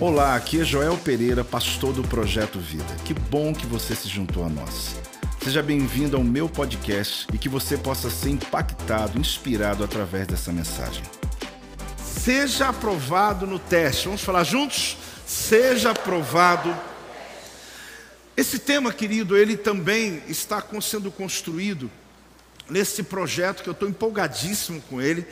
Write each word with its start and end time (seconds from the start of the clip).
Olá, 0.00 0.34
aqui 0.34 0.60
é 0.60 0.64
Joel 0.64 0.96
Pereira, 0.98 1.44
pastor 1.44 1.92
do 1.92 2.02
Projeto 2.02 2.58
Vida. 2.58 2.96
Que 3.04 3.14
bom 3.14 3.54
que 3.54 3.66
você 3.66 3.94
se 3.94 4.08
juntou 4.08 4.44
a 4.44 4.48
nós. 4.48 4.96
Seja 5.42 5.62
bem-vindo 5.62 6.16
ao 6.16 6.24
meu 6.24 6.48
podcast 6.48 7.26
e 7.32 7.38
que 7.38 7.48
você 7.48 7.76
possa 7.76 8.10
ser 8.10 8.30
impactado, 8.30 9.18
inspirado 9.18 9.84
através 9.84 10.26
dessa 10.26 10.52
mensagem. 10.52 11.02
Seja 11.96 12.68
aprovado 12.68 13.46
no 13.46 13.58
teste. 13.58 14.06
Vamos 14.06 14.22
falar 14.22 14.44
juntos? 14.44 14.96
Seja 15.26 15.90
aprovado. 15.90 16.76
Esse 18.36 18.58
tema, 18.58 18.92
querido, 18.92 19.36
ele 19.36 19.56
também 19.56 20.22
está 20.26 20.64
sendo 20.80 21.10
construído 21.10 21.90
nesse 22.68 23.02
projeto 23.02 23.62
que 23.62 23.68
eu 23.68 23.72
estou 23.72 23.88
empolgadíssimo 23.88 24.80
com 24.82 25.00
ele 25.00 25.26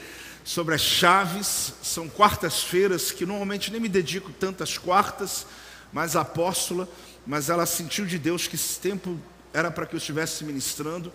sobre 0.45 0.75
as 0.75 0.81
chaves. 0.81 1.75
São 1.83 2.09
quartas-feiras 2.09 3.11
que 3.11 3.27
normalmente 3.27 3.71
nem 3.71 3.81
me 3.81 3.89
dedico 3.89 4.33
tantas 4.33 4.79
quartas, 4.79 5.47
mas 5.93 6.17
a 6.17 6.23
apóstola, 6.23 6.89
mas 7.27 7.49
ela 7.49 7.67
sentiu 7.67 8.07
de 8.07 8.19
Deus 8.19 8.47
que 8.47 8.57
esse 8.57 8.79
tempo 8.79 9.19
era 9.53 9.71
para 9.71 9.87
que 9.87 9.95
eu 9.95 9.99
estivesse 9.99 10.45
ministrando. 10.45 11.13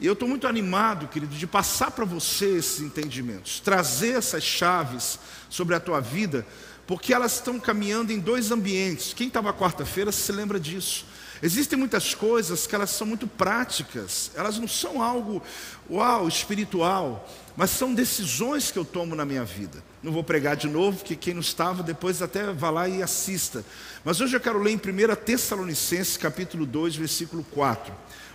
E 0.00 0.06
eu 0.06 0.14
estou 0.14 0.28
muito 0.28 0.46
animado, 0.46 1.06
querido, 1.06 1.34
de 1.34 1.46
passar 1.46 1.90
para 1.92 2.04
você 2.04 2.56
esses 2.56 2.80
entendimentos, 2.80 3.60
trazer 3.60 4.16
essas 4.16 4.42
chaves 4.42 5.18
sobre 5.48 5.76
a 5.76 5.80
tua 5.80 6.00
vida, 6.00 6.44
porque 6.86 7.14
elas 7.14 7.34
estão 7.34 7.60
caminhando 7.60 8.12
em 8.12 8.18
dois 8.18 8.50
ambientes. 8.50 9.14
Quem 9.14 9.28
estava 9.28 9.52
quarta-feira 9.52 10.10
se 10.10 10.32
lembra 10.32 10.58
disso. 10.58 11.06
Existem 11.40 11.78
muitas 11.78 12.14
coisas 12.14 12.66
que 12.66 12.74
elas 12.74 12.90
são 12.90 13.06
muito 13.06 13.26
práticas, 13.26 14.30
elas 14.34 14.58
não 14.58 14.68
são 14.68 15.02
algo 15.02 15.42
uau, 15.90 16.28
espiritual, 16.28 17.28
mas 17.56 17.70
são 17.70 17.92
decisões 17.92 18.70
que 18.70 18.78
eu 18.78 18.84
tomo 18.84 19.14
na 19.14 19.24
minha 19.24 19.44
vida. 19.44 19.82
Não 20.02 20.10
vou 20.10 20.24
pregar 20.24 20.56
de 20.56 20.68
novo, 20.68 20.98
porque 20.98 21.14
quem 21.14 21.34
não 21.34 21.40
estava, 21.40 21.82
depois 21.82 22.22
até 22.22 22.52
vá 22.52 22.70
lá 22.70 22.88
e 22.88 23.02
assista. 23.02 23.64
Mas 24.04 24.20
hoje 24.20 24.34
eu 24.34 24.40
quero 24.40 24.58
ler 24.58 24.72
em 24.72 24.76
1 24.76 25.14
Tessalonicenses, 25.16 26.16
capítulo 26.16 26.64
2, 26.64 26.96
versículo 26.96 27.44
4. 27.52 27.92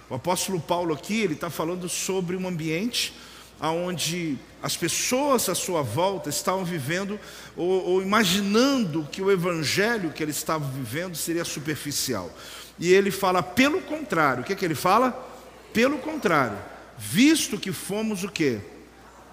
O 0.09 0.15
apóstolo 0.15 0.59
Paulo 0.59 0.93
aqui, 0.93 1.21
ele 1.21 1.33
está 1.33 1.49
falando 1.49 1.89
sobre 1.89 2.35
um 2.35 2.47
ambiente 2.47 3.13
onde 3.59 4.37
as 4.61 4.77
pessoas 4.77 5.49
à 5.49 5.55
sua 5.55 5.81
volta 5.81 6.29
estavam 6.29 6.63
vivendo 6.63 7.19
ou, 7.55 7.85
ou 7.85 8.01
imaginando 8.01 9.07
que 9.11 9.21
o 9.21 9.31
evangelho 9.31 10.11
que 10.11 10.21
ele 10.21 10.31
estava 10.31 10.63
vivendo 10.63 11.15
seria 11.15 11.43
superficial. 11.43 12.31
E 12.77 12.93
ele 12.93 13.09
fala, 13.09 13.41
pelo 13.41 13.81
contrário, 13.81 14.43
o 14.43 14.45
que, 14.45 14.53
é 14.53 14.55
que 14.55 14.63
ele 14.63 14.75
fala? 14.75 15.11
Pelo 15.73 15.97
contrário, 15.97 16.57
visto 16.97 17.57
que 17.57 17.71
fomos 17.71 18.23
o 18.23 18.29
quê? 18.29 18.61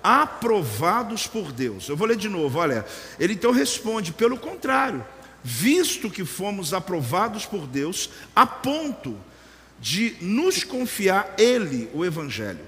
Aprovados 0.04 1.26
por 1.26 1.50
Deus. 1.50 1.88
Eu 1.88 1.96
vou 1.96 2.06
ler 2.06 2.18
de 2.18 2.28
novo, 2.28 2.58
olha. 2.58 2.84
Ele 3.18 3.32
então 3.32 3.50
responde, 3.50 4.12
pelo 4.12 4.36
contrário, 4.36 5.02
visto 5.42 6.10
que 6.10 6.26
fomos 6.26 6.74
aprovados 6.74 7.46
por 7.46 7.66
Deus, 7.66 8.10
a 8.36 8.44
ponto 8.44 9.16
de 9.80 10.14
nos 10.20 10.62
confiar 10.62 11.34
Ele, 11.38 11.88
o 11.94 12.04
Evangelho. 12.04 12.60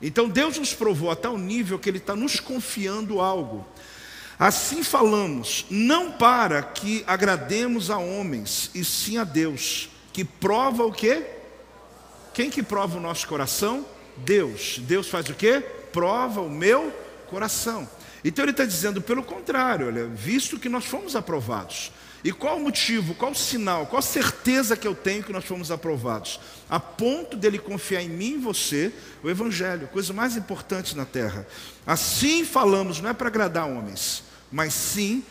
Então 0.00 0.28
Deus 0.28 0.56
nos 0.56 0.72
provou 0.72 1.10
a 1.10 1.16
tal 1.16 1.36
nível 1.36 1.80
que 1.80 1.90
Ele 1.90 1.98
está 1.98 2.14
nos 2.14 2.38
confiando 2.38 3.20
algo. 3.20 3.66
Assim 4.38 4.84
falamos, 4.84 5.66
não 5.68 6.12
para 6.12 6.62
que 6.62 7.02
agrademos 7.08 7.90
a 7.90 7.98
homens, 7.98 8.70
e 8.72 8.84
sim 8.84 9.18
a 9.18 9.24
Deus 9.24 9.90
que 10.12 10.24
prova 10.24 10.84
o 10.84 10.92
quê? 10.92 11.24
Quem 12.32 12.50
que 12.50 12.62
prova 12.62 12.98
o 12.98 13.00
nosso 13.00 13.26
coração? 13.26 13.84
Deus. 14.16 14.78
Deus 14.78 15.08
faz 15.08 15.28
o 15.28 15.34
quê? 15.34 15.64
Prova 15.92 16.40
o 16.40 16.50
meu 16.50 16.92
coração. 17.28 17.88
Então 18.24 18.44
ele 18.44 18.50
está 18.50 18.64
dizendo 18.64 19.00
pelo 19.00 19.22
contrário, 19.22 19.86
olha, 19.86 20.06
visto 20.06 20.58
que 20.58 20.68
nós 20.68 20.84
fomos 20.84 21.14
aprovados. 21.14 21.92
E 22.24 22.32
qual 22.32 22.56
o 22.56 22.60
motivo, 22.60 23.14
qual 23.14 23.30
o 23.30 23.34
sinal, 23.34 23.86
qual 23.86 24.00
a 24.00 24.02
certeza 24.02 24.76
que 24.76 24.88
eu 24.88 24.94
tenho 24.94 25.22
que 25.22 25.32
nós 25.32 25.44
fomos 25.44 25.70
aprovados? 25.70 26.40
A 26.68 26.80
ponto 26.80 27.36
dele 27.36 27.58
confiar 27.58 28.02
em 28.02 28.08
mim 28.08 28.34
e 28.34 28.38
você, 28.38 28.92
o 29.22 29.30
Evangelho, 29.30 29.86
coisa 29.88 30.12
mais 30.12 30.36
importante 30.36 30.96
na 30.96 31.04
terra. 31.04 31.46
Assim 31.86 32.44
falamos, 32.44 33.00
não 33.00 33.10
é 33.10 33.14
para 33.14 33.28
agradar 33.28 33.68
homens, 33.68 34.24
mas 34.50 34.74
sim 34.74 35.22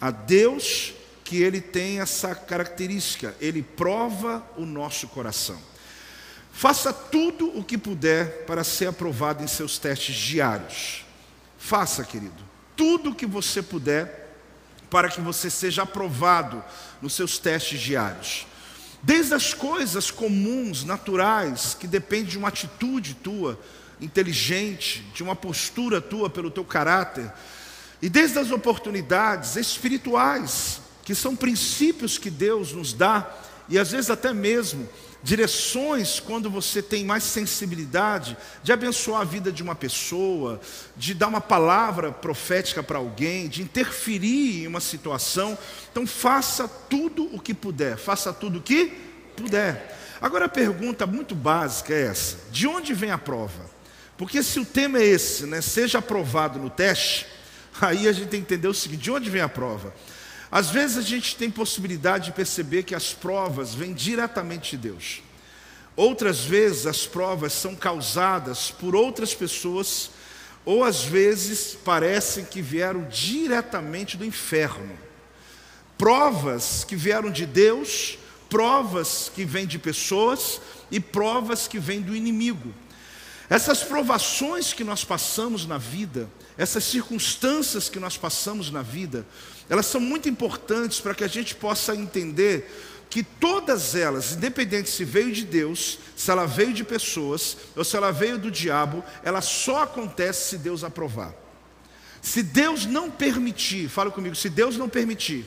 a 0.00 0.10
Deus 0.10 0.94
que 1.24 1.42
ele 1.42 1.60
tem 1.60 2.00
essa 2.00 2.34
característica, 2.34 3.36
ele 3.38 3.62
prova 3.62 4.42
o 4.56 4.64
nosso 4.64 5.06
coração. 5.08 5.69
Faça 6.52 6.92
tudo 6.92 7.56
o 7.58 7.64
que 7.64 7.78
puder 7.78 8.44
para 8.44 8.64
ser 8.64 8.88
aprovado 8.88 9.42
em 9.42 9.46
seus 9.46 9.78
testes 9.78 10.16
diários. 10.16 11.04
Faça, 11.58 12.04
querido, 12.04 12.42
tudo 12.76 13.10
o 13.10 13.14
que 13.14 13.26
você 13.26 13.62
puder 13.62 14.28
para 14.90 15.08
que 15.08 15.20
você 15.20 15.48
seja 15.48 15.82
aprovado 15.82 16.62
nos 17.00 17.14
seus 17.14 17.38
testes 17.38 17.80
diários. 17.80 18.46
Desde 19.02 19.32
as 19.32 19.54
coisas 19.54 20.10
comuns, 20.10 20.84
naturais, 20.84 21.74
que 21.78 21.86
dependem 21.86 22.26
de 22.26 22.38
uma 22.38 22.48
atitude 22.48 23.14
tua, 23.14 23.58
inteligente, 24.00 25.02
de 25.14 25.22
uma 25.22 25.36
postura 25.36 26.00
tua 26.00 26.28
pelo 26.28 26.50
teu 26.50 26.64
caráter, 26.64 27.32
e 28.02 28.08
desde 28.08 28.38
as 28.38 28.50
oportunidades 28.50 29.56
espirituais, 29.56 30.80
que 31.04 31.14
são 31.14 31.36
princípios 31.36 32.18
que 32.18 32.30
Deus 32.30 32.72
nos 32.72 32.92
dá, 32.92 33.30
e 33.68 33.78
às 33.78 33.92
vezes 33.92 34.10
até 34.10 34.32
mesmo 34.32 34.88
direções 35.22 36.18
quando 36.18 36.50
você 36.50 36.82
tem 36.82 37.04
mais 37.04 37.24
sensibilidade 37.24 38.36
de 38.62 38.72
abençoar 38.72 39.20
a 39.20 39.24
vida 39.24 39.52
de 39.52 39.62
uma 39.62 39.74
pessoa, 39.74 40.60
de 40.96 41.12
dar 41.14 41.28
uma 41.28 41.40
palavra 41.40 42.10
profética 42.10 42.82
para 42.82 42.98
alguém, 42.98 43.48
de 43.48 43.62
interferir 43.62 44.62
em 44.62 44.66
uma 44.66 44.80
situação. 44.80 45.56
Então 45.90 46.06
faça 46.06 46.66
tudo 46.66 47.28
o 47.34 47.40
que 47.40 47.52
puder, 47.52 47.96
faça 47.96 48.32
tudo 48.32 48.58
o 48.58 48.62
que 48.62 48.86
puder. 49.36 49.98
Agora 50.20 50.46
a 50.46 50.48
pergunta 50.48 51.06
muito 51.06 51.34
básica 51.34 51.94
é 51.94 52.06
essa: 52.06 52.38
de 52.50 52.66
onde 52.66 52.94
vem 52.94 53.10
a 53.10 53.18
prova? 53.18 53.68
Porque 54.16 54.42
se 54.42 54.60
o 54.60 54.64
tema 54.64 54.98
é 54.98 55.04
esse, 55.04 55.46
né, 55.46 55.60
seja 55.60 55.98
aprovado 55.98 56.58
no 56.58 56.68
teste, 56.68 57.26
aí 57.80 58.06
a 58.06 58.12
gente 58.12 58.28
tem 58.28 58.40
que 58.40 58.54
entender 58.54 58.68
o 58.68 58.74
seguinte: 58.74 59.02
de 59.02 59.10
onde 59.10 59.30
vem 59.30 59.42
a 59.42 59.48
prova? 59.48 59.94
Às 60.50 60.70
vezes 60.70 60.98
a 60.98 61.02
gente 61.02 61.36
tem 61.36 61.50
possibilidade 61.50 62.26
de 62.26 62.32
perceber 62.32 62.82
que 62.82 62.94
as 62.94 63.12
provas 63.12 63.74
vêm 63.74 63.94
diretamente 63.94 64.72
de 64.72 64.88
Deus. 64.88 65.22
Outras 65.96 66.40
vezes 66.40 66.86
as 66.86 67.06
provas 67.06 67.52
são 67.52 67.76
causadas 67.76 68.70
por 68.70 68.96
outras 68.96 69.34
pessoas, 69.34 70.10
ou 70.64 70.82
às 70.82 71.02
vezes 71.02 71.76
parecem 71.84 72.44
que 72.44 72.60
vieram 72.60 73.06
diretamente 73.08 74.16
do 74.16 74.24
inferno. 74.24 74.98
Provas 75.96 76.84
que 76.84 76.96
vieram 76.96 77.30
de 77.30 77.46
Deus, 77.46 78.18
provas 78.48 79.30
que 79.32 79.44
vêm 79.44 79.66
de 79.66 79.78
pessoas 79.78 80.60
e 80.90 80.98
provas 80.98 81.68
que 81.68 81.78
vêm 81.78 82.00
do 82.00 82.16
inimigo. 82.16 82.74
Essas 83.48 83.82
provações 83.82 84.72
que 84.72 84.84
nós 84.84 85.04
passamos 85.04 85.66
na 85.66 85.76
vida, 85.76 86.30
essas 86.56 86.84
circunstâncias 86.84 87.88
que 87.88 87.98
nós 87.98 88.16
passamos 88.16 88.70
na 88.70 88.80
vida, 88.80 89.26
elas 89.70 89.86
são 89.86 90.00
muito 90.00 90.28
importantes 90.28 91.00
para 91.00 91.14
que 91.14 91.22
a 91.22 91.28
gente 91.28 91.54
possa 91.54 91.94
entender 91.94 92.68
que 93.08 93.22
todas 93.22 93.94
elas, 93.94 94.32
independente 94.32 94.90
se 94.90 95.04
veio 95.04 95.32
de 95.32 95.44
Deus, 95.44 96.00
se 96.16 96.30
ela 96.30 96.44
veio 96.44 96.72
de 96.72 96.84
pessoas 96.84 97.56
ou 97.76 97.84
se 97.84 97.96
ela 97.96 98.10
veio 98.10 98.36
do 98.36 98.50
diabo, 98.50 99.02
ela 99.22 99.40
só 99.40 99.84
acontece 99.84 100.50
se 100.50 100.58
Deus 100.58 100.82
aprovar. 100.82 101.32
Se 102.20 102.42
Deus 102.42 102.84
não 102.84 103.10
permitir, 103.10 103.88
fala 103.88 104.10
comigo, 104.10 104.34
se 104.34 104.50
Deus 104.50 104.76
não 104.76 104.88
permitir, 104.88 105.46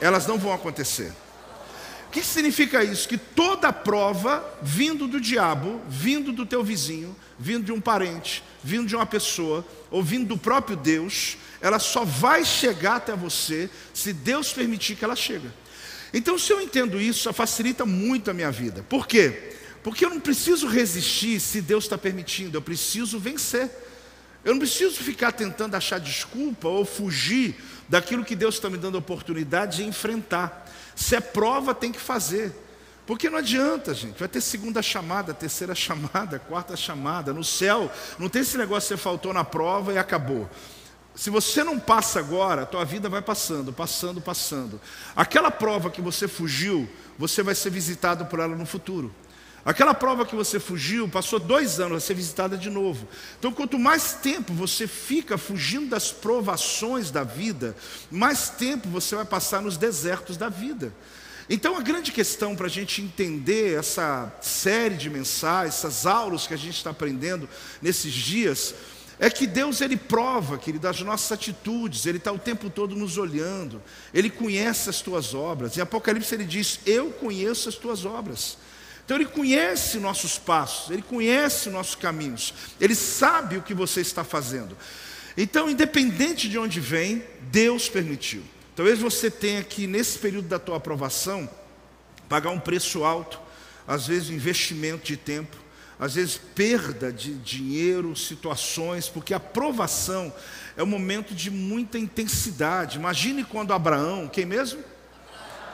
elas 0.00 0.26
não 0.26 0.38
vão 0.38 0.52
acontecer. 0.52 1.10
Que 2.14 2.22
significa 2.22 2.84
isso? 2.84 3.08
Que 3.08 3.18
toda 3.18 3.72
prova 3.72 4.56
vindo 4.62 5.08
do 5.08 5.20
diabo, 5.20 5.80
vindo 5.88 6.30
do 6.30 6.46
teu 6.46 6.62
vizinho, 6.62 7.14
vindo 7.36 7.64
de 7.64 7.72
um 7.72 7.80
parente, 7.80 8.40
vindo 8.62 8.86
de 8.86 8.94
uma 8.94 9.04
pessoa, 9.04 9.66
ou 9.90 10.00
vindo 10.00 10.28
do 10.28 10.38
próprio 10.38 10.76
Deus, 10.76 11.36
ela 11.60 11.80
só 11.80 12.04
vai 12.04 12.44
chegar 12.44 12.96
até 12.98 13.16
você 13.16 13.68
se 13.92 14.12
Deus 14.12 14.52
permitir 14.52 14.94
que 14.94 15.04
ela 15.04 15.16
chegue. 15.16 15.50
Então, 16.12 16.38
se 16.38 16.52
eu 16.52 16.60
entendo 16.60 17.00
isso, 17.00 17.32
facilita 17.32 17.84
muito 17.84 18.30
a 18.30 18.32
minha 18.32 18.52
vida. 18.52 18.84
Por 18.88 19.08
quê? 19.08 19.56
Porque 19.82 20.04
eu 20.04 20.10
não 20.10 20.20
preciso 20.20 20.68
resistir 20.68 21.40
se 21.40 21.60
Deus 21.60 21.82
está 21.82 21.98
permitindo, 21.98 22.56
eu 22.56 22.62
preciso 22.62 23.18
vencer. 23.18 23.68
Eu 24.44 24.52
não 24.52 24.60
preciso 24.60 25.02
ficar 25.02 25.32
tentando 25.32 25.74
achar 25.74 25.98
desculpa 25.98 26.68
ou 26.68 26.84
fugir 26.84 27.56
daquilo 27.88 28.24
que 28.24 28.36
Deus 28.36 28.54
está 28.54 28.70
me 28.70 28.78
dando 28.78 28.96
oportunidade 28.98 29.78
de 29.78 29.84
enfrentar. 29.84 30.63
Se 30.94 31.16
é 31.16 31.20
prova, 31.20 31.74
tem 31.74 31.92
que 31.92 32.00
fazer. 32.00 32.54
Porque 33.06 33.28
não 33.28 33.38
adianta, 33.38 33.92
gente. 33.92 34.18
Vai 34.18 34.28
ter 34.28 34.40
segunda 34.40 34.80
chamada, 34.80 35.34
terceira 35.34 35.74
chamada, 35.74 36.38
quarta 36.48 36.76
chamada. 36.76 37.32
No 37.32 37.44
céu, 37.44 37.90
não 38.18 38.28
tem 38.28 38.42
esse 38.42 38.56
negócio 38.56 38.88
que 38.88 38.96
você 38.96 39.02
faltou 39.02 39.32
na 39.32 39.44
prova 39.44 39.92
e 39.92 39.98
acabou. 39.98 40.48
Se 41.14 41.30
você 41.30 41.62
não 41.62 41.78
passa 41.78 42.18
agora, 42.18 42.62
a 42.62 42.66
tua 42.66 42.84
vida 42.84 43.08
vai 43.08 43.22
passando, 43.22 43.72
passando, 43.72 44.20
passando. 44.20 44.80
Aquela 45.14 45.50
prova 45.50 45.90
que 45.90 46.00
você 46.00 46.26
fugiu, 46.26 46.88
você 47.16 47.42
vai 47.42 47.54
ser 47.54 47.70
visitado 47.70 48.26
por 48.26 48.40
ela 48.40 48.56
no 48.56 48.66
futuro. 48.66 49.14
Aquela 49.64 49.94
prova 49.94 50.26
que 50.26 50.36
você 50.36 50.60
fugiu, 50.60 51.08
passou 51.08 51.38
dois 51.38 51.80
anos, 51.80 51.92
vai 51.92 52.00
ser 52.00 52.14
visitada 52.14 52.56
de 52.56 52.68
novo. 52.68 53.08
Então, 53.38 53.50
quanto 53.50 53.78
mais 53.78 54.12
tempo 54.12 54.52
você 54.52 54.86
fica 54.86 55.38
fugindo 55.38 55.88
das 55.88 56.12
provações 56.12 57.10
da 57.10 57.24
vida, 57.24 57.74
mais 58.10 58.50
tempo 58.50 58.88
você 58.90 59.16
vai 59.16 59.24
passar 59.24 59.62
nos 59.62 59.78
desertos 59.78 60.36
da 60.36 60.50
vida. 60.50 60.92
Então, 61.48 61.76
a 61.76 61.80
grande 61.80 62.12
questão 62.12 62.54
para 62.54 62.66
a 62.66 62.70
gente 62.70 63.00
entender 63.00 63.78
essa 63.78 64.30
série 64.42 64.96
de 64.96 65.08
mensagens, 65.08 65.76
essas 65.76 66.04
aulas 66.04 66.46
que 66.46 66.54
a 66.54 66.58
gente 66.58 66.76
está 66.76 66.90
aprendendo 66.90 67.48
nesses 67.80 68.12
dias, 68.12 68.74
é 69.18 69.30
que 69.30 69.46
Deus 69.46 69.80
ele 69.80 69.96
prova, 69.96 70.58
querido, 70.58 70.82
das 70.82 71.00
nossas 71.00 71.32
atitudes, 71.32 72.04
Ele 72.04 72.18
está 72.18 72.32
o 72.32 72.38
tempo 72.38 72.68
todo 72.68 72.96
nos 72.96 73.16
olhando, 73.16 73.80
Ele 74.12 74.28
conhece 74.28 74.90
as 74.90 75.00
tuas 75.00 75.34
obras. 75.34 75.76
Em 75.76 75.80
Apocalipse 75.80 76.34
ele 76.34 76.44
diz: 76.44 76.80
Eu 76.84 77.10
conheço 77.10 77.68
as 77.68 77.76
tuas 77.76 78.04
obras. 78.04 78.58
Então 79.04 79.16
ele 79.16 79.26
conhece 79.26 79.98
nossos 79.98 80.38
passos, 80.38 80.90
ele 80.90 81.02
conhece 81.02 81.68
nossos 81.68 81.94
caminhos, 81.94 82.54
ele 82.80 82.94
sabe 82.94 83.58
o 83.58 83.62
que 83.62 83.74
você 83.74 84.00
está 84.00 84.24
fazendo. 84.24 84.76
Então, 85.36 85.68
independente 85.68 86.48
de 86.48 86.58
onde 86.58 86.80
vem, 86.80 87.22
Deus 87.50 87.88
permitiu. 87.88 88.42
Talvez 88.74 88.98
você 88.98 89.30
tenha 89.30 89.62
que, 89.62 89.86
nesse 89.86 90.18
período 90.18 90.48
da 90.48 90.58
tua 90.58 90.76
aprovação, 90.76 91.48
pagar 92.28 92.50
um 92.50 92.60
preço 92.60 93.04
alto, 93.04 93.40
às 93.86 94.06
vezes 94.06 94.30
investimento 94.30 95.04
de 95.04 95.16
tempo, 95.16 95.56
às 95.98 96.14
vezes 96.14 96.40
perda 96.54 97.12
de 97.12 97.34
dinheiro, 97.34 98.16
situações, 98.16 99.08
porque 99.08 99.34
a 99.34 99.36
aprovação 99.36 100.32
é 100.76 100.82
um 100.82 100.86
momento 100.86 101.34
de 101.34 101.50
muita 101.50 101.98
intensidade. 101.98 102.98
Imagine 102.98 103.44
quando 103.44 103.72
Abraão, 103.72 104.28
quem 104.28 104.44
mesmo? 104.44 104.82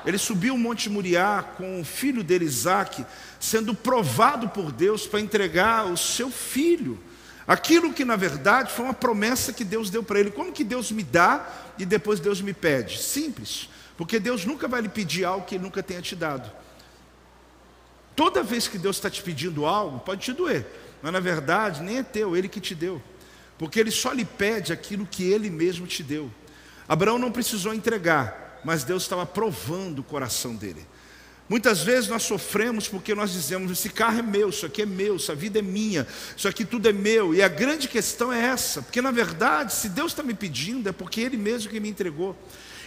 Ele 0.05 0.19
subiu 0.19 0.55
o 0.55 0.59
Monte 0.59 0.89
Moriá 0.89 1.45
com 1.57 1.81
o 1.81 1.85
filho 1.85 2.25
dele, 2.25 2.45
Isaac, 2.45 3.05
sendo 3.39 3.75
provado 3.75 4.49
por 4.49 4.73
Deus 4.73 5.07
para 5.07 5.21
entregar 5.21 5.87
o 5.87 5.97
seu 5.97 6.31
filho. 6.31 6.99
Aquilo 7.47 7.93
que 7.93 8.05
na 8.05 8.17
verdade 8.17 8.73
foi 8.73 8.85
uma 8.85 8.95
promessa 8.95 9.53
que 9.53 9.65
Deus 9.65 9.91
deu 9.91 10.03
para 10.03 10.21
ele. 10.21 10.31
Como 10.31 10.53
que 10.53 10.63
Deus 10.63 10.93
me 10.93 11.03
dá 11.03 11.47
e 11.79 11.85
depois 11.85 12.21
Deus 12.21 12.41
me 12.41 12.53
pede? 12.53 12.99
Simples, 12.99 13.69
porque 13.97 14.19
Deus 14.19 14.45
nunca 14.45 14.69
vai 14.69 14.81
lhe 14.81 14.89
pedir 14.89 15.25
algo 15.25 15.45
que 15.45 15.57
ele 15.57 15.65
nunca 15.65 15.83
tenha 15.83 16.01
te 16.01 16.15
dado. 16.15 16.51
Toda 18.15 18.43
vez 18.43 18.69
que 18.69 18.79
Deus 18.79 18.97
está 18.97 19.09
te 19.09 19.23
pedindo 19.23 19.65
algo, 19.67 19.99
pode 20.01 20.21
te 20.21 20.33
doer, 20.33 20.67
mas 21.03 21.13
na 21.13 21.21
verdade 21.21 21.83
nem 21.83 21.99
é 21.99 22.03
teu, 22.03 22.37
ele 22.37 22.49
que 22.49 22.61
te 22.61 22.75
deu, 22.75 23.03
porque 23.59 23.81
ele 23.81 23.91
só 23.91 24.13
lhe 24.13 24.25
pede 24.25 24.73
aquilo 24.73 25.07
que 25.07 25.25
ele 25.25 25.49
mesmo 25.49 25.87
te 25.87 26.03
deu. 26.03 26.31
Abraão 26.87 27.19
não 27.19 27.33
precisou 27.33 27.73
entregar, 27.73 28.50
mas 28.65 28.85
Deus 28.85 29.03
estava 29.03 29.25
provando 29.27 30.01
o 30.01 30.05
coração 30.05 30.55
dele. 30.55 30.87
Muitas 31.51 31.83
vezes 31.83 32.09
nós 32.09 32.23
sofremos 32.23 32.87
porque 32.87 33.13
nós 33.13 33.33
dizemos: 33.33 33.73
esse 33.73 33.89
carro 33.89 34.21
é 34.21 34.23
meu, 34.23 34.51
isso 34.51 34.65
aqui 34.65 34.83
é 34.83 34.87
meu, 34.87 35.17
essa 35.17 35.35
vida 35.35 35.59
é 35.59 35.63
minha, 35.63 36.07
isso 36.37 36.47
aqui 36.47 36.65
tudo 36.65 36.89
é 36.89 36.93
meu. 36.93 37.35
E 37.35 37.43
a 37.43 37.49
grande 37.49 37.89
questão 37.89 38.33
é 38.33 38.41
essa, 38.41 38.81
porque 38.81 39.03
na 39.03 39.11
verdade, 39.11 39.75
se 39.75 39.89
Deus 39.89 40.13
está 40.13 40.23
me 40.23 40.33
pedindo, 40.33 40.89
é 40.89 40.93
porque 40.93 41.21
Ele 41.21 41.37
mesmo 41.37 41.69
que 41.69 41.81
me 41.81 41.89
entregou. 41.89 42.37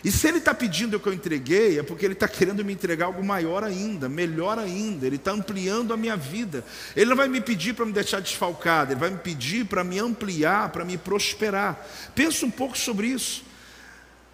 E 0.01 0.09
se 0.09 0.29
Ele 0.29 0.37
está 0.37 0.53
pedindo 0.53 0.95
o 0.95 0.99
que 0.99 1.07
eu 1.07 1.13
entreguei, 1.13 1.77
é 1.77 1.83
porque 1.83 2.05
Ele 2.05 2.13
está 2.13 2.25
querendo 2.25 2.63
me 2.63 2.71
entregar 2.71 3.07
algo 3.07 3.21
maior 3.21 3.65
ainda, 3.65 4.07
melhor 4.07 4.57
ainda. 4.57 5.07
Ele 5.07 5.17
está 5.17 5.31
ampliando 5.31 5.93
a 5.93 5.97
minha 5.97 6.15
vida. 6.15 6.63
Ele 6.95 7.09
não 7.09 7.17
vai 7.17 7.27
me 7.27 7.41
pedir 7.41 7.73
para 7.73 7.85
me 7.85 7.91
deixar 7.91 8.21
desfalcado, 8.21 8.93
Ele 8.93 8.99
vai 8.99 9.09
me 9.09 9.17
pedir 9.17 9.65
para 9.65 9.83
me 9.83 9.99
ampliar, 9.99 10.69
para 10.69 10.85
me 10.85 10.97
prosperar. 10.97 11.85
Pensa 12.15 12.45
um 12.45 12.51
pouco 12.51 12.77
sobre 12.77 13.07
isso. 13.07 13.43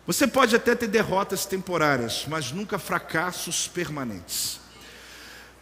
Você 0.09 0.25
pode 0.25 0.55
até 0.55 0.73
ter 0.73 0.87
derrotas 0.87 1.45
temporárias, 1.45 2.25
mas 2.27 2.51
nunca 2.51 2.79
fracassos 2.79 3.67
permanentes. 3.67 4.59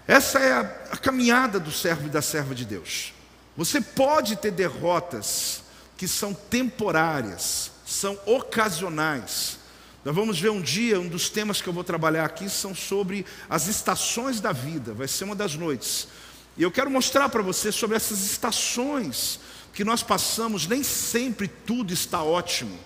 Essa 0.07 0.39
é 0.39 0.53
a, 0.53 0.61
a, 0.61 0.95
caminhada 0.95 1.59
do 1.59 1.69
servo 1.69 2.07
e 2.07 2.09
da 2.09 2.21
serva 2.21 2.55
de 2.55 2.63
Deus. 2.63 3.13
Você 3.57 3.81
pode 3.81 4.37
ter 4.37 4.51
derrotas 4.51 5.63
que 5.97 6.07
são 6.07 6.33
temporárias, 6.33 7.71
são 7.85 8.17
ocasionais. 8.25 9.59
Nós 10.05 10.15
vamos 10.15 10.39
ver 10.39 10.51
um 10.51 10.61
dia, 10.61 10.97
um 10.97 11.09
dos 11.09 11.29
temas 11.29 11.61
que 11.61 11.67
eu 11.67 11.73
vou 11.73 11.83
trabalhar 11.83 12.23
aqui 12.23 12.49
são 12.49 12.73
sobre 12.73 13.25
as 13.49 13.67
estações 13.67 14.39
da 14.39 14.53
vida, 14.53 14.93
vai 14.93 15.09
ser 15.09 15.25
uma 15.25 15.35
das 15.35 15.55
noites. 15.55 16.07
E 16.55 16.63
eu 16.63 16.71
quero 16.71 16.89
mostrar 16.89 17.27
para 17.27 17.43
você 17.43 17.69
sobre 17.69 17.97
essas 17.97 18.21
estações 18.21 19.41
que 19.73 19.83
nós 19.83 20.01
passamos, 20.01 20.65
nem 20.67 20.83
sempre 20.83 21.49
tudo 21.49 21.91
está 21.91 22.23
ótimo. 22.23 22.79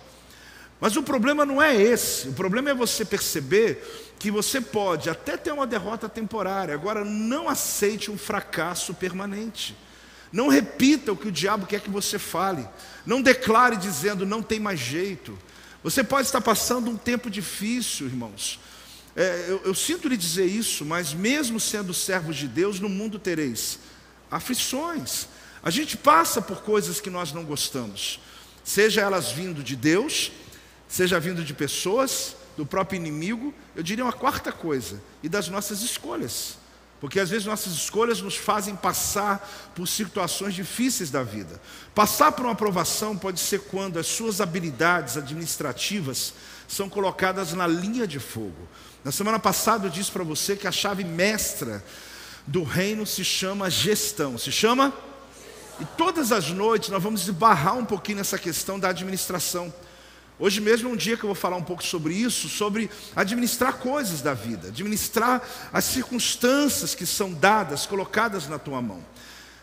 Mas 0.81 0.97
o 0.97 1.03
problema 1.03 1.45
não 1.45 1.61
é 1.61 1.79
esse. 1.79 2.29
O 2.29 2.33
problema 2.33 2.71
é 2.71 2.73
você 2.73 3.05
perceber 3.05 4.15
que 4.17 4.31
você 4.31 4.59
pode 4.59 5.11
até 5.11 5.37
ter 5.37 5.51
uma 5.51 5.67
derrota 5.67 6.09
temporária, 6.09 6.73
agora 6.73 7.05
não 7.05 7.47
aceite 7.47 8.09
um 8.09 8.17
fracasso 8.17 8.91
permanente. 8.95 9.77
Não 10.31 10.47
repita 10.47 11.11
o 11.11 11.17
que 11.17 11.27
o 11.27 11.31
diabo 11.31 11.67
quer 11.67 11.81
que 11.81 11.89
você 11.89 12.17
fale. 12.17 12.67
Não 13.05 13.21
declare 13.21 13.77
dizendo 13.77 14.25
não 14.25 14.41
tem 14.41 14.59
mais 14.59 14.79
jeito. 14.79 15.37
Você 15.83 16.03
pode 16.03 16.27
estar 16.27 16.41
passando 16.41 16.89
um 16.89 16.97
tempo 16.97 17.29
difícil, 17.29 18.07
irmãos. 18.07 18.59
É, 19.15 19.45
eu, 19.49 19.61
eu 19.65 19.75
sinto 19.75 20.07
lhe 20.07 20.17
dizer 20.17 20.45
isso, 20.45 20.83
mas 20.83 21.13
mesmo 21.13 21.59
sendo 21.59 21.93
servos 21.93 22.35
de 22.35 22.47
Deus, 22.47 22.79
no 22.79 22.89
mundo 22.89 23.19
tereis 23.19 23.77
aflições. 24.31 25.27
A 25.61 25.69
gente 25.69 25.95
passa 25.95 26.41
por 26.41 26.63
coisas 26.63 26.99
que 26.99 27.09
nós 27.09 27.33
não 27.33 27.43
gostamos, 27.43 28.19
seja 28.63 29.01
elas 29.01 29.31
vindo 29.31 29.61
de 29.61 29.75
Deus, 29.75 30.31
seja 30.91 31.17
vindo 31.21 31.41
de 31.41 31.53
pessoas, 31.53 32.35
do 32.57 32.65
próprio 32.65 32.97
inimigo, 32.97 33.53
eu 33.73 33.81
diria 33.81 34.03
uma 34.03 34.11
quarta 34.11 34.51
coisa, 34.51 35.01
e 35.23 35.29
das 35.29 35.47
nossas 35.47 35.81
escolhas. 35.81 36.57
Porque 36.99 37.19
às 37.19 37.29
vezes 37.29 37.47
nossas 37.47 37.73
escolhas 37.73 38.21
nos 38.21 38.35
fazem 38.35 38.75
passar 38.75 39.71
por 39.73 39.87
situações 39.87 40.53
difíceis 40.53 41.09
da 41.09 41.23
vida. 41.23 41.59
Passar 41.95 42.33
por 42.33 42.45
uma 42.45 42.51
aprovação 42.51 43.17
pode 43.17 43.39
ser 43.39 43.61
quando 43.61 43.97
as 43.97 44.05
suas 44.05 44.41
habilidades 44.41 45.15
administrativas 45.17 46.33
são 46.67 46.89
colocadas 46.89 47.53
na 47.53 47.65
linha 47.65 48.05
de 48.05 48.19
fogo. 48.19 48.67
Na 49.03 49.11
semana 49.11 49.39
passada 49.39 49.87
eu 49.87 49.89
disse 49.89 50.11
para 50.11 50.23
você 50.25 50.55
que 50.57 50.67
a 50.67 50.71
chave 50.71 51.03
mestra 51.05 51.83
do 52.45 52.63
reino 52.63 53.07
se 53.07 53.23
chama 53.23 53.69
gestão. 53.69 54.37
Se 54.37 54.51
chama? 54.51 54.93
E 55.79 55.85
todas 55.97 56.31
as 56.31 56.51
noites 56.51 56.89
nós 56.89 57.01
vamos 57.01 57.21
esbarrar 57.21 57.77
um 57.77 57.85
pouquinho 57.85 58.19
nessa 58.19 58.37
questão 58.37 58.77
da 58.77 58.89
administração. 58.89 59.73
Hoje 60.41 60.59
mesmo 60.59 60.89
é 60.89 60.91
um 60.91 60.95
dia 60.95 61.15
que 61.15 61.23
eu 61.23 61.27
vou 61.27 61.35
falar 61.35 61.55
um 61.55 61.61
pouco 61.61 61.83
sobre 61.83 62.15
isso, 62.15 62.49
sobre 62.49 62.89
administrar 63.15 63.77
coisas 63.77 64.23
da 64.23 64.33
vida, 64.33 64.69
administrar 64.69 65.39
as 65.71 65.85
circunstâncias 65.85 66.95
que 66.95 67.05
são 67.05 67.31
dadas, 67.31 67.85
colocadas 67.85 68.47
na 68.47 68.57
tua 68.57 68.81
mão. 68.81 69.05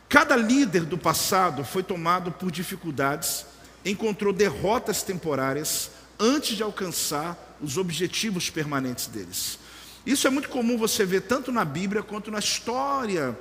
Cada 0.08 0.36
líder 0.36 0.84
do 0.84 0.96
passado 0.96 1.64
foi 1.64 1.82
tomado 1.82 2.30
por 2.30 2.52
dificuldades, 2.52 3.44
encontrou 3.84 4.32
derrotas 4.32 5.02
temporárias 5.02 5.90
antes 6.16 6.56
de 6.56 6.62
alcançar 6.62 7.36
os 7.60 7.76
objetivos 7.76 8.48
permanentes 8.48 9.08
deles. 9.08 9.58
Isso 10.06 10.28
é 10.28 10.30
muito 10.30 10.48
comum 10.48 10.78
você 10.78 11.04
ver 11.04 11.22
tanto 11.22 11.50
na 11.50 11.64
Bíblia 11.64 12.04
quanto 12.04 12.30
na 12.30 12.38
história 12.38 13.36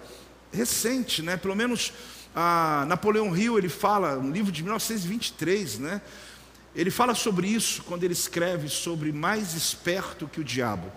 recente, 0.51 1.22
né? 1.22 1.38
Pelo 1.38 1.56
menos 1.56 1.94
a 2.36 2.84
Napoleão 2.88 3.38
Hill 3.38 3.60
ele 3.60 3.70
fala, 3.70 4.17
um 4.17 4.32
livro 4.32 4.51
de 4.51 4.63
1923, 4.63 5.77
né? 5.77 6.01
Ele 6.77 6.91
fala 6.91 7.15
sobre 7.15 7.48
isso 7.48 7.81
quando 7.84 8.03
ele 8.03 8.13
escreve 8.13 8.69
sobre 8.69 9.12
mais 9.12 9.55
esperto 9.55 10.27
que 10.27 10.39
o 10.39 10.43
diabo. 10.43 10.91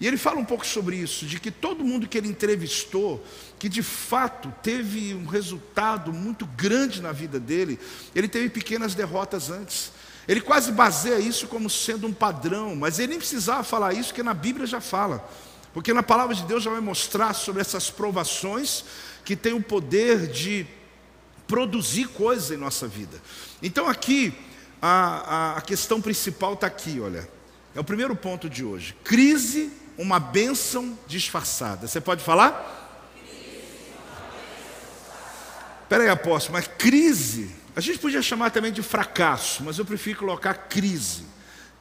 E 0.00 0.06
ele 0.06 0.16
fala 0.16 0.38
um 0.38 0.44
pouco 0.44 0.64
sobre 0.64 0.96
isso, 0.96 1.26
de 1.26 1.40
que 1.40 1.50
todo 1.50 1.82
mundo 1.82 2.06
que 2.06 2.16
ele 2.16 2.28
entrevistou, 2.28 3.24
que 3.58 3.68
de 3.68 3.82
fato 3.82 4.54
teve 4.62 5.14
um 5.14 5.26
resultado 5.26 6.12
muito 6.12 6.46
grande 6.46 7.02
na 7.02 7.10
vida 7.12 7.40
dele, 7.40 7.78
ele 8.14 8.28
teve 8.28 8.50
pequenas 8.50 8.94
derrotas 8.94 9.50
antes. 9.50 9.90
Ele 10.28 10.40
quase 10.40 10.70
baseia 10.70 11.18
isso 11.18 11.48
como 11.48 11.68
sendo 11.68 12.06
um 12.06 12.12
padrão, 12.12 12.76
mas 12.76 12.98
ele 12.98 13.08
nem 13.08 13.18
precisava 13.18 13.64
falar 13.64 13.94
isso, 13.94 14.10
porque 14.10 14.22
na 14.22 14.34
Bíblia 14.34 14.66
já 14.66 14.80
fala. 14.80 15.28
Porque 15.72 15.92
na 15.92 16.02
palavra 16.02 16.34
de 16.34 16.44
Deus 16.44 16.62
já 16.62 16.70
vai 16.70 16.80
mostrar 16.80 17.34
sobre 17.34 17.60
essas 17.60 17.90
provações 17.90 18.84
que 19.24 19.34
tem 19.34 19.54
o 19.54 19.62
poder 19.62 20.26
de 20.28 20.66
produzir 21.46 22.08
coisas 22.08 22.50
em 22.50 22.56
nossa 22.56 22.86
vida. 22.86 23.20
Então 23.62 23.88
aqui, 23.88 24.34
a, 24.86 25.54
a, 25.54 25.58
a 25.58 25.60
questão 25.60 26.00
principal 26.00 26.54
está 26.54 26.68
aqui, 26.68 27.00
olha. 27.00 27.28
É 27.74 27.80
o 27.80 27.84
primeiro 27.84 28.14
ponto 28.14 28.48
de 28.48 28.64
hoje. 28.64 28.96
Crise, 29.02 29.72
uma 29.98 30.20
bênção 30.20 30.96
disfarçada. 31.06 31.88
Você 31.88 32.00
pode 32.00 32.22
falar? 32.22 32.84
Espera 35.82 36.04
aí, 36.04 36.08
apóstolo, 36.08 36.54
mas 36.54 36.66
crise, 36.66 37.54
a 37.74 37.80
gente 37.80 37.98
podia 37.98 38.20
chamar 38.20 38.50
também 38.50 38.72
de 38.72 38.82
fracasso, 38.82 39.62
mas 39.62 39.78
eu 39.78 39.84
prefiro 39.84 40.18
colocar 40.18 40.54
crise. 40.54 41.24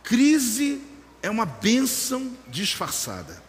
Crise 0.03 0.81
é 1.23 1.29
uma 1.29 1.45
bênção 1.45 2.35
disfarçada. 2.47 3.41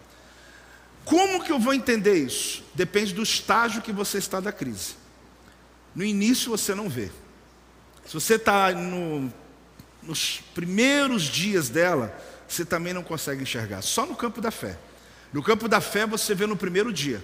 Como 1.04 1.44
que 1.44 1.52
eu 1.52 1.58
vou 1.58 1.74
entender 1.74 2.14
isso? 2.14 2.64
Depende 2.74 3.12
do 3.12 3.22
estágio 3.22 3.82
que 3.82 3.92
você 3.92 4.18
está 4.18 4.40
da 4.40 4.50
crise. 4.50 4.94
No 5.94 6.02
início 6.02 6.50
você 6.50 6.74
não 6.74 6.88
vê. 6.88 7.10
Se 8.06 8.14
você 8.14 8.36
está 8.36 8.72
no, 8.72 9.32
nos 10.06 10.40
primeiros 10.54 11.24
dias 11.24 11.68
dela, 11.68 12.16
você 12.48 12.64
também 12.64 12.92
não 12.92 13.02
consegue 13.02 13.42
enxergar. 13.42 13.82
Só 13.82 14.06
no 14.06 14.14
campo 14.14 14.40
da 14.40 14.50
fé. 14.50 14.78
No 15.32 15.42
campo 15.42 15.68
da 15.68 15.80
fé 15.80 16.06
você 16.06 16.34
vê 16.34 16.46
no 16.46 16.56
primeiro 16.56 16.92
dia. 16.92 17.22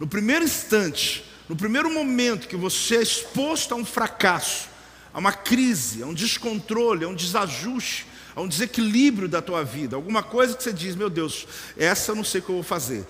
no 0.00 0.08
primeiro 0.08 0.44
instante, 0.44 1.24
no 1.48 1.54
primeiro 1.54 1.88
momento 1.88 2.48
que 2.48 2.56
você 2.56 2.96
é 2.96 3.02
exposto 3.02 3.72
a 3.72 3.76
um 3.76 3.84
fracasso, 3.84 4.68
a 5.12 5.18
uma 5.18 5.32
crise, 5.32 6.02
a 6.02 6.06
um 6.06 6.14
descontrole, 6.14 7.04
a 7.04 7.08
um 7.08 7.14
desajuste, 7.14 8.06
a 8.34 8.40
um 8.40 8.48
desequilíbrio 8.48 9.28
da 9.28 9.40
tua 9.40 9.62
vida, 9.62 9.94
alguma 9.94 10.22
coisa 10.22 10.56
que 10.56 10.62
você 10.62 10.72
diz, 10.72 10.96
meu 10.96 11.08
Deus, 11.08 11.46
essa 11.76 12.10
eu 12.10 12.16
não 12.16 12.24
sei 12.24 12.40
o 12.40 12.44
que 12.44 12.50
eu 12.50 12.56
vou 12.56 12.64
fazer. 12.64 13.06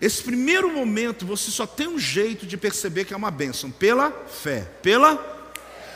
Esse 0.00 0.22
primeiro 0.22 0.72
momento 0.72 1.24
você 1.24 1.50
só 1.50 1.66
tem 1.66 1.86
um 1.86 1.98
jeito 1.98 2.46
de 2.46 2.56
perceber 2.56 3.04
que 3.04 3.14
é 3.14 3.16
uma 3.16 3.30
bênção, 3.30 3.70
pela 3.70 4.10
fé. 4.10 4.62
Pela 4.82 5.33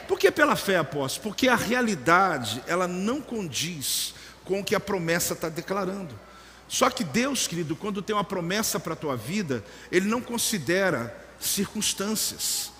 Por 0.08 0.18
que 0.18 0.30
pela 0.30 0.56
fé, 0.56 0.78
apóstolo? 0.78 1.22
Porque 1.24 1.48
a 1.48 1.54
realidade, 1.54 2.64
ela 2.66 2.88
não 2.88 3.20
condiz 3.20 4.14
com 4.42 4.60
o 4.60 4.64
que 4.64 4.74
a 4.74 4.80
promessa 4.80 5.34
está 5.34 5.50
declarando. 5.50 6.18
Só 6.66 6.88
que 6.88 7.04
Deus, 7.04 7.46
querido, 7.46 7.76
quando 7.76 8.00
tem 8.00 8.16
uma 8.16 8.24
promessa 8.24 8.80
para 8.80 8.94
a 8.94 8.96
tua 8.96 9.16
vida, 9.16 9.62
Ele 9.92 10.08
não 10.08 10.22
considera 10.22 11.14
circunstâncias. 11.38 12.72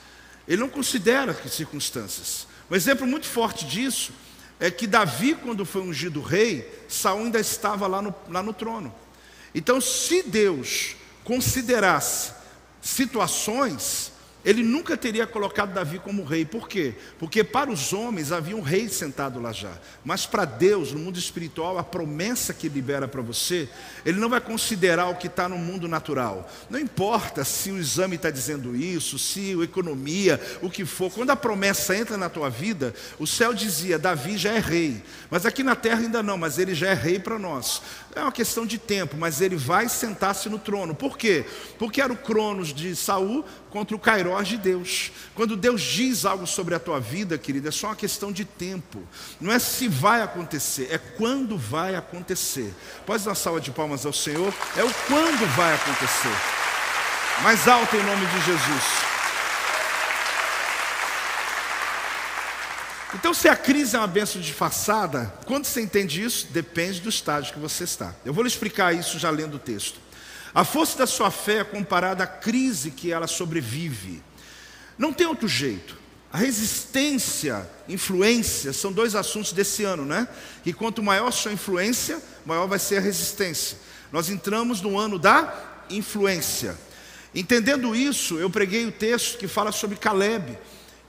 Ele 0.49 0.63
não 0.63 0.71
considera 0.71 1.35
circunstâncias. 1.49 2.47
Um 2.71 2.75
exemplo 2.75 3.07
muito 3.07 3.27
forte 3.27 3.67
disso 3.67 4.11
é 4.59 4.71
que 4.71 4.87
Davi, 4.87 5.35
quando 5.35 5.67
foi 5.67 5.83
ungido 5.83 6.23
rei, 6.23 6.85
Saul 6.89 7.25
ainda 7.25 7.39
estava 7.39 7.87
lá 7.87 8.01
no, 8.01 8.15
lá 8.31 8.43
no 8.43 8.55
trono. 8.55 8.93
Então, 9.55 9.83
se 9.83 10.23
Deus 10.23 10.97
considerasse 11.25 12.33
situações 12.81 14.13
ele 14.45 14.63
nunca 14.63 14.97
teria 14.97 15.27
colocado 15.27 15.75
Davi 15.75 15.99
como 15.99 16.25
rei. 16.25 16.45
Por 16.45 16.69
quê? 16.69 16.95
Porque 17.19 17.43
para 17.43 17.71
os 17.71 17.93
homens 17.93 18.31
havia 18.31 18.57
um 18.57 18.61
rei 18.61 18.89
sentado 18.89 19.41
lá 19.41 19.53
já. 19.53 19.73
Mas 20.05 20.27
para 20.27 20.45
Deus, 20.45 20.93
no 20.93 21.01
mundo 21.01 21.19
espiritual, 21.19 21.77
a 21.77 21.83
promessa 21.83 22.55
que 22.55 22.69
libera 22.69 23.09
para 23.09 23.21
você, 23.21 23.69
ele 24.07 24.21
não 24.21 24.29
vai 24.29 24.41
considerar 24.41 25.09
o 25.09 25.17
que 25.17 25.27
está 25.27 25.49
no 25.49 25.59
mundo 25.59 25.89
natural. 25.89 26.49
Não 26.71 26.79
importa 26.79 27.45
se 27.45 27.71
o 27.71 27.79
exame 27.79 28.17
está 28.17 28.31
dizendo 28.31 28.77
isso, 28.77 29.19
se 29.19 29.57
a 29.61 29.65
economia, 29.65 30.41
o 30.63 30.71
que 30.71 30.85
for. 30.85 31.11
Quando 31.11 31.31
a 31.31 31.37
promessa 31.37 31.97
entra 31.97 32.17
na 32.17 32.29
tua 32.29 32.49
vida, 32.49 32.95
o 33.19 33.27
céu 33.27 33.53
dizia: 33.53 33.99
Davi 33.99 34.39
já 34.39 34.53
é 34.53 34.59
rei. 34.61 35.03
Mas 35.31 35.45
aqui 35.45 35.63
na 35.63 35.75
terra 35.75 36.01
ainda 36.01 36.23
não, 36.23 36.39
mas 36.39 36.59
ele 36.59 36.75
já 36.75 36.89
é 36.89 36.95
rei 36.95 37.19
para 37.19 37.39
nós. 37.39 37.83
É 38.15 38.23
uma 38.23 38.33
questão 38.33 38.67
de 38.67 38.79
tempo, 38.79 39.17
mas 39.17 39.41
ele 39.41 39.57
vai 39.57 39.89
sentar-se 39.89 40.49
no 40.49 40.59
trono. 40.59 40.95
Por 40.95 41.17
quê? 41.17 41.45
Porque 41.79 42.01
era 42.01 42.13
o 42.13 42.17
Cronos 42.17 42.73
de 42.73 42.97
Saul 42.97 43.45
contra 43.71 43.95
o 43.95 43.99
Cairós 43.99 44.49
de 44.49 44.57
Deus. 44.57 45.13
Quando 45.35 45.57
Deus 45.57 45.83
diz 45.83 46.25
algo 46.25 46.47
sobre 46.47 46.75
a 46.75 46.81
tua 46.81 46.99
vida, 46.99 47.39
querida, 47.39 47.69
é 47.69 47.73
só 47.73 47.89
uma 47.89 47.97
questão 47.97 48.33
de 48.33 48.45
tempo. 48.45 49.03
Não 49.41 49.53
é 49.53 49.59
se 49.59 49.89
vai 49.89 50.23
acontecer, 50.23 50.89
é 50.91 50.99
quando 50.99 51.57
vai 51.57 51.95
acontecer. 51.95 52.75
Pode 53.07 53.25
dar 53.25 53.35
salva 53.35 53.61
de 53.61 53.71
palmas 53.71 54.05
ao 54.05 54.13
Senhor? 54.13 54.53
É 54.77 54.83
o 54.83 54.95
quando 55.07 55.47
vai 55.55 55.75
acontecer. 55.75 56.37
Mais 57.43 57.69
alto 57.69 57.95
em 57.95 58.03
nome 58.03 58.27
de 58.27 58.41
Jesus. 58.47 59.08
Então, 63.15 63.33
se 63.33 63.49
a 63.49 63.57
crise 63.57 63.97
é 63.97 63.99
uma 63.99 64.07
benção 64.07 64.41
disfarçada, 64.41 65.33
quando 65.47 65.65
você 65.65 65.81
entende 65.81 66.23
isso, 66.23 66.49
depende 66.51 67.01
do 67.01 67.09
estágio 67.09 67.55
que 67.55 67.59
você 67.59 67.85
está. 67.85 68.15
Eu 68.23 68.35
vou 68.35 68.43
lhe 68.43 68.49
explicar 68.49 68.95
isso 68.95 69.19
já 69.19 69.31
lendo 69.31 69.55
o 69.55 69.59
texto. 69.59 69.99
A 70.55 70.63
força 70.63 70.99
da 70.99 71.07
sua 71.07 71.31
fé 71.31 71.59
é 71.59 71.65
comparada 71.65 72.25
à 72.25 72.27
crise 72.27 72.91
que 72.91 73.11
ela 73.11 73.27
sobrevive. 73.27 74.23
Não 74.99 75.13
tem 75.13 75.27
outro 75.27 75.49
jeito. 75.49 75.97
A 76.31 76.37
resistência, 76.37 77.67
influência, 77.89 78.75
são 78.75 78.93
dois 78.93 79.15
assuntos 79.15 79.53
desse 79.53 79.85
ano, 79.85 80.05
né? 80.05 80.29
E 80.67 80.75
quanto 80.75 81.03
maior 81.03 81.31
sua 81.31 81.53
influência, 81.53 82.21
maior 82.45 82.67
vai 82.67 82.79
ser 82.79 82.99
a 82.99 83.01
resistência. 83.01 83.79
Nós 84.13 84.29
entramos 84.29 84.83
no 84.83 84.99
ano 84.99 85.19
da 85.19 85.55
influência. 85.89 86.77
Entendendo 87.35 87.97
isso, 87.97 88.39
eu 88.39 88.51
preguei 88.51 88.85
o 88.85 88.93
texto 88.93 89.39
que 89.39 89.49
fala 89.49 89.73
sobre 89.73 89.97
Caleb. 89.97 90.59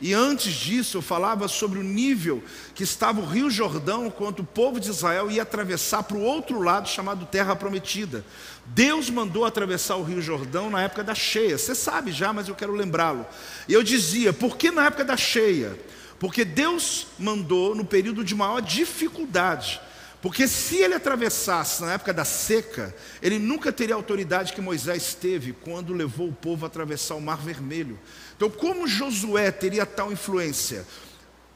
E 0.01 0.13
antes 0.13 0.53
disso, 0.53 0.97
eu 0.97 1.01
falava 1.01 1.47
sobre 1.49 1.77
o 1.77 1.83
nível 1.83 2.41
que 2.73 2.83
estava 2.83 3.19
o 3.19 3.25
Rio 3.25 3.49
Jordão 3.49 4.09
quando 4.09 4.39
o 4.39 4.45
povo 4.45 4.79
de 4.79 4.89
Israel 4.89 5.29
ia 5.29 5.41
atravessar 5.41 6.03
para 6.03 6.15
o 6.15 6.21
outro 6.21 6.61
lado, 6.61 6.87
chamado 6.87 7.25
Terra 7.25 7.53
Prometida. 7.55 8.23
Deus 8.67 9.09
mandou 9.09 9.43
atravessar 9.43 9.97
o 9.97 10.03
Rio 10.03 10.21
Jordão 10.21 10.69
na 10.69 10.83
época 10.83 11.03
da 11.03 11.13
cheia. 11.13 11.57
Você 11.57 11.75
sabe 11.75 12.13
já, 12.13 12.31
mas 12.31 12.47
eu 12.47 12.55
quero 12.55 12.73
lembrá-lo. 12.73 13.25
E 13.67 13.73
eu 13.73 13.83
dizia, 13.83 14.31
por 14.31 14.55
que 14.55 14.71
na 14.71 14.85
época 14.85 15.03
da 15.03 15.17
cheia? 15.17 15.77
Porque 16.17 16.45
Deus 16.45 17.07
mandou 17.17 17.75
no 17.75 17.83
período 17.83 18.23
de 18.23 18.35
maior 18.35 18.61
dificuldade. 18.61 19.81
Porque 20.21 20.49
se 20.49 20.75
ele 20.77 20.95
atravessasse 20.95 21.81
na 21.81 21.93
época 21.93 22.13
da 22.13 22.25
seca, 22.25 22.93
ele 23.21 23.39
nunca 23.39 23.71
teria 23.71 23.95
a 23.95 23.97
autoridade 23.97 24.51
que 24.51 24.59
Moisés 24.59 25.13
teve 25.13 25.53
quando 25.53 25.93
levou 25.93 26.27
o 26.27 26.33
povo 26.33 26.65
a 26.65 26.67
atravessar 26.67 27.15
o 27.15 27.21
Mar 27.21 27.37
Vermelho. 27.37 27.97
Então, 28.39 28.49
como 28.49 28.87
Josué 28.87 29.51
teria 29.51 29.85
tal 29.85 30.13
influência? 30.13 30.87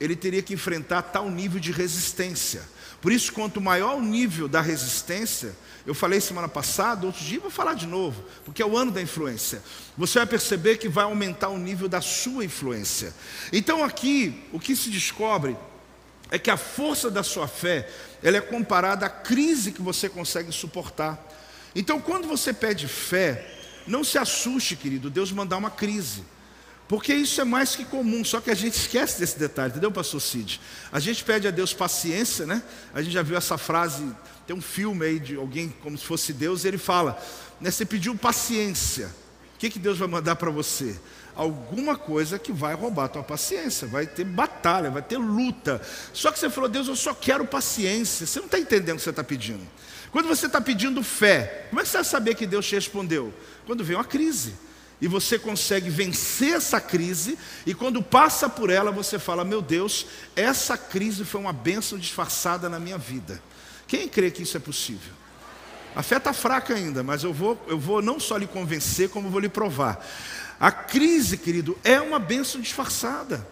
Ele 0.02 0.18
teria 0.18 0.42
que 0.42 0.54
enfrentar 0.54 1.02
tal 1.02 1.32
nível 1.32 1.58
de 1.58 1.72
resistência. 1.72 2.62
Por 3.02 3.10
isso, 3.10 3.32
quanto 3.32 3.62
maior 3.62 3.96
o 3.96 4.02
nível 4.02 4.50
da 4.50 4.60
resistência, 4.60 5.56
eu 5.88 5.94
falei 5.94 6.20
semana 6.20 6.50
passada, 6.50 7.06
outro 7.06 7.24
dia 7.24 7.40
vou 7.40 7.50
falar 7.50 7.76
de 7.76 7.88
novo, 7.88 8.26
porque 8.44 8.62
é 8.62 8.66
o 8.66 8.76
ano 8.76 8.92
da 8.92 9.02
influência. 9.02 9.64
Você 9.98 10.20
vai 10.20 10.28
perceber 10.28 10.76
que 10.76 10.90
vai 10.90 11.06
aumentar 11.06 11.48
o 11.48 11.58
nível 11.58 11.88
da 11.88 12.02
sua 12.02 12.44
influência. 12.44 13.14
Então, 13.54 13.82
aqui, 13.82 14.44
o 14.52 14.60
que 14.60 14.76
se 14.76 14.90
descobre 14.90 15.56
é 16.30 16.38
que 16.38 16.52
a 16.52 16.58
força 16.58 17.10
da 17.10 17.24
sua 17.24 17.48
fé, 17.48 17.90
ela 18.22 18.36
é 18.36 18.42
comparada 18.42 19.06
à 19.06 19.10
crise 19.10 19.72
que 19.72 19.82
você 19.82 20.10
consegue 20.10 20.52
suportar. 20.52 21.18
Então, 21.74 22.02
quando 22.02 22.28
você 22.28 22.52
pede 22.52 22.90
fé, 22.90 23.56
não 23.88 24.04
se 24.04 24.18
assuste, 24.18 24.76
querido, 24.76 25.10
Deus 25.10 25.32
mandar 25.32 25.56
uma 25.56 25.72
crise. 25.72 26.33
Porque 26.88 27.14
isso 27.14 27.40
é 27.40 27.44
mais 27.44 27.76
que 27.76 27.86
comum, 27.86 28.24
só 28.24 28.42
que 28.42 28.52
a 28.52 28.56
gente 28.56 28.74
esquece 28.74 29.20
desse 29.20 29.40
detalhe, 29.40 29.72
entendeu, 29.72 29.92
pastor 29.92 30.22
Cid? 30.22 30.60
A 30.92 31.00
gente 31.00 31.24
pede 31.24 31.48
a 31.48 31.52
Deus 31.52 31.74
paciência, 31.74 32.46
né? 32.46 32.62
A 32.94 33.02
gente 33.02 33.14
já 33.14 33.22
viu 33.22 33.38
essa 33.38 33.58
frase, 33.58 34.04
tem 34.46 34.56
um 34.56 34.62
filme 34.62 35.06
aí 35.06 35.20
de 35.20 35.36
alguém 35.36 35.74
como 35.82 35.98
se 35.98 36.06
fosse 36.06 36.34
Deus, 36.34 36.64
e 36.64 36.68
ele 36.68 36.78
fala, 36.78 37.18
né, 37.60 37.72
você 37.72 37.86
pediu 37.86 38.16
paciência, 38.16 39.08
o 39.56 39.60
que, 39.60 39.70
que 39.70 39.80
Deus 39.80 39.98
vai 39.98 40.08
mandar 40.08 40.36
para 40.36 40.52
você? 40.52 41.00
alguma 41.36 41.96
coisa 41.96 42.38
que 42.38 42.52
vai 42.52 42.76
roubar 42.76 43.06
a 43.06 43.08
tua 43.08 43.24
paciência, 43.24 43.88
vai 43.88 44.06
ter 44.06 44.24
batalha, 44.24 44.90
vai 44.90 45.02
ter 45.02 45.18
luta. 45.18 45.82
Só 46.14 46.32
que 46.32 46.40
você 46.40 46.50
falou, 46.50 46.70
Deus, 46.70 46.88
eu 46.88 46.96
só 46.96 47.14
quero 47.14 47.46
paciência. 47.46 48.26
Você 48.26 48.40
não 48.40 48.46
está 48.46 48.60
entendendo 48.60 48.96
o 48.96 48.98
que 48.98 49.04
você 49.04 49.10
está 49.10 49.24
pedindo. 49.24 49.62
Quando 50.12 50.28
você 50.28 50.46
está 50.46 50.62
pedindo 50.62 51.02
fé, 51.04 51.68
como 51.70 51.82
é 51.82 51.84
que 51.84 51.90
você 51.90 51.98
vai 51.98 52.04
saber 52.04 52.36
que 52.36 52.46
Deus 52.46 52.68
te 52.68 52.76
respondeu? 52.76 53.34
Quando 53.66 53.84
vem 53.84 53.98
uma 53.98 54.06
crise. 54.06 54.54
E 55.04 55.08
você 55.10 55.38
consegue 55.38 55.90
vencer 55.90 56.54
essa 56.54 56.80
crise, 56.80 57.38
e 57.66 57.74
quando 57.74 58.02
passa 58.02 58.48
por 58.48 58.70
ela, 58.70 58.90
você 58.90 59.20
fala: 59.20 59.44
Meu 59.44 59.62
Deus, 59.62 60.06
essa 60.34 60.78
crise 60.78 61.26
foi 61.26 61.42
uma 61.42 61.52
bênção 61.52 62.00
disfarçada 62.00 62.70
na 62.70 62.80
minha 62.80 62.98
vida. 62.98 63.44
Quem 63.86 64.08
crê 64.08 64.32
que 64.32 64.44
isso 64.44 64.56
é 64.56 64.62
possível? 64.62 65.12
A 65.94 66.02
fé 66.02 66.16
está 66.16 66.32
fraca 66.32 66.74
ainda, 66.74 67.04
mas 67.04 67.22
eu 67.22 67.34
vou, 67.34 67.62
eu 67.68 67.78
vou 67.78 68.02
não 68.02 68.18
só 68.18 68.38
lhe 68.38 68.48
convencer, 68.48 69.10
como 69.10 69.30
vou 69.30 69.42
lhe 69.42 69.50
provar. 69.50 70.08
A 70.58 70.72
crise, 70.72 71.38
querido, 71.38 71.78
é 71.84 72.00
uma 72.00 72.18
bênção 72.18 72.62
disfarçada. 72.62 73.46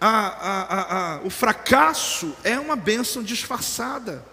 A, 0.00 0.08
a, 0.10 1.18
a, 1.18 1.20
o 1.22 1.30
fracasso 1.30 2.34
é 2.42 2.58
uma 2.58 2.74
bênção 2.74 3.22
disfarçada. 3.22 4.24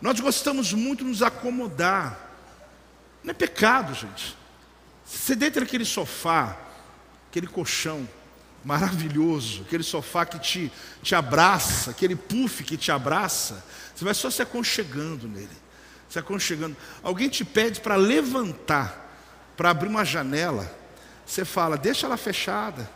Nós 0.00 0.20
gostamos 0.20 0.72
muito 0.72 1.02
de 1.02 1.10
nos 1.10 1.20
acomodar. 1.20 2.16
Não 3.24 3.32
é 3.32 3.34
pecado, 3.34 3.92
gente. 3.92 4.37
Você 5.08 5.34
deita 5.34 5.60
naquele 5.60 5.86
sofá, 5.86 6.56
aquele 7.30 7.46
colchão 7.46 8.06
maravilhoso, 8.62 9.62
aquele 9.62 9.82
sofá 9.82 10.26
que 10.26 10.38
te, 10.38 10.72
te 11.02 11.14
abraça, 11.14 11.92
aquele 11.92 12.14
puff 12.14 12.62
que 12.62 12.76
te 12.76 12.92
abraça, 12.92 13.64
você 13.94 14.04
vai 14.04 14.12
só 14.12 14.30
se 14.30 14.42
aconchegando 14.42 15.26
nele, 15.26 15.48
se 16.10 16.18
aconchegando. 16.18 16.76
Alguém 17.02 17.28
te 17.30 17.42
pede 17.44 17.80
para 17.80 17.96
levantar, 17.96 19.06
para 19.56 19.70
abrir 19.70 19.88
uma 19.88 20.04
janela, 20.04 20.70
você 21.24 21.44
fala, 21.44 21.78
deixa 21.78 22.06
ela 22.06 22.18
fechada, 22.18 22.88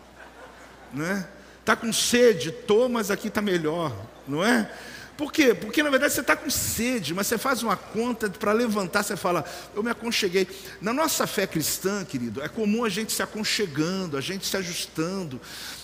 não 0.93 1.07
é? 1.07 1.27
Está 1.61 1.75
com 1.77 1.93
sede, 1.93 2.53
tô, 2.53 2.89
mas 2.89 3.11
aqui 3.11 3.29
está 3.29 3.41
melhor, 3.41 3.97
não 4.29 4.45
é? 4.45 4.71
Por 5.17 5.33
quê? 5.33 5.55
Porque 5.55 5.83
na 5.83 5.91
verdade 5.91 6.15
você 6.15 6.21
está 6.21 6.35
com 6.35 6.49
sede, 6.49 7.13
mas 7.13 7.27
você 7.27 7.37
faz 7.37 7.63
uma 7.63 7.77
conta 7.77 8.31
para 8.31 8.53
levantar, 8.53 9.03
você 9.03 9.17
fala, 9.17 9.45
eu 9.75 9.83
me 9.83 9.91
aconcheguei. 9.91 10.49
Na 10.81 10.93
nossa 10.93 11.27
fé 11.27 11.47
cristã, 11.47 12.05
querido, 12.05 12.43
é 12.43 12.49
comum 12.49 12.85
a 12.85 12.89
gente 12.89 13.13
se 13.13 13.23
aconchegando, 13.23 14.17
a 14.17 14.21
gente 14.21 14.47
se 14.47 14.57
ajustando. 14.57 15.41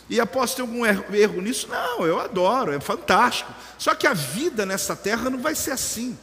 E 0.09 0.19
após 0.19 0.55
ter 0.55 0.63
algum 0.63 0.87
erro, 0.87 1.05
erro 1.13 1.41
nisso? 1.43 1.69
Não, 1.69 2.07
eu 2.07 2.19
adoro, 2.19 2.73
é 2.73 2.81
fantástico. 2.81 3.53
Só 3.77 3.95
que 3.95 4.07
a 4.07 4.15
vida 4.15 4.65
nessa 4.65 4.97
terra 4.97 5.29
não 5.29 5.41
vai 5.41 5.55
ser 5.55 5.73
assim. 5.73 6.17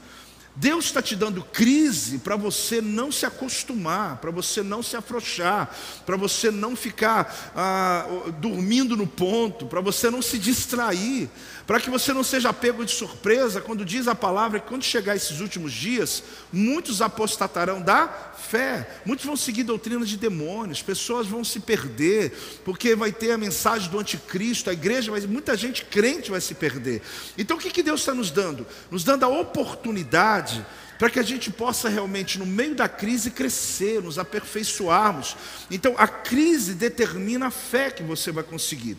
Deus 0.57 0.85
está 0.85 1.01
te 1.01 1.17
dando 1.17 1.43
crise 1.43 2.17
para 2.17 2.37
você 2.37 2.79
não 2.79 3.11
se 3.11 3.25
acostumar, 3.25 4.17
para 4.17 4.31
você 4.31 4.63
não 4.63 4.81
se 4.81 4.95
afrouxar, 4.95 5.69
para 6.05 6.15
você 6.15 6.49
não 6.49 6.77
ficar 6.77 7.51
ah, 7.53 8.07
dormindo 8.39 8.95
no 8.95 9.05
ponto, 9.05 9.65
para 9.65 9.81
você 9.81 10.09
não 10.09 10.21
se 10.21 10.39
distrair, 10.39 11.29
para 11.65 11.79
que 11.79 11.89
você 11.89 12.13
não 12.13 12.23
seja 12.23 12.53
pego 12.53 12.85
de 12.85 12.91
surpresa 12.91 13.59
quando 13.59 13.83
diz 13.83 14.07
a 14.07 14.13
palavra 14.13 14.59
que 14.59 14.67
quando 14.67 14.83
chegar 14.83 15.15
esses 15.15 15.39
últimos 15.39 15.73
dias, 15.73 16.23
muitos 16.53 17.01
apostatarão 17.01 17.81
da 17.81 18.07
fé, 18.07 18.87
muitos 19.03 19.25
vão 19.25 19.35
seguir 19.35 19.63
doutrinas 19.63 20.07
de 20.07 20.17
demônios, 20.17 20.83
pessoas 20.83 21.25
vão 21.25 21.43
se 21.43 21.59
perder, 21.59 22.31
porque 22.63 22.95
vai 22.95 23.11
ter 23.11 23.31
a 23.31 23.37
mensagem 23.37 23.89
do 23.89 23.99
anticristo, 23.99 24.69
a 24.69 24.73
igreja, 24.73 25.11
vai, 25.11 25.21
muita 25.21 25.57
gente 25.57 25.85
crente 25.85 26.29
vai 26.29 26.41
se 26.41 26.53
perder. 26.53 27.01
Então 27.37 27.57
o 27.57 27.59
que, 27.59 27.71
que 27.71 27.81
Deus 27.81 28.01
está 28.01 28.13
nos 28.13 28.29
dando? 28.29 28.65
Nos 28.91 29.03
dando 29.03 29.23
a 29.23 29.27
oportunidade 29.27 30.63
para 30.97 31.09
que 31.09 31.19
a 31.19 31.23
gente 31.23 31.51
possa 31.51 31.89
realmente, 31.89 32.39
no 32.39 32.45
meio 32.45 32.75
da 32.75 32.87
crise, 32.87 33.31
crescer, 33.31 34.01
nos 34.01 34.17
aperfeiçoarmos. 34.17 35.35
Então, 35.69 35.93
a 35.97 36.07
crise 36.07 36.73
determina 36.73 37.47
a 37.47 37.51
fé 37.51 37.91
que 37.91 38.01
você 38.01 38.31
vai 38.31 38.43
conseguir. 38.43 38.97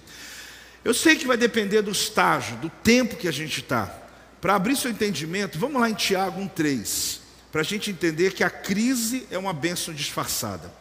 Eu 0.86 0.94
sei 0.94 1.16
que 1.16 1.26
vai 1.26 1.36
depender 1.36 1.82
do 1.82 1.90
estágio, 1.90 2.58
do 2.58 2.70
tempo 2.70 3.16
que 3.16 3.26
a 3.26 3.32
gente 3.32 3.58
está. 3.58 3.92
Para 4.40 4.54
abrir 4.54 4.76
seu 4.76 4.88
entendimento, 4.88 5.58
vamos 5.58 5.80
lá 5.80 5.90
em 5.90 5.94
Tiago 5.94 6.40
1,3, 6.40 7.18
para 7.50 7.62
a 7.62 7.64
gente 7.64 7.90
entender 7.90 8.32
que 8.32 8.44
a 8.44 8.50
crise 8.50 9.26
é 9.28 9.36
uma 9.36 9.52
bênção 9.52 9.92
disfarçada. 9.92 10.72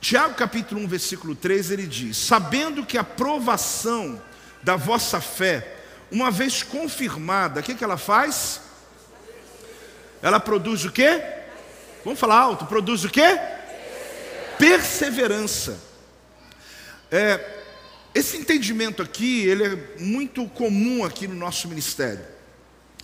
Tiago 0.00 0.34
capítulo 0.34 0.80
1, 0.80 0.88
versículo 0.88 1.36
3, 1.36 1.70
ele 1.70 1.86
diz: 1.86 2.16
Sabendo 2.16 2.84
que 2.84 2.98
a 2.98 3.04
provação 3.04 4.20
da 4.60 4.74
vossa 4.74 5.20
fé, 5.20 5.76
uma 6.10 6.32
vez 6.32 6.64
confirmada, 6.64 7.60
o 7.60 7.62
que, 7.62 7.76
que 7.76 7.84
ela 7.84 7.96
faz? 7.96 8.60
Ela 10.20 10.40
produz 10.40 10.84
o 10.84 10.90
quê? 10.90 11.22
Vamos 12.04 12.18
falar 12.18 12.40
alto, 12.40 12.66
produz 12.66 13.04
o 13.04 13.08
quê? 13.08 13.38
Perseverança. 14.58 15.78
É, 17.08 17.62
esse 18.14 18.36
entendimento 18.36 19.02
aqui, 19.02 19.40
ele 19.42 19.64
é 19.64 19.98
muito 19.98 20.46
comum 20.48 21.04
aqui 21.04 21.26
no 21.26 21.34
nosso 21.34 21.66
ministério. 21.66 22.24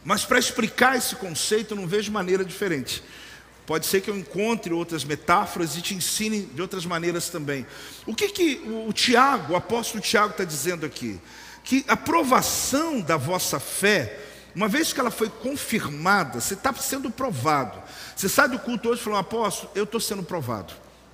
Mas 0.05 0.25
para 0.25 0.39
explicar 0.39 0.97
esse 0.97 1.17
conceito, 1.17 1.73
eu 1.73 1.77
não 1.77 1.87
vejo 1.87 2.13
maneira 2.13 2.45
diferente. 2.45 3.03
Pode 3.67 3.87
ser 3.87 4.01
que 4.01 4.11
eu 4.11 4.17
encontre 4.17 4.73
outras 4.73 5.05
metáforas 5.05 5.77
e 5.77 5.83
te 5.83 5.95
ensine 5.95 6.43
de 6.43 6.63
outras 6.63 6.87
maneiras 6.87 7.29
também. 7.29 7.67
O 8.07 8.15
que, 8.15 8.29
que 8.29 8.63
o 8.87 8.93
Tiago, 8.93 9.53
o 9.53 9.57
apóstolo 9.57 10.03
Tiago 10.03 10.31
está 10.31 10.45
dizendo 10.45 10.87
aqui? 10.87 11.21
Que 11.63 11.85
a 11.87 11.97
provação 11.97 13.01
da 13.01 13.17
vossa 13.17 13.61
fé, 13.61 14.19
uma 14.55 14.69
vez 14.69 14.93
que 14.93 15.01
ela 15.01 15.11
foi 15.11 15.29
confirmada, 15.29 16.41
você 16.41 16.55
está 16.55 16.73
sendo 16.75 17.11
provado. 17.11 17.83
Você 18.17 18.29
sai 18.29 18.49
do 18.49 18.59
culto 18.59 18.89
hoje 18.89 19.03
fala, 19.03 19.21
apóstolo, 19.21 19.71
eu 19.75 19.85
estou 19.85 20.01
sendo 20.01 20.23
provado. 20.23 20.73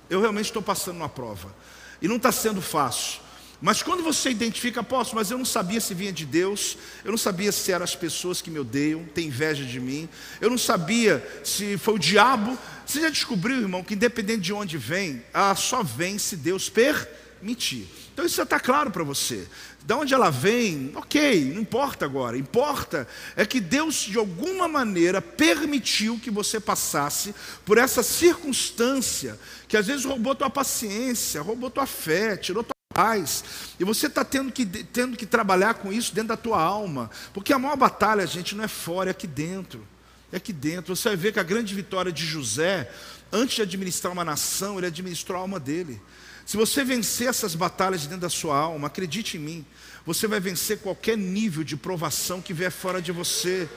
Eu 0.09 0.21
realmente 0.21 0.45
estou 0.45 0.61
passando 0.61 0.97
uma 0.97 1.09
prova. 1.09 1.53
E 2.01 2.07
não 2.07 2.15
está 2.15 2.31
sendo 2.31 2.61
fácil. 2.61 3.26
Mas 3.59 3.81
quando 3.81 4.03
você 4.03 4.29
identifica, 4.29 4.81
apóstolo, 4.81 5.19
mas 5.19 5.31
eu 5.31 5.37
não 5.37 5.45
sabia 5.45 5.81
se 5.81 5.93
vinha 5.93 6.11
de 6.13 6.25
Deus, 6.25 6.77
eu 7.03 7.09
não 7.09 7.17
sabia 7.17 7.51
se 7.51 7.71
eram 7.71 7.83
as 7.83 7.95
pessoas 7.95 8.39
que 8.39 8.51
me 8.51 8.59
odeiam, 8.59 9.03
têm 9.05 9.27
inveja 9.27 9.65
de 9.65 9.79
mim, 9.79 10.07
eu 10.39 10.49
não 10.49 10.59
sabia 10.59 11.25
se 11.43 11.77
foi 11.77 11.95
o 11.95 11.99
diabo. 11.99 12.57
Você 12.85 13.01
já 13.01 13.09
descobriu, 13.09 13.61
irmão, 13.61 13.83
que 13.83 13.95
independente 13.95 14.41
de 14.41 14.53
onde 14.53 14.77
vem, 14.77 15.23
ela 15.33 15.55
só 15.55 15.81
vem 15.81 16.19
se 16.19 16.35
Deus 16.37 16.69
permitir. 16.69 17.89
Então 18.13 18.25
isso 18.25 18.35
já 18.35 18.43
está 18.43 18.59
claro 18.59 18.91
para 18.91 19.03
você. 19.03 19.47
De 19.83 19.93
onde 19.93 20.13
ela 20.13 20.29
vem, 20.29 20.91
ok, 20.95 21.45
não 21.53 21.61
importa 21.61 22.05
agora. 22.05 22.37
Importa 22.37 23.07
é 23.35 23.45
que 23.45 23.59
Deus, 23.59 23.95
de 23.95 24.17
alguma 24.17 24.67
maneira, 24.67 25.21
permitiu 25.21 26.19
que 26.19 26.29
você 26.29 26.59
passasse 26.59 27.33
por 27.65 27.77
essa 27.77 28.03
circunstância 28.03 29.39
que 29.67 29.77
às 29.77 29.87
vezes 29.87 30.05
roubou 30.05 30.35
tua 30.35 30.49
paciência, 30.49 31.41
roubou 31.41 31.69
tua 31.69 31.85
fé, 31.85 32.37
tirou 32.37 32.63
tua 32.63 32.76
paz. 32.97 33.43
E 33.79 33.83
você 33.83 34.07
está 34.07 34.25
tendo 34.25 34.51
que, 34.51 34.65
tendo 34.65 35.15
que 35.15 35.27
trabalhar 35.27 35.75
com 35.75 35.93
isso 35.93 36.15
dentro 36.15 36.29
da 36.29 36.37
tua 36.37 36.59
alma. 36.59 37.11
Porque 37.31 37.53
a 37.53 37.59
maior 37.59 37.77
batalha, 37.77 38.25
gente, 38.25 38.55
não 38.55 38.63
é 38.63 38.67
fora, 38.67 39.11
é 39.11 39.11
aqui 39.11 39.27
dentro. 39.27 39.87
É 40.31 40.37
aqui 40.37 40.51
dentro. 40.51 40.95
Você 40.95 41.09
vai 41.09 41.15
ver 41.15 41.31
que 41.31 41.39
a 41.39 41.43
grande 41.43 41.75
vitória 41.75 42.11
de 42.11 42.25
José, 42.25 42.91
antes 43.31 43.57
de 43.57 43.61
administrar 43.61 44.11
uma 44.11 44.25
nação, 44.25 44.79
ele 44.79 44.87
administrou 44.87 45.37
a 45.37 45.41
alma 45.41 45.59
dele. 45.59 46.01
Se 46.43 46.57
você 46.57 46.83
vencer 46.83 47.27
essas 47.27 47.53
batalhas 47.53 48.07
dentro 48.07 48.21
da 48.21 48.29
sua 48.29 48.57
alma, 48.57 48.87
acredite 48.87 49.37
em 49.37 49.41
mim, 49.41 49.65
você 50.03 50.25
vai 50.25 50.39
vencer 50.39 50.79
qualquer 50.79 51.15
nível 51.15 51.63
de 51.63 51.77
provação 51.77 52.41
que 52.41 52.51
vier 52.51 52.71
fora 52.71 52.99
de 52.99 53.11
você. 53.11 53.69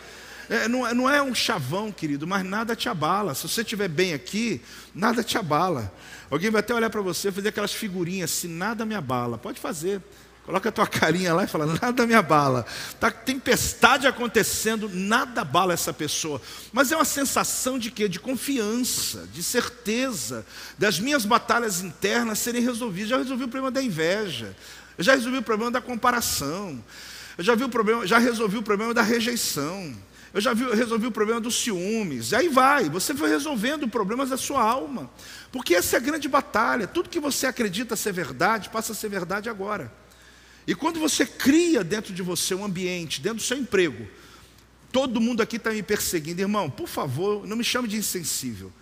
É, 0.51 0.67
não, 0.67 0.85
é, 0.85 0.93
não 0.93 1.09
é 1.09 1.23
um 1.23 1.33
chavão, 1.33 1.93
querido, 1.93 2.27
mas 2.27 2.45
nada 2.45 2.75
te 2.75 2.89
abala. 2.89 3.37
Se 3.37 3.49
você 3.49 3.61
estiver 3.61 3.87
bem 3.87 4.13
aqui, 4.13 4.61
nada 4.93 5.23
te 5.23 5.39
abala. 5.39 5.95
Alguém 6.29 6.51
vai 6.51 6.59
até 6.59 6.75
olhar 6.75 6.91
para 6.91 7.01
você 7.01 7.29
e 7.29 7.33
fazer 7.33 7.51
aquelas 7.51 7.73
figurinhas 7.73 8.33
assim, 8.33 8.49
nada 8.49 8.85
me 8.85 8.97
abala. 8.97 9.39
Pode 9.39 9.61
fazer. 9.61 10.03
Coloca 10.45 10.69
a 10.69 10.73
tua 10.73 10.89
carinha 10.89 11.33
lá 11.33 11.45
e 11.45 11.47
fala, 11.47 11.67
nada 11.81 12.05
me 12.05 12.15
abala. 12.15 12.67
Está 12.89 13.13
tempestade 13.13 14.09
acontecendo, 14.09 14.91
nada 14.93 15.43
abala 15.43 15.73
essa 15.73 15.93
pessoa. 15.93 16.43
Mas 16.73 16.91
é 16.91 16.97
uma 16.97 17.05
sensação 17.05 17.79
de 17.79 17.89
quê? 17.89 18.09
De 18.09 18.19
confiança, 18.19 19.29
de 19.33 19.45
certeza, 19.45 20.45
das 20.77 20.99
minhas 20.99 21.25
batalhas 21.25 21.81
internas 21.81 22.41
serem 22.41 22.61
resolvidas. 22.61 23.11
Já 23.11 23.19
resolvi 23.19 23.45
o 23.45 23.49
problema 23.49 23.71
da 23.71 23.81
inveja, 23.81 24.57
já 24.99 25.15
resolvi 25.15 25.39
o 25.39 25.43
problema 25.43 25.71
da 25.71 25.81
comparação, 25.81 26.83
já, 27.39 27.55
vi 27.55 27.63
o 27.63 27.69
problema, 27.69 28.05
já 28.05 28.19
resolvi 28.19 28.57
o 28.57 28.63
problema 28.65 28.93
da 28.93 29.03
rejeição. 29.03 29.95
Eu 30.33 30.41
já 30.41 30.55
vi, 30.55 30.65
resolvi 30.75 31.07
o 31.07 31.11
problema 31.11 31.41
dos 31.41 31.57
ciúmes. 31.57 32.31
E 32.31 32.37
aí 32.37 32.49
vai, 32.49 32.89
você 32.89 33.15
foi 33.15 33.29
resolvendo 33.29 33.89
problemas 33.89 34.31
da 34.31 34.37
sua 34.37 34.63
alma. 34.63 35.11
Porque 35.51 35.75
essa 35.75 35.97
é 35.97 35.99
a 35.99 36.03
grande 36.03 36.29
batalha. 36.29 36.87
Tudo 36.87 37.09
que 37.09 37.19
você 37.19 37.47
acredita 37.47 37.97
ser 37.97 38.13
verdade, 38.13 38.71
passa 38.71 38.93
a 38.93 38.95
ser 38.95 39.09
verdade 39.09 39.49
agora. 39.49 39.93
E 40.67 40.75
quando 40.75 41.01
você 41.01 41.27
cria 41.27 41.83
dentro 41.83 42.15
de 42.15 42.23
você 42.23 42.55
um 42.55 42.65
ambiente, 42.65 43.21
dentro 43.21 43.39
do 43.39 43.43
seu 43.43 43.57
emprego, 43.57 44.07
todo 44.93 45.21
mundo 45.21 45.43
aqui 45.43 45.57
está 45.57 45.71
me 45.71 45.83
perseguindo, 45.83 46.41
irmão, 46.41 46.71
por 46.71 46.89
favor, 46.89 47.47
não 47.47 47.57
me 47.57 47.65
chame 47.65 47.89
de 47.89 47.97
insensível. 47.97 48.73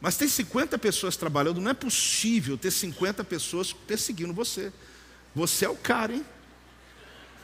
Mas 0.00 0.16
tem 0.16 0.28
50 0.28 0.78
pessoas 0.78 1.16
trabalhando, 1.16 1.60
não 1.60 1.70
é 1.70 1.74
possível 1.74 2.56
ter 2.56 2.70
50 2.70 3.22
pessoas 3.24 3.72
perseguindo 3.72 4.32
você. 4.32 4.72
Você 5.34 5.64
é 5.64 5.68
o 5.68 5.76
cara, 5.76 6.14
hein? 6.14 6.24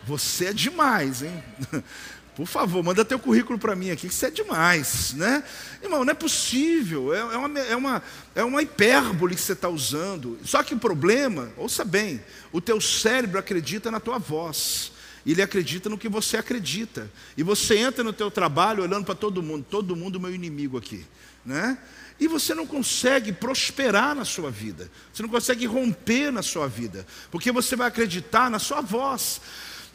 Você 0.06 0.46
é 0.46 0.52
demais, 0.52 1.22
hein? 1.22 1.42
Por 2.36 2.46
favor, 2.46 2.82
manda 2.82 3.04
teu 3.04 3.18
currículo 3.18 3.58
para 3.58 3.76
mim 3.76 3.90
aqui, 3.90 4.08
que 4.08 4.14
isso 4.14 4.26
é 4.26 4.30
demais, 4.30 5.12
né? 5.14 5.44
Irmão, 5.80 6.04
não 6.04 6.10
é 6.10 6.14
possível, 6.14 7.14
é, 7.14 7.18
é, 7.18 7.36
uma, 7.36 7.58
é, 7.60 7.76
uma, 7.76 8.02
é 8.34 8.44
uma 8.44 8.62
hipérbole 8.62 9.36
que 9.36 9.40
você 9.40 9.52
está 9.52 9.68
usando. 9.68 10.36
Só 10.44 10.62
que 10.64 10.74
o 10.74 10.78
problema, 10.78 11.52
ouça 11.56 11.84
bem, 11.84 12.20
o 12.52 12.60
teu 12.60 12.80
cérebro 12.80 13.38
acredita 13.38 13.88
na 13.88 14.00
tua 14.00 14.18
voz. 14.18 14.90
Ele 15.24 15.40
acredita 15.40 15.88
no 15.88 15.96
que 15.96 16.08
você 16.08 16.36
acredita. 16.36 17.08
E 17.36 17.42
você 17.42 17.78
entra 17.78 18.02
no 18.02 18.12
teu 18.12 18.30
trabalho 18.30 18.82
olhando 18.82 19.04
para 19.04 19.14
todo 19.14 19.42
mundo, 19.42 19.64
todo 19.70 19.94
mundo 19.94 20.18
meu 20.18 20.34
inimigo 20.34 20.76
aqui, 20.76 21.06
né? 21.44 21.78
E 22.18 22.26
você 22.26 22.52
não 22.52 22.66
consegue 22.66 23.32
prosperar 23.32 24.14
na 24.14 24.24
sua 24.24 24.50
vida. 24.50 24.90
Você 25.12 25.22
não 25.22 25.28
consegue 25.28 25.66
romper 25.66 26.32
na 26.32 26.42
sua 26.42 26.66
vida, 26.66 27.06
porque 27.30 27.52
você 27.52 27.76
vai 27.76 27.88
acreditar 27.88 28.50
na 28.50 28.58
sua 28.58 28.80
voz. 28.80 29.40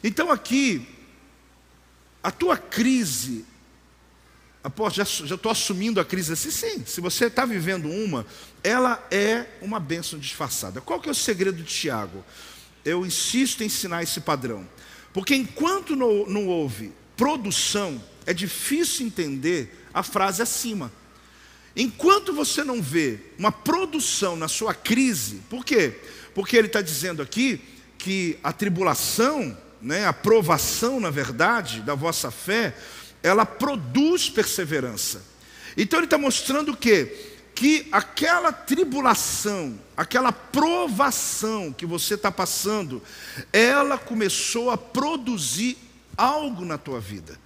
Então 0.02 0.30
aqui 0.30 0.86
a 2.22 2.30
tua 2.30 2.56
crise, 2.56 3.44
após 4.62 4.94
já 4.94 5.02
estou 5.02 5.50
assumindo 5.50 6.00
a 6.00 6.04
crise 6.04 6.32
assim, 6.32 6.50
sim, 6.50 6.84
se 6.84 7.00
você 7.00 7.26
está 7.26 7.44
vivendo 7.44 7.88
uma, 7.88 8.26
ela 8.62 9.06
é 9.10 9.46
uma 9.62 9.80
bênção 9.80 10.18
disfarçada. 10.18 10.80
Qual 10.80 11.00
que 11.00 11.08
é 11.08 11.12
o 11.12 11.14
segredo 11.14 11.62
de 11.62 11.64
Tiago? 11.64 12.24
Eu 12.84 13.06
insisto 13.06 13.62
em 13.62 13.66
ensinar 13.66 14.02
esse 14.02 14.20
padrão. 14.20 14.66
Porque 15.12 15.34
enquanto 15.34 15.96
não, 15.96 16.26
não 16.26 16.46
houve 16.46 16.92
produção, 17.16 18.02
é 18.26 18.32
difícil 18.32 19.06
entender 19.06 19.86
a 19.92 20.02
frase 20.02 20.42
acima. 20.42 20.92
Enquanto 21.74 22.32
você 22.32 22.64
não 22.64 22.82
vê 22.82 23.18
uma 23.38 23.52
produção 23.52 24.36
na 24.36 24.48
sua 24.48 24.74
crise, 24.74 25.40
por 25.48 25.64
quê? 25.64 25.94
Porque 26.34 26.56
ele 26.56 26.66
está 26.66 26.82
dizendo 26.82 27.22
aqui 27.22 27.60
que 27.98 28.38
a 28.42 28.52
tribulação 28.52 29.56
né, 29.80 30.06
a 30.06 30.12
provação, 30.12 31.00
na 31.00 31.10
verdade, 31.10 31.80
da 31.80 31.94
vossa 31.94 32.30
fé, 32.30 32.74
ela 33.22 33.44
produz 33.46 34.28
perseverança. 34.28 35.22
Então 35.76 35.98
ele 35.98 36.06
está 36.06 36.18
mostrando 36.18 36.72
o 36.72 36.76
quê? 36.76 37.28
Que 37.54 37.88
aquela 37.92 38.52
tribulação, 38.52 39.78
aquela 39.96 40.32
provação 40.32 41.72
que 41.72 41.86
você 41.86 42.14
está 42.14 42.30
passando, 42.30 43.02
ela 43.52 43.98
começou 43.98 44.70
a 44.70 44.78
produzir 44.78 45.76
algo 46.16 46.64
na 46.64 46.78
tua 46.78 47.00
vida. 47.00 47.38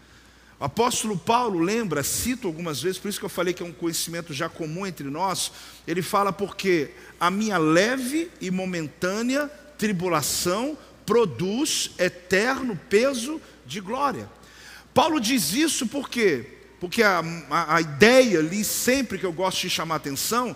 O 0.59 0.65
apóstolo 0.65 1.19
Paulo 1.19 1.59
lembra, 1.59 2.03
cito 2.03 2.47
algumas 2.47 2.81
vezes, 2.81 2.99
por 2.99 3.09
isso 3.09 3.19
que 3.19 3.25
eu 3.25 3.31
falei 3.31 3.53
que 3.53 3.63
é 3.63 3.67
um 3.67 3.73
conhecimento 3.73 4.33
já 4.33 4.49
comum 4.49 4.87
entre 4.87 5.05
nós. 5.11 5.53
Ele 5.87 6.01
fala 6.01 6.33
porque 6.33 6.91
a 7.19 7.31
minha 7.31 7.59
leve 7.59 8.31
e 8.41 8.51
momentânea 8.51 9.51
tribulação 9.77 10.79
produz 11.07 11.91
eterno 11.99 12.79
peso 12.89 13.41
de 13.67 13.81
glória. 13.81 14.29
Paulo 14.93 15.21
diz 15.21 15.53
isso 15.53 15.87
por 15.87 16.09
quê? 16.09 16.55
porque 16.85 17.03
a, 17.03 17.23
a, 17.49 17.77
a 17.77 17.81
ideia 17.81 18.41
ali, 18.41 18.63
sempre 18.63 19.17
que 19.17 19.25
eu 19.25 19.33
gosto 19.33 19.63
de 19.63 19.71
chamar 19.71 19.95
atenção, 19.95 20.55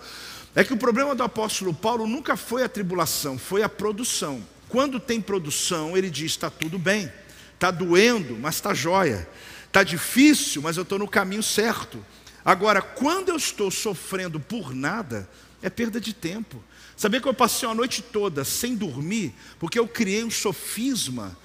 é 0.55 0.63
que 0.63 0.75
o 0.75 0.77
problema 0.77 1.15
do 1.15 1.23
apóstolo 1.23 1.73
Paulo 1.73 2.07
nunca 2.07 2.37
foi 2.37 2.63
a 2.63 2.69
tribulação, 2.69 3.39
foi 3.39 3.63
a 3.63 3.69
produção. 3.69 4.45
Quando 4.69 5.01
tem 5.01 5.23
produção, 5.23 5.97
ele 5.97 6.11
diz: 6.11 6.33
está 6.33 6.51
tudo 6.51 6.79
bem, 6.79 7.11
está 7.55 7.71
doendo, 7.71 8.37
mas 8.39 8.57
está 8.57 8.75
jóia, 8.75 9.27
está 9.67 9.83
difícil, 9.83 10.61
mas 10.61 10.77
eu 10.77 10.83
estou 10.83 10.99
no 10.99 11.09
caminho 11.09 11.43
certo. 11.43 12.05
Agora, 12.45 12.83
quando 12.83 13.31
eu 13.31 13.37
estou 13.37 13.71
sofrendo 13.71 14.39
por 14.39 14.75
nada, 14.75 15.27
é 15.63 15.71
perda 15.71 15.99
de 15.99 16.13
tempo. 16.13 16.63
Sabia 16.99 17.21
que 17.21 17.29
eu 17.29 17.33
passei 17.33 17.69
a 17.69 17.73
noite 17.73 18.03
toda 18.03 18.45
sem 18.45 18.75
dormir, 18.75 19.33
porque 19.61 19.79
eu 19.79 19.87
criei 19.87 20.25
um 20.25 20.31
sofisma, 20.33 21.39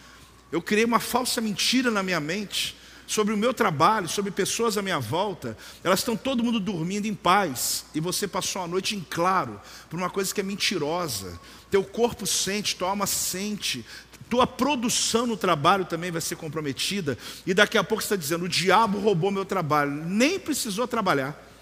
eu 0.51 0.59
criei 0.59 0.83
uma 0.83 0.99
falsa 0.99 1.39
mentira 1.39 1.91
na 1.91 2.01
minha 2.01 2.19
mente 2.19 2.75
sobre 3.05 3.35
o 3.35 3.37
meu 3.37 3.53
trabalho, 3.53 4.09
sobre 4.09 4.31
pessoas 4.31 4.79
à 4.79 4.81
minha 4.81 4.99
volta, 4.99 5.55
elas 5.83 5.99
estão 5.99 6.17
todo 6.17 6.43
mundo 6.43 6.59
dormindo 6.59 7.05
em 7.05 7.13
paz, 7.13 7.85
e 7.93 7.99
você 7.99 8.27
passou 8.27 8.63
a 8.63 8.67
noite 8.67 8.95
em 8.95 9.05
claro 9.07 9.61
por 9.91 9.97
uma 9.99 10.09
coisa 10.09 10.33
que 10.33 10.41
é 10.41 10.43
mentirosa. 10.43 11.39
Teu 11.69 11.83
corpo 11.83 12.25
sente, 12.25 12.75
tua 12.75 12.89
alma 12.89 13.05
sente, 13.05 13.85
tua 14.31 14.47
produção 14.47 15.27
no 15.27 15.37
trabalho 15.37 15.85
também 15.85 16.09
vai 16.09 16.21
ser 16.21 16.35
comprometida, 16.35 17.15
e 17.45 17.53
daqui 17.53 17.77
a 17.77 17.83
pouco 17.83 18.01
você 18.01 18.07
está 18.07 18.15
dizendo: 18.15 18.45
o 18.45 18.49
diabo 18.49 18.97
roubou 18.97 19.29
meu 19.29 19.45
trabalho, 19.45 19.91
nem 19.91 20.39
precisou 20.39 20.87
trabalhar. 20.87 21.52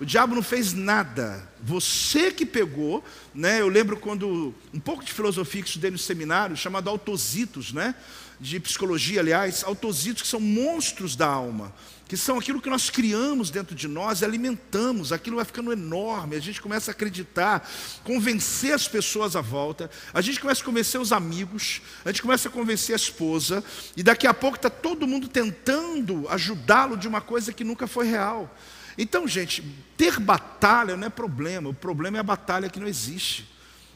O 0.00 0.04
diabo 0.04 0.34
não 0.34 0.42
fez 0.42 0.72
nada. 0.72 1.48
Você 1.62 2.32
que 2.32 2.44
pegou, 2.44 3.04
né? 3.34 3.60
Eu 3.60 3.68
lembro 3.68 3.96
quando 3.96 4.54
um 4.74 4.80
pouco 4.80 5.04
de 5.04 5.12
filosofia 5.12 5.62
que 5.62 5.68
estudei 5.68 5.90
no 5.90 5.98
seminário, 5.98 6.56
chamado 6.56 6.90
Autositos, 6.90 7.72
né? 7.72 7.94
De 8.40 8.58
psicologia, 8.58 9.20
aliás, 9.20 9.62
autositos 9.62 10.22
que 10.22 10.28
são 10.28 10.40
monstros 10.40 11.14
da 11.14 11.28
alma, 11.28 11.72
que 12.08 12.16
são 12.16 12.38
aquilo 12.38 12.60
que 12.60 12.68
nós 12.68 12.90
criamos 12.90 13.50
dentro 13.50 13.72
de 13.72 13.86
nós, 13.86 14.24
alimentamos, 14.24 15.12
aquilo 15.12 15.36
vai 15.36 15.44
ficando 15.44 15.72
enorme, 15.72 16.34
a 16.34 16.40
gente 16.40 16.60
começa 16.60 16.90
a 16.90 16.92
acreditar, 16.92 17.70
convencer 18.02 18.74
as 18.74 18.88
pessoas 18.88 19.36
à 19.36 19.40
volta, 19.40 19.88
a 20.12 20.20
gente 20.20 20.40
começa 20.40 20.60
a 20.60 20.64
convencer 20.64 21.00
os 21.00 21.12
amigos, 21.12 21.80
a 22.04 22.08
gente 22.08 22.20
começa 22.20 22.48
a 22.48 22.50
convencer 22.50 22.94
a 22.94 22.96
esposa, 22.96 23.62
e 23.96 24.02
daqui 24.02 24.26
a 24.26 24.34
pouco 24.34 24.56
está 24.56 24.68
todo 24.68 25.06
mundo 25.06 25.28
tentando 25.28 26.26
ajudá-lo 26.28 26.96
de 26.96 27.06
uma 27.06 27.20
coisa 27.20 27.52
que 27.52 27.62
nunca 27.62 27.86
foi 27.86 28.08
real. 28.08 28.52
Então, 28.96 29.26
gente, 29.26 29.62
ter 29.96 30.18
batalha 30.20 30.96
não 30.96 31.06
é 31.06 31.10
problema, 31.10 31.70
o 31.70 31.74
problema 31.74 32.18
é 32.18 32.20
a 32.20 32.24
batalha 32.24 32.68
que 32.68 32.80
não 32.80 32.86
existe. 32.86 33.50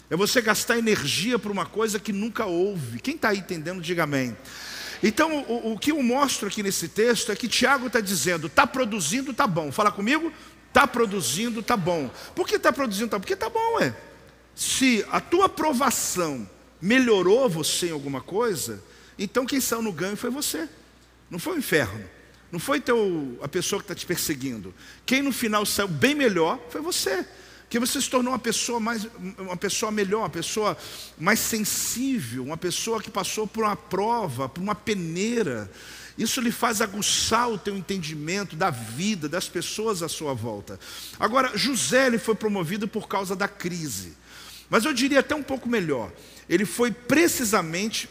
É 0.08 0.16
você 0.16 0.40
gastar 0.40 0.78
energia 0.78 1.38
por 1.38 1.50
uma 1.50 1.66
coisa 1.66 1.98
que 1.98 2.12
nunca 2.12 2.46
houve. 2.46 3.00
Quem 3.00 3.16
está 3.16 3.34
entendendo, 3.34 3.80
diga 3.80 4.04
amém. 4.04 4.36
Então, 5.02 5.44
o, 5.48 5.72
o, 5.72 5.78
que 5.78 5.90
eu 5.90 6.02
mostro 6.02 6.48
aqui 6.48 6.62
nesse 6.62 6.88
texto 6.88 7.30
é 7.32 7.36
que 7.36 7.48
Tiago 7.48 7.88
está 7.88 8.00
dizendo: 8.00 8.46
está 8.46 8.66
produzindo, 8.66 9.32
está 9.32 9.46
bom. 9.46 9.72
Fala 9.72 9.90
comigo? 9.90 10.32
Está 10.68 10.86
produzindo, 10.86 11.60
está 11.60 11.76
bom. 11.76 12.10
Por 12.34 12.46
que 12.46 12.56
está 12.56 12.72
produzindo, 12.72 13.10
bom? 13.10 13.20
Porque 13.20 13.34
está 13.34 13.48
bom, 13.48 13.80
é. 13.80 13.94
Se 14.54 15.04
a 15.10 15.20
tua 15.20 15.46
aprovação 15.46 16.48
melhorou 16.80 17.48
você 17.48 17.88
em 17.88 17.92
alguma 17.92 18.20
coisa, 18.20 18.82
então 19.18 19.44
quem 19.44 19.60
saiu 19.60 19.82
no 19.82 19.92
ganho 19.92 20.16
foi 20.16 20.30
você, 20.30 20.68
não 21.30 21.38
foi 21.38 21.56
o 21.56 21.58
inferno. 21.58 22.15
Não 22.50 22.60
foi 22.60 22.80
teu, 22.80 23.38
a 23.42 23.48
pessoa 23.48 23.80
que 23.80 23.84
está 23.84 23.94
te 23.94 24.06
perseguindo. 24.06 24.74
Quem 25.04 25.22
no 25.22 25.32
final 25.32 25.66
saiu 25.66 25.88
bem 25.88 26.14
melhor 26.14 26.60
foi 26.70 26.80
você. 26.80 27.26
Que 27.68 27.80
você 27.80 28.00
se 28.00 28.08
tornou 28.08 28.32
uma 28.32 28.38
pessoa 28.38 28.78
mais, 28.78 29.08
uma 29.38 29.56
pessoa 29.56 29.90
melhor, 29.90 30.20
uma 30.20 30.30
pessoa 30.30 30.76
mais 31.18 31.40
sensível, 31.40 32.44
uma 32.44 32.56
pessoa 32.56 33.02
que 33.02 33.10
passou 33.10 33.46
por 33.46 33.64
uma 33.64 33.74
prova, 33.74 34.48
por 34.48 34.62
uma 34.62 34.74
peneira. 34.74 35.68
Isso 36.16 36.40
lhe 36.40 36.52
faz 36.52 36.80
aguçar 36.80 37.50
o 37.50 37.58
teu 37.58 37.76
entendimento 37.76 38.54
da 38.54 38.70
vida, 38.70 39.28
das 39.28 39.48
pessoas 39.48 40.02
à 40.02 40.08
sua 40.08 40.32
volta. 40.32 40.78
Agora, 41.18 41.56
José 41.56 42.06
ele 42.06 42.18
foi 42.18 42.36
promovido 42.36 42.86
por 42.86 43.08
causa 43.08 43.34
da 43.34 43.48
crise. 43.48 44.16
Mas 44.70 44.84
eu 44.84 44.92
diria 44.92 45.20
até 45.20 45.34
um 45.34 45.42
pouco 45.42 45.68
melhor. 45.68 46.12
Ele 46.48 46.64
foi 46.64 46.92
precisamente 46.92 48.08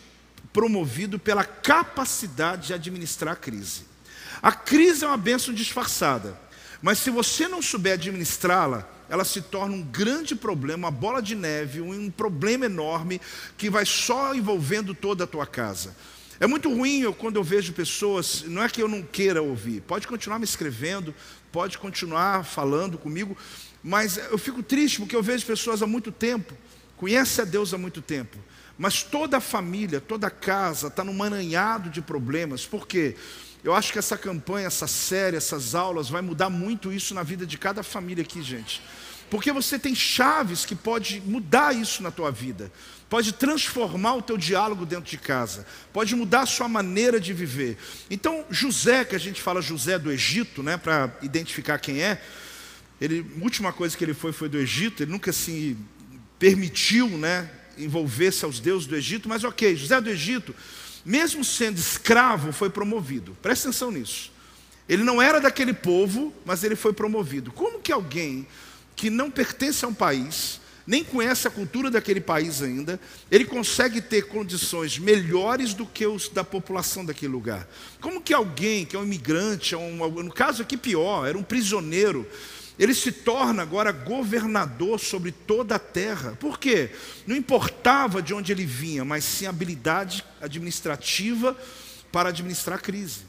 promovido 0.51 1.17
pela 1.17 1.43
capacidade 1.43 2.67
de 2.67 2.73
administrar 2.73 3.33
a 3.33 3.37
crise. 3.37 3.94
A 4.41 4.51
crise 4.51 5.03
é 5.03 5.07
uma 5.07 5.17
bênção 5.17 5.53
disfarçada, 5.53 6.39
mas 6.81 6.99
se 6.99 7.09
você 7.09 7.47
não 7.47 7.61
souber 7.61 7.93
administrá-la, 7.93 8.87
ela 9.09 9.23
se 9.23 9.41
torna 9.41 9.75
um 9.75 9.83
grande 9.83 10.35
problema, 10.35 10.87
uma 10.87 10.91
bola 10.91 11.21
de 11.21 11.35
neve, 11.35 11.81
um 11.81 12.09
problema 12.09 12.65
enorme 12.65 13.21
que 13.57 13.69
vai 13.69 13.85
só 13.85 14.33
envolvendo 14.33 14.93
toda 14.93 15.23
a 15.23 15.27
tua 15.27 15.45
casa. 15.45 15.95
É 16.39 16.47
muito 16.47 16.69
ruim 16.69 17.01
eu, 17.01 17.13
quando 17.13 17.37
eu 17.37 17.43
vejo 17.43 17.71
pessoas, 17.73 18.43
não 18.45 18.61
é 18.61 18.67
que 18.67 18.81
eu 18.81 18.87
não 18.87 19.01
queira 19.01 19.41
ouvir, 19.41 19.81
pode 19.81 20.07
continuar 20.07 20.37
me 20.37 20.43
escrevendo, 20.43 21.15
pode 21.51 21.77
continuar 21.77 22.43
falando 22.43 22.97
comigo, 22.97 23.37
mas 23.81 24.17
eu 24.17 24.37
fico 24.37 24.61
triste 24.61 24.99
porque 24.99 25.15
eu 25.15 25.23
vejo 25.23 25.45
pessoas 25.45 25.81
há 25.81 25.87
muito 25.87 26.11
tempo, 26.11 26.53
conhecem 26.97 27.43
a 27.43 27.45
Deus 27.45 27.73
há 27.73 27.77
muito 27.77 28.01
tempo, 28.01 28.37
mas 28.77 29.01
toda 29.01 29.37
a 29.37 29.41
família, 29.41 30.01
toda 30.01 30.27
a 30.27 30.31
casa 30.31 30.87
está 30.87 31.03
num 31.05 31.13
maranhado 31.13 31.89
de 31.89 32.01
problemas, 32.01 32.65
por 32.65 32.85
quê? 32.85 33.15
Eu 33.65 33.73
acho 33.73 33.91
que 33.91 33.97
essa 33.97 34.15
campanha, 34.15 34.67
essa 34.67 34.85
série, 34.85 35.35
essas 35.35 35.73
aulas 35.73 36.07
vai 36.07 36.21
mudar 36.21 36.51
muito 36.51 36.93
isso 36.93 37.15
na 37.15 37.23
vida 37.23 37.47
de 37.47 37.57
cada 37.57 37.81
família 37.81 38.21
aqui, 38.21 38.43
gente. 38.43 38.79
Porque 39.27 39.51
você 39.51 39.79
tem 39.79 39.95
chaves 39.95 40.63
que 40.63 40.75
pode 40.75 41.19
mudar 41.25 41.75
isso 41.75 42.03
na 42.03 42.11
tua 42.11 42.29
vida. 42.29 42.71
Pode 43.09 43.33
transformar 43.33 44.17
o 44.17 44.21
teu 44.21 44.37
diálogo 44.37 44.85
dentro 44.85 45.09
de 45.09 45.17
casa. 45.17 45.65
Pode 45.91 46.15
mudar 46.15 46.41
a 46.41 46.45
sua 46.45 46.67
maneira 46.67 47.19
de 47.19 47.33
viver. 47.33 47.75
Então, 48.07 48.45
José, 48.51 49.03
que 49.03 49.15
a 49.15 49.19
gente 49.19 49.41
fala 49.41 49.63
José 49.63 49.97
do 49.97 50.11
Egito, 50.11 50.61
né, 50.61 50.77
para 50.77 51.11
identificar 51.23 51.79
quem 51.79 52.03
é, 52.03 52.21
ele, 53.01 53.25
a 53.35 53.43
última 53.43 53.73
coisa 53.73 53.97
que 53.97 54.03
ele 54.03 54.13
foi 54.13 54.31
foi 54.31 54.47
do 54.47 54.59
Egito, 54.59 55.01
ele 55.01 55.11
nunca 55.11 55.33
se 55.33 55.75
permitiu, 56.37 57.09
né, 57.09 57.49
envolver-se 57.79 58.45
aos 58.45 58.59
deuses 58.59 58.87
do 58.87 58.95
Egito, 58.95 59.27
mas 59.27 59.43
OK, 59.43 59.75
José 59.75 59.99
do 59.99 60.09
Egito 60.11 60.53
mesmo 61.05 61.43
sendo 61.43 61.77
escravo, 61.77 62.51
foi 62.51 62.69
promovido. 62.69 63.37
Presta 63.41 63.69
atenção 63.69 63.91
nisso. 63.91 64.31
Ele 64.89 65.03
não 65.03 65.21
era 65.21 65.39
daquele 65.39 65.73
povo, 65.73 66.33
mas 66.45 66.63
ele 66.63 66.75
foi 66.75 66.93
promovido. 66.93 67.51
Como 67.51 67.79
que 67.79 67.91
alguém 67.91 68.47
que 68.95 69.09
não 69.09 69.29
pertence 69.29 69.83
a 69.83 69.87
um 69.87 69.93
país, 69.93 70.61
nem 70.87 71.03
conhece 71.03 71.47
a 71.47 71.51
cultura 71.51 71.89
daquele 71.89 72.21
país 72.21 72.61
ainda, 72.61 72.99
ele 73.31 73.45
consegue 73.45 73.99
ter 73.99 74.27
condições 74.27 74.99
melhores 74.99 75.73
do 75.73 75.85
que 75.85 76.05
os 76.05 76.29
da 76.29 76.43
população 76.43 77.03
daquele 77.03 77.31
lugar? 77.31 77.67
Como 77.99 78.21
que 78.21 78.33
alguém 78.33 78.85
que 78.85 78.95
é 78.95 78.99
um 78.99 79.03
imigrante, 79.03 79.75
um, 79.75 80.07
no 80.23 80.31
caso 80.31 80.61
aqui 80.61 80.77
pior, 80.77 81.25
era 81.27 81.37
um 81.37 81.43
prisioneiro, 81.43 82.27
ele 82.77 82.93
se 82.93 83.11
torna 83.11 83.61
agora 83.61 83.91
governador 83.91 84.99
sobre 84.99 85.31
toda 85.31 85.75
a 85.75 85.79
terra. 85.79 86.37
Por 86.39 86.59
quê? 86.59 86.91
Não 87.25 87.35
importava 87.35 88.21
de 88.21 88.33
onde 88.33 88.51
ele 88.51 88.65
vinha, 88.65 89.05
mas 89.05 89.23
sim 89.23 89.45
habilidade 89.45 90.25
administrativa 90.41 91.57
para 92.11 92.29
administrar 92.29 92.77
a 92.77 92.81
crise. 92.81 93.21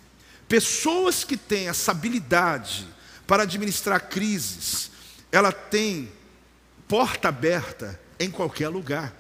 Pessoas 0.48 1.22
que 1.22 1.37
têm 1.37 1.68
essa 1.68 1.92
habilidade 1.92 2.87
para 3.26 3.44
administrar 3.44 4.09
crises, 4.09 4.90
ela 5.30 5.52
tem 5.52 6.11
porta 6.88 7.28
aberta 7.28 8.00
em 8.18 8.30
qualquer 8.30 8.68
lugar. 8.68 9.14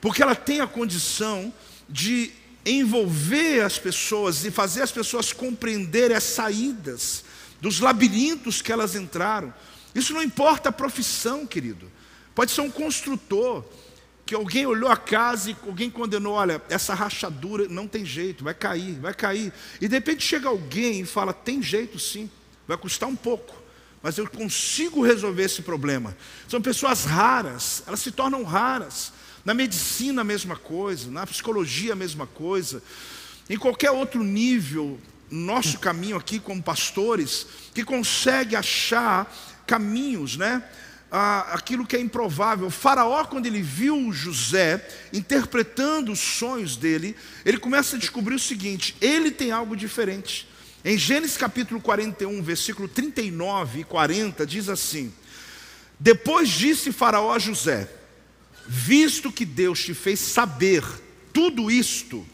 Porque 0.00 0.22
ela 0.22 0.34
tem 0.34 0.60
a 0.60 0.66
condição 0.66 1.52
de 1.88 2.30
envolver 2.64 3.62
as 3.62 3.78
pessoas 3.78 4.44
e 4.44 4.50
fazer 4.50 4.82
as 4.82 4.90
pessoas 4.90 5.32
compreenderem 5.32 6.16
as 6.16 6.24
saídas 6.24 7.24
dos 7.60 7.80
labirintos 7.80 8.62
que 8.62 8.72
elas 8.72 8.94
entraram. 8.94 9.52
Isso 9.94 10.12
não 10.12 10.22
importa 10.22 10.68
a 10.68 10.72
profissão, 10.72 11.46
querido. 11.46 11.90
Pode 12.34 12.50
ser 12.50 12.60
um 12.60 12.70
construtor, 12.70 13.64
que 14.26 14.34
alguém 14.34 14.66
olhou 14.66 14.90
a 14.90 14.96
casa 14.96 15.50
e 15.50 15.56
alguém 15.66 15.88
condenou: 15.88 16.34
olha, 16.34 16.60
essa 16.68 16.92
rachadura 16.92 17.68
não 17.68 17.86
tem 17.86 18.04
jeito, 18.04 18.42
vai 18.42 18.52
cair, 18.52 18.98
vai 18.98 19.14
cair. 19.14 19.52
E 19.80 19.86
de 19.86 19.94
repente 19.94 20.24
chega 20.24 20.48
alguém 20.48 21.00
e 21.00 21.06
fala: 21.06 21.32
tem 21.32 21.62
jeito 21.62 21.98
sim, 21.98 22.28
vai 22.66 22.76
custar 22.76 23.08
um 23.08 23.16
pouco, 23.16 23.54
mas 24.02 24.18
eu 24.18 24.28
consigo 24.28 25.02
resolver 25.02 25.44
esse 25.44 25.62
problema. 25.62 26.16
São 26.48 26.60
pessoas 26.60 27.04
raras, 27.04 27.84
elas 27.86 28.00
se 28.00 28.10
tornam 28.10 28.42
raras. 28.42 29.12
Na 29.44 29.54
medicina, 29.54 30.22
a 30.22 30.24
mesma 30.24 30.56
coisa, 30.56 31.08
na 31.08 31.24
psicologia, 31.24 31.92
a 31.92 31.96
mesma 31.96 32.26
coisa. 32.26 32.82
Em 33.48 33.56
qualquer 33.56 33.92
outro 33.92 34.24
nível 34.24 34.98
nosso 35.30 35.78
caminho 35.78 36.16
aqui 36.16 36.38
como 36.38 36.62
pastores, 36.62 37.46
que 37.74 37.84
consegue 37.84 38.54
achar 38.54 39.32
caminhos, 39.66 40.36
né? 40.36 40.62
Aquilo 41.10 41.86
que 41.86 41.96
é 41.96 42.00
improvável. 42.00 42.66
O 42.66 42.70
faraó, 42.70 43.24
quando 43.24 43.46
ele 43.46 43.62
viu 43.62 44.12
José 44.12 44.86
interpretando 45.12 46.12
os 46.12 46.18
sonhos 46.18 46.76
dele, 46.76 47.16
ele 47.44 47.58
começa 47.58 47.96
a 47.96 47.98
descobrir 47.98 48.34
o 48.34 48.40
seguinte: 48.40 48.96
ele 49.00 49.30
tem 49.30 49.50
algo 49.50 49.76
diferente. 49.76 50.48
Em 50.84 50.96
Gênesis 50.96 51.36
capítulo 51.36 51.80
41, 51.80 52.42
versículo 52.42 52.86
39 52.88 53.80
e 53.80 53.84
40, 53.84 54.46
diz 54.46 54.68
assim: 54.68 55.12
Depois 55.98 56.48
disse 56.48 56.92
Faraó 56.92 57.32
a 57.32 57.38
José: 57.38 57.88
Visto 58.66 59.32
que 59.32 59.44
Deus 59.44 59.84
te 59.84 59.94
fez 59.94 60.20
saber 60.20 60.84
tudo 61.32 61.70
isto, 61.70 62.26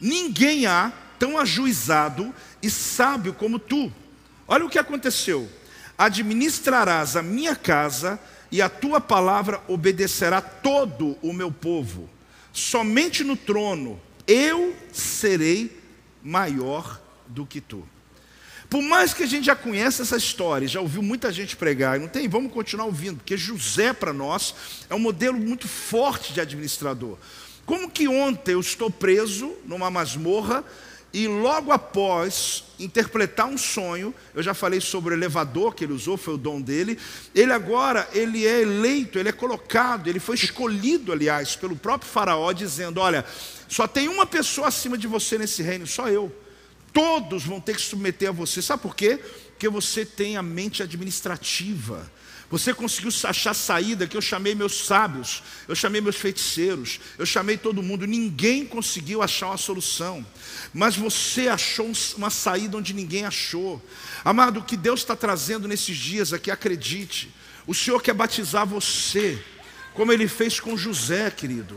ninguém 0.00 0.66
há 0.66 0.92
tão 1.18 1.38
ajuizado 1.38 2.34
e 2.62 2.70
sábio 2.70 3.32
como 3.32 3.58
tu. 3.58 3.92
Olha 4.46 4.64
o 4.64 4.70
que 4.70 4.78
aconteceu. 4.78 5.48
Administrarás 5.98 7.16
a 7.16 7.22
minha 7.22 7.56
casa 7.56 8.18
e 8.50 8.62
a 8.62 8.68
tua 8.68 9.00
palavra 9.00 9.60
obedecerá 9.66 10.40
todo 10.40 11.16
o 11.22 11.32
meu 11.32 11.50
povo. 11.50 12.08
Somente 12.52 13.24
no 13.24 13.36
trono 13.36 14.00
eu 14.26 14.74
serei 14.92 15.80
maior 16.22 17.00
do 17.26 17.46
que 17.46 17.60
tu. 17.60 17.86
Por 18.68 18.82
mais 18.82 19.14
que 19.14 19.22
a 19.22 19.26
gente 19.26 19.46
já 19.46 19.54
conheça 19.54 20.02
essa 20.02 20.16
história, 20.16 20.66
já 20.66 20.80
ouviu 20.80 21.00
muita 21.00 21.30
gente 21.30 21.56
pregar, 21.56 22.00
não 22.00 22.08
tem? 22.08 22.28
Vamos 22.28 22.52
continuar 22.52 22.86
ouvindo, 22.86 23.18
porque 23.18 23.36
José 23.36 23.92
para 23.92 24.12
nós 24.12 24.54
é 24.90 24.94
um 24.94 24.98
modelo 24.98 25.38
muito 25.38 25.68
forte 25.68 26.32
de 26.32 26.40
administrador. 26.40 27.16
Como 27.64 27.90
que 27.90 28.08
ontem 28.08 28.52
eu 28.52 28.60
estou 28.60 28.90
preso 28.90 29.54
numa 29.64 29.90
masmorra 29.90 30.64
e 31.18 31.26
logo 31.26 31.72
após 31.72 32.64
interpretar 32.78 33.46
um 33.46 33.56
sonho, 33.56 34.14
eu 34.34 34.42
já 34.42 34.52
falei 34.52 34.82
sobre 34.82 35.14
o 35.14 35.16
elevador 35.16 35.74
que 35.74 35.82
ele 35.82 35.94
usou, 35.94 36.18
foi 36.18 36.34
o 36.34 36.36
dom 36.36 36.60
dele. 36.60 36.98
Ele 37.34 37.54
agora, 37.54 38.06
ele 38.12 38.46
é 38.46 38.60
eleito, 38.60 39.18
ele 39.18 39.30
é 39.30 39.32
colocado, 39.32 40.08
ele 40.08 40.20
foi 40.20 40.34
escolhido, 40.34 41.12
aliás, 41.12 41.56
pelo 41.56 41.74
próprio 41.74 42.10
faraó 42.10 42.52
dizendo: 42.52 43.00
"Olha, 43.00 43.24
só 43.66 43.88
tem 43.88 44.08
uma 44.08 44.26
pessoa 44.26 44.68
acima 44.68 44.98
de 44.98 45.06
você 45.06 45.38
nesse 45.38 45.62
reino, 45.62 45.86
só 45.86 46.06
eu. 46.10 46.30
Todos 46.92 47.44
vão 47.44 47.62
ter 47.62 47.76
que 47.76 47.80
submeter 47.80 48.28
a 48.28 48.32
você. 48.32 48.60
Sabe 48.60 48.82
por 48.82 48.94
quê? 48.94 49.18
Porque 49.52 49.70
você 49.70 50.04
tem 50.04 50.36
a 50.36 50.42
mente 50.42 50.82
administrativa. 50.82 52.12
Você 52.48 52.72
conseguiu 52.72 53.10
achar 53.24 53.54
saída 53.54 54.06
que 54.06 54.16
eu 54.16 54.22
chamei 54.22 54.54
meus 54.54 54.86
sábios, 54.86 55.42
eu 55.66 55.74
chamei 55.74 56.00
meus 56.00 56.14
feiticeiros, 56.14 57.00
eu 57.18 57.26
chamei 57.26 57.56
todo 57.56 57.82
mundo, 57.82 58.06
ninguém 58.06 58.64
conseguiu 58.64 59.20
achar 59.20 59.48
uma 59.48 59.56
solução. 59.56 60.24
Mas 60.72 60.96
você 60.96 61.48
achou 61.48 61.90
uma 62.16 62.30
saída 62.30 62.76
onde 62.76 62.94
ninguém 62.94 63.24
achou. 63.24 63.84
Amado, 64.24 64.60
o 64.60 64.62
que 64.62 64.76
Deus 64.76 65.00
está 65.00 65.16
trazendo 65.16 65.66
nesses 65.66 65.96
dias 65.96 66.32
aqui, 66.32 66.50
acredite. 66.50 67.34
O 67.66 67.74
Senhor 67.74 68.00
quer 68.00 68.14
batizar 68.14 68.64
você, 68.64 69.42
como 69.92 70.12
Ele 70.12 70.28
fez 70.28 70.60
com 70.60 70.76
José, 70.76 71.28
querido. 71.32 71.76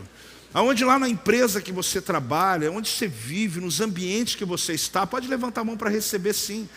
Aonde 0.53 0.83
lá 0.83 0.99
na 0.99 1.09
empresa 1.09 1.61
que 1.61 1.71
você 1.71 1.99
trabalha, 1.99 2.71
onde 2.71 2.89
você 2.89 3.07
vive, 3.07 3.59
nos 3.59 3.81
ambientes 3.81 4.35
que 4.35 4.45
você 4.45 4.73
está, 4.73 5.05
pode 5.05 5.27
levantar 5.27 5.61
a 5.61 5.63
mão 5.63 5.77
para 5.77 5.89
receber 5.89 6.33
sim. 6.33 6.69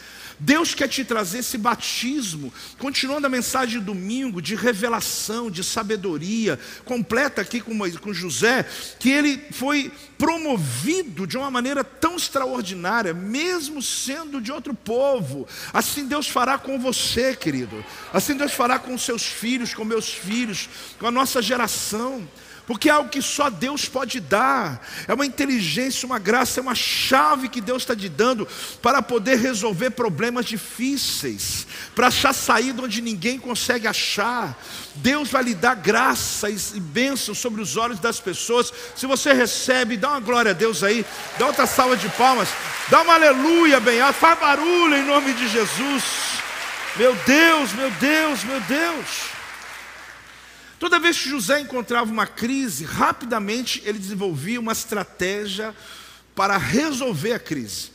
Deus 0.45 0.75
quer 0.75 0.89
te 0.89 1.05
trazer 1.05 1.39
esse 1.39 1.57
batismo, 1.57 2.53
continuando 2.77 3.29
a 3.29 3.31
mensagem 3.31 3.79
de 3.79 3.85
domingo, 3.85 4.43
de 4.43 4.57
revelação, 4.57 5.49
de 5.49 5.63
sabedoria, 5.63 6.59
completa 6.85 7.41
aqui 7.41 7.61
com, 7.61 8.13
José, 8.13 8.67
que 8.99 9.09
ele 9.09 9.41
foi 9.53 9.93
promovido 10.19 11.29
de 11.29 11.39
uma 11.39 11.49
maneira 11.49 11.85
tão 11.85 12.17
extraordinária, 12.17 13.15
mesmo 13.15 13.81
sendo 13.81 14.41
de 14.41 14.51
outro 14.51 14.75
povo. 14.75 15.47
Assim 15.73 16.07
Deus 16.07 16.27
fará 16.27 16.59
com 16.59 16.77
você, 16.77 17.37
querido. 17.37 17.85
Assim 18.13 18.37
Deus 18.37 18.53
fará 18.53 18.81
com 18.81 18.99
seus 18.99 19.23
filhos, 19.23 19.73
com 19.73 19.85
meus 19.85 20.13
filhos, 20.13 20.69
com 20.99 21.07
a 21.07 21.11
nossa 21.13 21.41
geração 21.41 22.29
porque 22.67 22.89
é 22.89 22.93
algo 22.93 23.11
que 23.11 23.21
só 23.21 23.51
Deus 23.51 23.87
pode 23.87 24.21
dar, 24.21 24.87
é 25.09 25.15
uma 25.15 25.27
inteligência, 25.27 26.07
uma 26.07 26.19
graça, 26.19 26.61
é 26.61 26.63
uma 26.63 26.75
chave 26.75 27.49
que 27.49 27.61
Deus 27.61 27.83
está 27.83 27.95
te 27.95 28.09
dando 28.09 28.47
para 28.81 29.03
poder 29.03 29.39
resolver 29.39 29.91
problemas 29.91 30.47
difíceis, 30.47 31.67
para 31.95 32.07
achar 32.07 32.33
saída 32.33 32.83
onde 32.83 33.03
ninguém 33.03 33.39
consegue 33.39 33.87
achar. 33.87 34.57
Deus 34.95 35.29
vai 35.29 35.43
lhe 35.43 35.55
dar 35.55 35.75
graça 35.75 36.49
e, 36.49 36.81
bênção 36.81 37.35
sobre 37.35 37.61
os 37.61 37.77
olhos 37.77 37.99
das 37.99 38.21
pessoas. 38.21 38.73
Se 38.95 39.07
você 39.07 39.33
recebe, 39.33 39.97
dá 39.97 40.11
uma 40.11 40.21
glória 40.21 40.51
a 40.53 40.55
Deus 40.55 40.85
aí, 40.85 41.05
dá 41.39 41.47
outra 41.47 41.67
salva 41.67 41.97
de 41.97 42.09
palmas, 42.11 42.49
dá 42.89 43.03
uma 43.03 43.15
aleluia 43.15 43.81
bem 43.81 44.01
alto, 44.01 44.19
faz 44.19 44.39
barulho 44.39 44.95
em 44.97 45.05
nome 45.05 45.33
de 45.33 45.49
Jesus. 45.49 46.05
Meu 46.97 47.15
Deus, 47.27 47.73
meu 47.73 47.91
Deus, 47.93 48.45
meu 48.45 48.61
Deus. 48.61 49.32
Toda 50.83 50.99
vez 50.99 51.17
que 51.17 51.29
José 51.29 51.61
encontrava 51.61 52.11
uma 52.11 52.27
crise, 52.27 52.85
rapidamente 52.85 53.81
ele 53.85 54.01
desenvolvia 54.01 54.59
uma 54.59 54.73
estratégia 54.73 55.73
para 56.35 56.59
resolver 56.59 57.35
a 57.35 57.39
crise, 57.39 57.93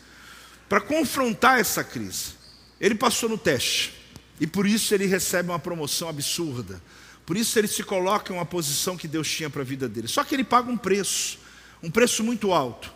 para 0.70 0.80
confrontar 0.80 1.60
essa 1.60 1.84
crise. 1.84 2.36
Ele 2.80 2.96
passou 2.96 3.28
no 3.28 3.38
teste 3.38 3.94
e 4.40 4.48
por 4.48 4.66
isso 4.66 4.94
ele 4.94 5.06
recebe 5.06 5.50
uma 5.50 5.60
promoção 5.60 6.08
absurda. 6.08 6.82
Por 7.26 7.36
isso 7.36 7.60
ele 7.60 7.68
se 7.68 7.84
coloca 7.84 8.32
em 8.32 8.38
uma 8.38 8.46
posição 8.46 8.96
que 8.96 9.06
Deus 9.06 9.30
tinha 9.30 9.50
para 9.50 9.64
a 9.64 9.66
vida 9.66 9.90
dele. 9.90 10.08
Só 10.08 10.24
que 10.24 10.34
ele 10.34 10.46
paga 10.46 10.72
um 10.72 10.78
preço, 10.78 11.40
um 11.84 11.92
preço 11.92 12.24
muito 12.24 12.54
alto. 12.54 12.94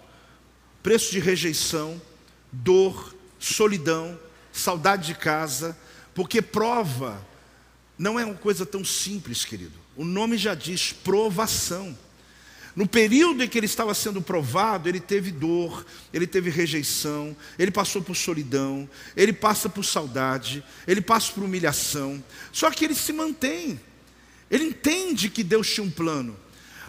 Preço 0.82 1.12
de 1.12 1.20
rejeição, 1.20 2.02
dor, 2.50 3.14
solidão, 3.38 4.18
saudade 4.54 5.08
de 5.08 5.16
casa, 5.16 5.78
porque 6.16 6.42
prova 6.42 7.22
não 7.98 8.18
é 8.18 8.24
uma 8.24 8.36
coisa 8.36 8.66
tão 8.66 8.86
simples, 8.86 9.44
querido. 9.44 9.81
O 9.96 10.06
nome 10.06 10.38
já 10.38 10.56
diz 10.56 10.94
provação. 10.94 11.98
No 12.74 12.88
período 12.88 13.44
em 13.44 13.48
que 13.50 13.58
ele 13.58 13.66
estava 13.66 13.94
sendo 13.94 14.22
provado, 14.22 14.88
ele 14.88 15.02
teve 15.02 15.30
dor, 15.30 15.86
ele 16.14 16.26
teve 16.26 16.50
rejeição, 16.50 17.36
ele 17.60 17.70
passou 17.70 18.02
por 18.02 18.16
solidão, 18.16 18.90
ele 19.16 19.34
passa 19.34 19.68
por 19.68 19.84
saudade, 19.84 20.64
ele 20.88 21.02
passa 21.02 21.34
por 21.34 21.44
humilhação. 21.44 22.24
Só 22.52 22.72
que 22.72 22.86
ele 22.86 22.96
se 22.96 23.12
mantém. 23.12 23.80
Ele 24.50 24.66
entende 24.66 25.30
que 25.30 25.44
Deus 25.44 25.70
tinha 25.70 25.86
um 25.86 25.92
plano. 25.92 26.38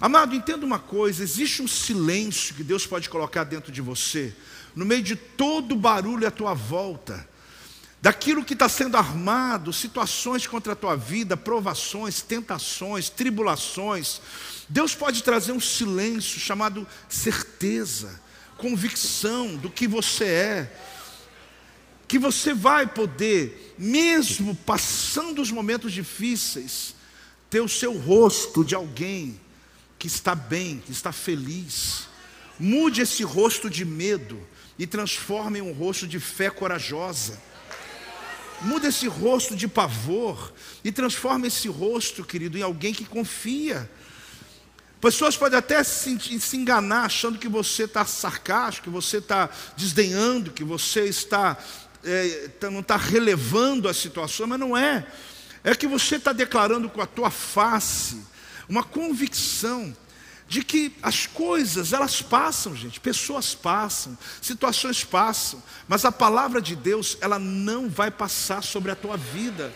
Amado, 0.00 0.34
entenda 0.34 0.64
uma 0.64 0.78
coisa: 0.78 1.22
existe 1.22 1.62
um 1.62 1.68
silêncio 1.68 2.54
que 2.54 2.62
Deus 2.62 2.86
pode 2.86 3.08
colocar 3.08 3.42
dentro 3.42 3.72
de 3.72 3.80
você, 3.80 4.32
no 4.76 4.84
meio 4.84 5.02
de 5.02 5.16
todo 5.16 5.72
o 5.72 5.78
barulho 5.78 6.26
à 6.26 6.30
tua 6.30 6.54
volta 6.54 7.28
daquilo 8.02 8.44
que 8.44 8.54
está 8.54 8.68
sendo 8.68 8.96
armado, 8.96 9.72
situações 9.72 10.44
contra 10.44 10.72
a 10.72 10.76
tua 10.76 10.96
vida, 10.96 11.36
provações, 11.36 12.20
tentações, 12.20 13.08
tribulações. 13.08 14.20
Deus 14.68 14.92
pode 14.92 15.22
trazer 15.22 15.52
um 15.52 15.60
silêncio 15.60 16.40
chamado 16.40 16.84
certeza, 17.08 18.20
convicção 18.58 19.56
do 19.56 19.70
que 19.70 19.86
você 19.86 20.24
é, 20.24 20.76
que 22.08 22.18
você 22.18 22.52
vai 22.52 22.88
poder, 22.88 23.74
mesmo 23.78 24.56
passando 24.56 25.40
os 25.40 25.52
momentos 25.52 25.92
difíceis, 25.92 26.96
ter 27.48 27.60
o 27.60 27.68
seu 27.68 27.96
rosto 27.96 28.64
de 28.64 28.74
alguém 28.74 29.40
que 29.96 30.08
está 30.08 30.34
bem, 30.34 30.82
que 30.84 30.90
está 30.90 31.12
feliz. 31.12 32.08
Mude 32.58 33.00
esse 33.00 33.22
rosto 33.22 33.70
de 33.70 33.84
medo 33.84 34.40
e 34.76 34.88
transforme 34.88 35.60
em 35.60 35.62
um 35.62 35.72
rosto 35.72 36.06
de 36.06 36.18
fé 36.18 36.50
corajosa 36.50 37.40
Muda 38.64 38.88
esse 38.88 39.08
rosto 39.08 39.56
de 39.56 39.66
pavor 39.66 40.52
e 40.84 40.92
transforma 40.92 41.46
esse 41.46 41.68
rosto, 41.68 42.24
querido, 42.24 42.56
em 42.56 42.62
alguém 42.62 42.94
que 42.94 43.04
confia. 43.04 43.90
Pessoas 45.00 45.36
podem 45.36 45.58
até 45.58 45.82
se, 45.82 46.18
se 46.38 46.56
enganar 46.56 47.06
achando 47.06 47.38
que 47.38 47.48
você 47.48 47.84
está 47.84 48.04
sarcástico, 48.04 48.84
que 48.84 48.90
você 48.90 49.18
está 49.18 49.50
desdenhando, 49.76 50.52
que 50.52 50.62
você 50.62 51.06
está 51.06 51.58
é, 52.04 52.48
tá, 52.60 52.70
não 52.70 52.80
está 52.80 52.96
relevando 52.96 53.88
a 53.88 53.94
situação, 53.94 54.46
mas 54.46 54.60
não 54.60 54.76
é. 54.76 55.06
É 55.64 55.74
que 55.74 55.86
você 55.86 56.16
está 56.16 56.32
declarando 56.32 56.88
com 56.88 57.00
a 57.00 57.06
tua 57.06 57.30
face 57.30 58.20
uma 58.68 58.82
convicção 58.82 59.94
de 60.48 60.62
que 60.62 60.92
as 61.02 61.26
coisas, 61.26 61.92
elas 61.92 62.20
passam, 62.20 62.76
gente, 62.76 63.00
pessoas 63.00 63.54
passam, 63.54 64.16
situações 64.40 65.02
passam, 65.04 65.62
mas 65.88 66.04
a 66.04 66.12
palavra 66.12 66.60
de 66.60 66.76
Deus, 66.76 67.16
ela 67.20 67.38
não 67.38 67.88
vai 67.88 68.10
passar 68.10 68.62
sobre 68.62 68.90
a 68.90 68.96
tua 68.96 69.16
vida. 69.16 69.72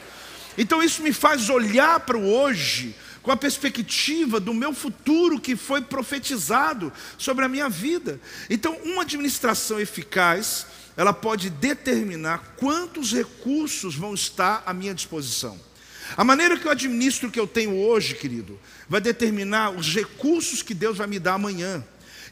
Então 0.59 0.83
isso 0.83 1.03
me 1.03 1.13
faz 1.13 1.49
olhar 1.49 2.01
para 2.01 2.17
o 2.17 2.29
hoje 2.29 2.95
com 3.27 3.33
a 3.33 3.37
perspectiva 3.37 4.39
do 4.39 4.55
meu 4.55 4.73
futuro 4.73 5.41
que 5.41 5.57
foi 5.57 5.83
profetizado 5.83 6.93
sobre 7.19 7.45
a 7.45 7.49
minha 7.49 7.69
vida. 7.69 8.21
Então, 8.49 8.79
uma 8.85 9.03
administração 9.03 9.81
eficaz, 9.81 10.65
ela 10.97 11.13
pode 11.13 11.51
determinar 11.51 12.55
quantos 12.57 13.13
recursos 13.13 13.97
vão 13.97 14.15
estar 14.15 14.63
à 14.65 14.73
minha 14.73 14.95
disposição. 14.95 15.66
A 16.15 16.23
maneira 16.23 16.59
que 16.59 16.67
eu 16.67 16.71
administro 16.71 17.29
o 17.29 17.33
que 17.33 17.41
eu 17.41 17.47
tenho 17.47 17.75
hoje, 17.75 18.15
querido, 18.15 18.59
vai 18.89 19.01
determinar 19.01 19.71
os 19.71 19.95
recursos 19.95 20.63
que 20.63 20.75
Deus 20.75 20.99
vai 20.99 21.07
me 21.07 21.19
dar 21.19 21.35
amanhã. 21.35 21.83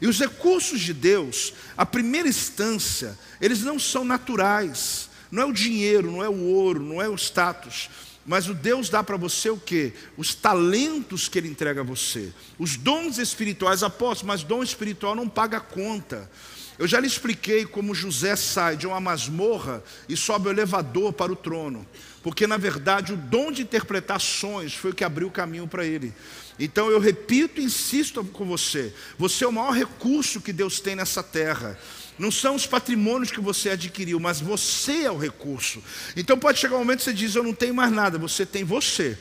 E 0.01 0.07
os 0.07 0.19
recursos 0.19 0.81
de 0.81 0.93
Deus, 0.93 1.53
a 1.75 1.85
primeira 1.85 2.27
instância, 2.27 3.17
eles 3.41 3.61
não 3.61 3.79
são 3.79 4.03
naturais. 4.03 5.09
Não 5.31 5.43
é 5.43 5.45
o 5.45 5.53
dinheiro, 5.53 6.11
não 6.11 6.23
é 6.23 6.29
o 6.29 6.43
ouro, 6.43 6.81
não 6.81 7.01
é 7.01 7.09
o 7.09 7.15
status. 7.15 7.89
Mas 8.25 8.47
o 8.47 8.53
Deus 8.53 8.89
dá 8.89 9.03
para 9.03 9.17
você 9.17 9.49
o 9.49 9.57
que? 9.57 9.93
Os 10.17 10.33
talentos 10.33 11.27
que 11.27 11.37
Ele 11.37 11.47
entrega 11.47 11.81
a 11.81 11.83
você. 11.83 12.33
Os 12.57 12.75
dons 12.75 13.17
espirituais, 13.17 13.83
aposto, 13.83 14.25
mas 14.25 14.43
dom 14.43 14.63
espiritual 14.63 15.15
não 15.15 15.29
paga 15.29 15.59
conta. 15.59 16.29
Eu 16.77 16.87
já 16.87 16.99
lhe 16.99 17.07
expliquei 17.07 17.65
como 17.65 17.95
José 17.95 18.35
sai 18.35 18.75
de 18.75 18.85
uma 18.85 18.99
masmorra 18.99 19.83
e 20.09 20.17
sobe 20.17 20.47
o 20.47 20.51
elevador 20.51 21.13
para 21.13 21.31
o 21.31 21.35
trono 21.35 21.87
porque 22.25 22.47
na 22.47 22.57
verdade 22.57 23.13
o 23.13 23.15
dom 23.15 23.51
de 23.51 23.61
interpretar 23.61 24.19
sonhos 24.19 24.73
foi 24.73 24.89
o 24.89 24.95
que 24.95 25.03
abriu 25.03 25.27
o 25.27 25.31
caminho 25.31 25.67
para 25.67 25.85
ele. 25.85 26.11
Então 26.57 26.89
eu 26.89 26.99
repito 26.99 27.61
e 27.61 27.63
insisto 27.63 28.23
com 28.25 28.43
você: 28.45 28.91
você 29.15 29.43
é 29.43 29.47
o 29.47 29.53
maior 29.53 29.69
recurso 29.69 30.41
que 30.41 30.51
Deus 30.51 30.79
tem 30.79 30.95
nessa 30.95 31.21
terra. 31.21 31.77
Não 32.17 32.31
são 32.31 32.55
os 32.55 32.65
patrimônios 32.65 33.29
que 33.29 33.39
você 33.39 33.69
adquiriu, 33.69 34.19
mas 34.19 34.41
você 34.41 35.03
é 35.03 35.11
o 35.11 35.19
recurso. 35.19 35.83
Então 36.17 36.35
pode 36.35 36.57
chegar 36.57 36.77
um 36.77 36.79
momento 36.79 36.97
que 36.97 37.03
você 37.03 37.13
diz: 37.13 37.35
Eu 37.35 37.43
não 37.43 37.53
tenho 37.53 37.75
mais 37.75 37.91
nada, 37.91 38.17
você 38.17 38.43
tem 38.43 38.63
você. 38.63 39.15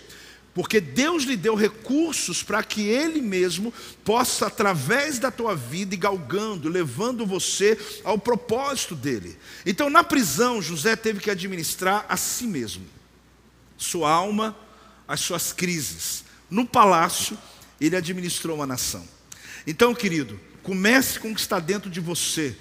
Porque 0.54 0.80
Deus 0.80 1.24
lhe 1.24 1.36
deu 1.36 1.56
recursos 1.56 2.42
para 2.42 2.62
que 2.62 2.82
Ele 2.82 3.20
mesmo 3.20 3.74
possa, 4.04 4.46
através 4.46 5.18
da 5.18 5.30
tua 5.30 5.56
vida, 5.56 5.94
ir 5.94 5.98
galgando, 5.98 6.68
levando 6.68 7.26
você 7.26 7.76
ao 8.04 8.16
propósito 8.16 8.94
dele. 8.94 9.36
Então, 9.66 9.90
na 9.90 10.04
prisão, 10.04 10.62
José 10.62 10.94
teve 10.94 11.18
que 11.18 11.30
administrar 11.30 12.06
a 12.08 12.16
si 12.16 12.46
mesmo, 12.46 12.86
sua 13.76 14.08
alma, 14.10 14.56
as 15.08 15.18
suas 15.20 15.52
crises. 15.52 16.24
No 16.48 16.64
palácio, 16.64 17.36
ele 17.80 17.96
administrou 17.96 18.56
uma 18.56 18.66
nação. 18.66 19.04
Então, 19.66 19.92
querido, 19.92 20.38
comece 20.62 21.18
com 21.18 21.32
o 21.32 21.34
que 21.34 21.40
está 21.40 21.58
dentro 21.58 21.90
de 21.90 21.98
você. 21.98 22.56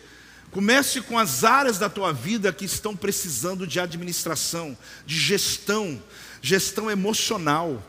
Comece 0.50 1.02
com 1.02 1.18
as 1.18 1.44
áreas 1.44 1.80
da 1.80 1.90
tua 1.90 2.12
vida 2.12 2.54
que 2.54 2.66
estão 2.66 2.96
precisando 2.96 3.66
de 3.66 3.80
administração, 3.80 4.78
de 5.06 5.18
gestão, 5.18 6.02
gestão 6.44 6.92
emocional, 6.92 7.82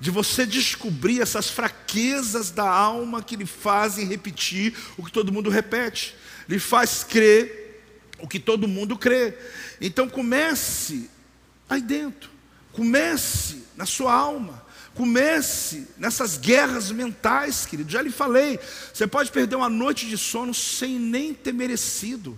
de 0.00 0.10
você 0.10 0.46
descobrir 0.46 1.20
essas 1.20 1.50
fraquezas 1.50 2.50
da 2.50 2.68
alma 2.68 3.22
que 3.22 3.36
lhe 3.36 3.44
fazem 3.44 4.06
repetir 4.06 4.74
o 4.96 5.04
que 5.04 5.12
todo 5.12 5.32
mundo 5.32 5.50
repete, 5.50 6.16
lhe 6.48 6.58
faz 6.58 7.04
crer 7.04 7.84
o 8.18 8.26
que 8.26 8.40
todo 8.40 8.66
mundo 8.66 8.96
crê. 8.96 9.36
Então 9.80 10.08
comece 10.08 11.10
aí 11.68 11.82
dentro, 11.82 12.30
comece 12.72 13.62
na 13.76 13.84
sua 13.84 14.12
alma. 14.12 14.66
Comece 14.94 15.86
nessas 15.96 16.36
guerras 16.36 16.90
mentais, 16.90 17.64
querido. 17.64 17.88
Já 17.88 18.02
lhe 18.02 18.10
falei, 18.10 18.58
você 18.92 19.06
pode 19.06 19.30
perder 19.30 19.54
uma 19.54 19.68
noite 19.68 20.08
de 20.08 20.18
sono 20.18 20.52
sem 20.52 20.98
nem 20.98 21.32
ter 21.32 21.52
merecido. 21.52 22.36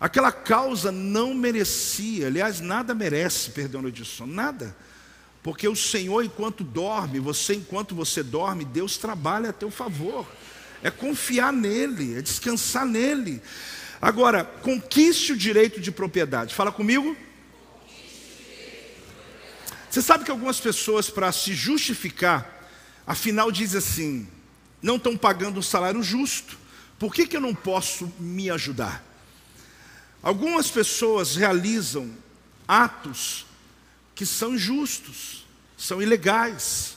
Aquela 0.00 0.32
causa 0.32 0.90
não 0.90 1.34
merecia, 1.34 2.28
aliás, 2.28 2.60
nada 2.60 2.94
merece 2.94 3.50
perder 3.50 3.76
uma 3.76 3.82
noite 3.82 4.02
de 4.02 4.08
sono, 4.08 4.32
nada. 4.32 4.74
Porque 5.42 5.66
o 5.66 5.74
Senhor, 5.74 6.24
enquanto 6.24 6.62
dorme, 6.62 7.18
você, 7.18 7.54
enquanto 7.54 7.94
você 7.94 8.22
dorme, 8.22 8.64
Deus 8.64 8.96
trabalha 8.96 9.50
a 9.50 9.52
teu 9.52 9.70
favor. 9.70 10.26
É 10.82 10.90
confiar 10.90 11.52
nele, 11.52 12.16
é 12.16 12.22
descansar 12.22 12.86
nele. 12.86 13.42
Agora, 14.00 14.44
conquiste 14.44 15.32
o 15.32 15.36
direito 15.36 15.80
de 15.80 15.90
propriedade. 15.90 16.54
Fala 16.54 16.70
comigo. 16.70 17.16
Você 19.90 20.00
sabe 20.00 20.24
que 20.24 20.30
algumas 20.30 20.60
pessoas, 20.60 21.10
para 21.10 21.30
se 21.32 21.54
justificar, 21.54 22.68
afinal 23.06 23.50
dizem 23.50 23.78
assim: 23.78 24.28
não 24.80 24.96
estão 24.96 25.16
pagando 25.16 25.58
um 25.58 25.62
salário 25.62 26.02
justo, 26.02 26.56
por 26.98 27.12
que, 27.12 27.26
que 27.26 27.36
eu 27.36 27.40
não 27.40 27.54
posso 27.54 28.12
me 28.18 28.48
ajudar? 28.48 29.04
Algumas 30.22 30.70
pessoas 30.70 31.34
realizam 31.34 32.10
atos 32.66 33.44
que 34.22 34.26
são 34.26 34.54
injustos, 34.54 35.44
são 35.76 36.00
ilegais. 36.00 36.96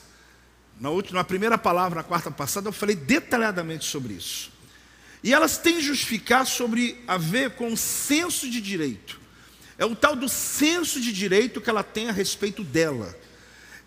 Na, 0.78 0.90
última, 0.90 1.18
na 1.18 1.24
primeira 1.24 1.58
palavra, 1.58 1.96
na 1.96 2.04
quarta 2.04 2.30
passada, 2.30 2.68
eu 2.68 2.72
falei 2.72 2.94
detalhadamente 2.94 3.84
sobre 3.84 4.14
isso. 4.14 4.52
E 5.24 5.34
elas 5.34 5.58
têm 5.58 5.80
justificar 5.80 6.46
sobre 6.46 7.02
a 7.04 7.18
ver 7.18 7.50
com 7.56 7.72
o 7.72 7.76
senso 7.76 8.48
de 8.48 8.60
direito. 8.60 9.20
É 9.76 9.84
o 9.84 9.96
tal 9.96 10.14
do 10.14 10.28
senso 10.28 11.00
de 11.00 11.12
direito 11.12 11.60
que 11.60 11.68
ela 11.68 11.82
tem 11.82 12.08
a 12.08 12.12
respeito 12.12 12.62
dela. 12.62 13.12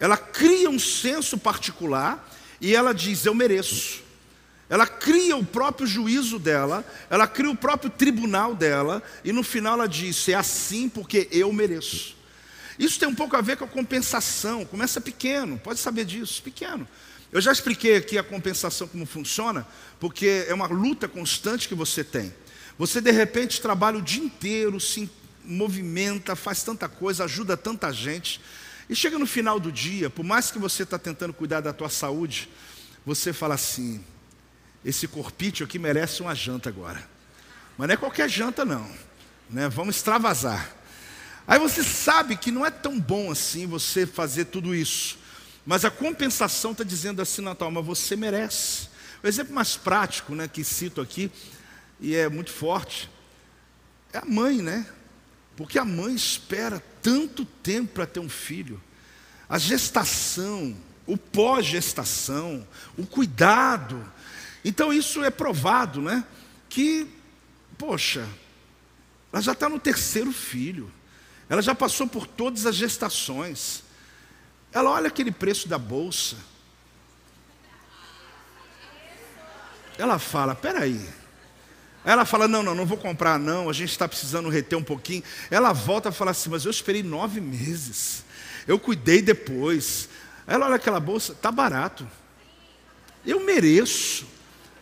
Ela 0.02 0.18
cria 0.18 0.70
um 0.70 0.80
senso 0.80 1.38
particular 1.38 2.30
e 2.60 2.76
ela 2.76 2.94
diz: 2.94 3.26
Eu 3.26 3.34
mereço. 3.34 4.02
Ela 4.68 4.86
cria 4.86 5.38
o 5.38 5.46
próprio 5.46 5.88
juízo 5.88 6.38
dela, 6.38 6.86
ela 7.10 7.26
cria 7.26 7.50
o 7.50 7.56
próprio 7.56 7.90
tribunal 7.90 8.54
dela, 8.54 9.02
e 9.24 9.32
no 9.32 9.44
final 9.44 9.76
ela 9.76 9.88
diz: 9.88 10.28
É 10.28 10.34
assim 10.34 10.90
porque 10.90 11.30
eu 11.32 11.54
mereço. 11.54 12.19
Isso 12.80 12.98
tem 12.98 13.10
um 13.10 13.14
pouco 13.14 13.36
a 13.36 13.42
ver 13.42 13.58
com 13.58 13.66
a 13.66 13.68
compensação. 13.68 14.64
Começa 14.66 15.02
pequeno, 15.02 15.60
pode 15.60 15.82
saber 15.82 16.06
disso, 16.06 16.42
pequeno. 16.42 16.88
Eu 17.30 17.42
já 17.42 17.52
expliquei 17.52 17.98
aqui 17.98 18.18
a 18.18 18.24
compensação 18.24 18.88
como 18.88 19.06
funciona, 19.06 19.68
porque 20.00 20.46
é 20.48 20.54
uma 20.54 20.66
luta 20.66 21.08
constante 21.08 21.68
que 21.68 21.76
você 21.76 22.04
tem. 22.06 22.34
Você 22.78 23.02
de 23.02 23.12
repente 23.12 23.62
trabalha 23.62 23.98
o 23.98 24.02
dia 24.02 24.24
inteiro, 24.24 24.80
se 24.80 25.12
movimenta, 25.44 26.36
faz 26.36 26.64
tanta 26.64 26.88
coisa, 26.88 27.26
ajuda 27.26 27.58
tanta 27.58 27.92
gente, 27.92 28.40
e 28.90 28.96
chega 28.96 29.20
no 29.20 29.28
final 29.28 29.60
do 29.60 29.72
dia, 29.72 30.10
por 30.10 30.24
mais 30.24 30.50
que 30.50 30.58
você 30.58 30.84
está 30.84 30.98
tentando 30.98 31.34
cuidar 31.34 31.60
da 31.60 31.74
tua 31.74 31.90
saúde, 31.90 32.50
você 33.06 33.34
fala 33.34 33.56
assim: 33.56 34.04
esse 34.84 35.08
corpício 35.08 35.66
aqui 35.66 35.78
merece 35.78 36.22
uma 36.22 36.34
janta 36.34 36.70
agora. 36.70 37.08
Mas 37.78 37.88
não 37.90 37.94
é 37.94 37.98
qualquer 37.98 38.30
janta 38.30 38.64
não, 38.64 38.90
né? 39.50 39.68
Vamos 39.70 39.98
extravasar. 39.98 40.79
Aí 41.50 41.58
você 41.58 41.84
sabe 41.84 42.38
que 42.38 42.52
não 42.52 42.64
é 42.64 42.70
tão 42.70 43.00
bom 43.00 43.32
assim 43.32 43.66
você 43.66 44.06
fazer 44.06 44.46
tudo 44.46 44.76
isso. 44.76 45.18
Mas 45.66 45.84
a 45.84 45.90
compensação 45.90 46.74
está 46.74 46.84
dizendo 46.84 47.24
assim 47.24 47.42
na 47.42 47.56
tua 47.56 47.66
alma, 47.66 47.82
você 47.82 48.16
merece. 48.16 48.88
O 49.24 49.28
exemplo 49.28 49.56
mais 49.56 49.76
prático 49.76 50.36
né, 50.36 50.48
que 50.48 50.64
cito 50.64 51.02
aqui, 51.02 51.32
e 52.00 52.16
é 52.16 52.30
muito 52.30 52.52
forte, 52.52 53.10
é 54.14 54.20
a 54.20 54.26
mãe, 54.26 54.62
né? 54.62 54.86
Porque 55.58 55.80
a 55.80 55.84
mãe 55.84 56.14
espera 56.14 56.84
tanto 57.02 57.44
tempo 57.44 57.96
para 57.96 58.06
ter 58.06 58.20
um 58.20 58.30
filho. 58.30 58.80
A 59.50 59.58
gestação, 59.58 60.78
o 61.08 61.18
pós-gestação, 61.18 62.66
o 62.96 63.08
cuidado. 63.08 64.06
Então 64.64 64.94
isso 64.94 65.24
é 65.24 65.32
provado, 65.32 66.00
né? 66.00 66.24
Que, 66.70 67.08
poxa, 67.76 68.30
ela 69.34 69.42
já 69.42 69.54
está 69.54 69.68
no 69.68 69.80
terceiro 69.80 70.32
filho. 70.32 70.92
Ela 71.50 71.62
já 71.62 71.74
passou 71.74 72.08
por 72.08 72.28
todas 72.28 72.66
as 72.68 72.76
gestações. 72.76 73.84
Ela 74.72 74.92
olha 74.92 75.08
aquele 75.08 75.32
preço 75.32 75.68
da 75.68 75.80
bolsa. 75.80 76.38
Ela 79.98 80.20
fala: 80.20 80.54
peraí. 80.54 81.04
Ela 82.06 82.24
fala: 82.24 82.48
não, 82.48 82.62
não, 82.62 82.76
não 82.76 82.86
vou 82.86 82.98
comprar, 82.98 83.40
não. 83.40 83.70
A 83.70 83.74
gente 83.74 83.92
está 83.92 84.08
precisando 84.08 84.48
reter 84.48 84.78
um 84.78 84.84
pouquinho. 84.84 85.24
Ela 85.50 85.74
volta 85.74 86.10
e 86.10 86.14
fala 86.14 86.32
assim: 86.32 86.52
mas 86.52 86.66
eu 86.66 86.72
esperei 86.72 87.02
nove 87.02 87.42
meses. 87.42 88.24
Eu 88.68 88.80
cuidei 88.80 89.22
depois. 89.22 90.08
Ela 90.46 90.68
olha 90.68 90.76
aquela 90.76 91.00
bolsa, 91.00 91.34
tá 91.34 91.52
barato. 91.52 92.08
Eu 93.26 93.44
mereço. 93.44 94.26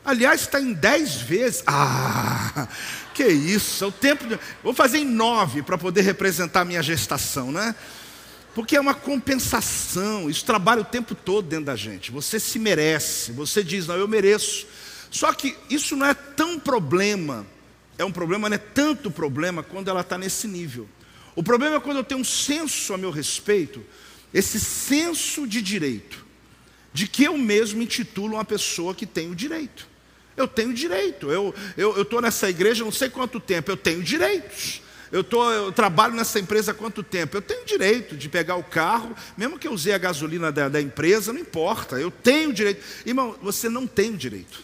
Aliás, 0.04 0.42
está 0.42 0.60
em 0.62 0.74
dez 0.74 1.16
vezes. 1.16 1.64
Ah, 1.66 2.68
que 3.18 3.28
isso, 3.28 3.84
é 3.84 3.88
o 3.88 3.92
tempo. 3.92 4.28
De... 4.28 4.40
Vou 4.64 4.74
fazer 4.74 5.00
em 5.00 5.06
nove 5.06 5.64
para 5.64 5.78
poder 5.78 6.02
representar 6.02 6.62
a 6.62 6.66
minha 6.66 6.84
gestação, 6.84 7.52
né? 7.52 7.74
Porque 8.54 8.76
é 8.76 8.80
uma 8.80 8.94
compensação, 8.94 10.30
isso 10.30 10.46
trabalha 10.46 10.82
o 10.82 10.86
tempo 10.86 11.16
todo 11.16 11.48
dentro 11.48 11.66
da 11.66 11.76
gente. 11.76 12.12
Você 12.12 12.40
se 12.40 12.60
merece, 12.60 13.32
você 13.32 13.64
diz, 13.64 13.88
não, 13.88 13.96
eu 13.96 14.08
mereço. 14.08 14.68
Só 15.10 15.34
que 15.34 15.56
isso 15.70 15.96
não 15.96 16.06
é 16.06 16.14
tão 16.14 16.60
problema, 16.60 17.46
é 17.98 18.06
um 18.06 18.12
problema, 18.12 18.50
não 18.50 18.56
é 18.56 18.60
tanto 18.60 19.10
problema 19.10 19.64
quando 19.64 19.90
ela 19.90 20.02
está 20.02 20.18
nesse 20.18 20.48
nível. 20.48 20.88
O 21.36 21.44
problema 21.44 21.76
é 21.76 21.80
quando 21.80 21.98
eu 21.98 22.04
tenho 22.04 22.22
um 22.22 22.26
senso 22.26 22.94
a 22.94 22.98
meu 22.98 23.12
respeito, 23.12 23.84
esse 24.34 24.60
senso 24.60 25.48
de 25.48 25.62
direito, 25.62 26.26
de 26.94 27.08
que 27.08 27.24
eu 27.24 27.38
mesmo 27.38 27.82
intitulo 27.82 28.36
uma 28.36 28.46
pessoa 28.46 28.94
que 28.94 29.06
tem 29.06 29.30
o 29.32 29.36
direito. 29.36 29.88
Eu 30.38 30.48
tenho 30.48 30.74
direito. 30.74 31.30
Eu 31.32 31.54
estou 32.02 32.22
nessa 32.22 32.50
igreja 32.50 32.84
não 32.84 32.92
sei 32.92 33.10
quanto 33.10 33.40
tempo, 33.40 33.72
eu 33.72 33.76
tenho 33.76 34.04
direitos. 34.04 34.82
Eu, 35.12 35.24
tô, 35.24 35.52
eu 35.52 35.72
trabalho 35.72 36.14
nessa 36.14 36.40
empresa 36.40 36.72
há 36.72 36.74
quanto 36.74 37.02
tempo? 37.02 37.38
Eu 37.38 37.42
tenho 37.42 37.66
direito 37.66 38.16
de 38.16 38.28
pegar 38.28 38.56
o 38.56 38.64
carro, 38.64 39.16
mesmo 39.38 39.58
que 39.58 39.68
eu 39.68 39.72
usei 39.72 39.94
a 39.94 39.98
gasolina 39.98 40.52
da, 40.52 40.68
da 40.68 40.82
empresa, 40.82 41.32
não 41.32 41.40
importa, 41.40 42.00
eu 42.00 42.12
tenho 42.12 42.54
direito. 42.54 42.84
Irmão, 43.06 43.36
você 43.42 43.70
não 43.70 43.88
tem 43.88 44.16
direito. 44.16 44.64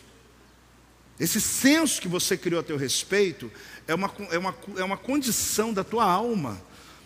Esse 1.20 1.40
senso 1.40 2.02
que 2.02 2.08
você 2.08 2.36
criou 2.36 2.60
a 2.60 2.64
teu 2.64 2.76
respeito 2.76 3.50
é 3.88 3.96
uma, 3.96 4.12
é 4.32 4.38
uma, 4.38 4.56
é 4.78 4.84
uma 4.84 4.98
condição 4.98 5.74
da 5.74 5.84
tua 5.84 6.04
alma, 6.04 6.62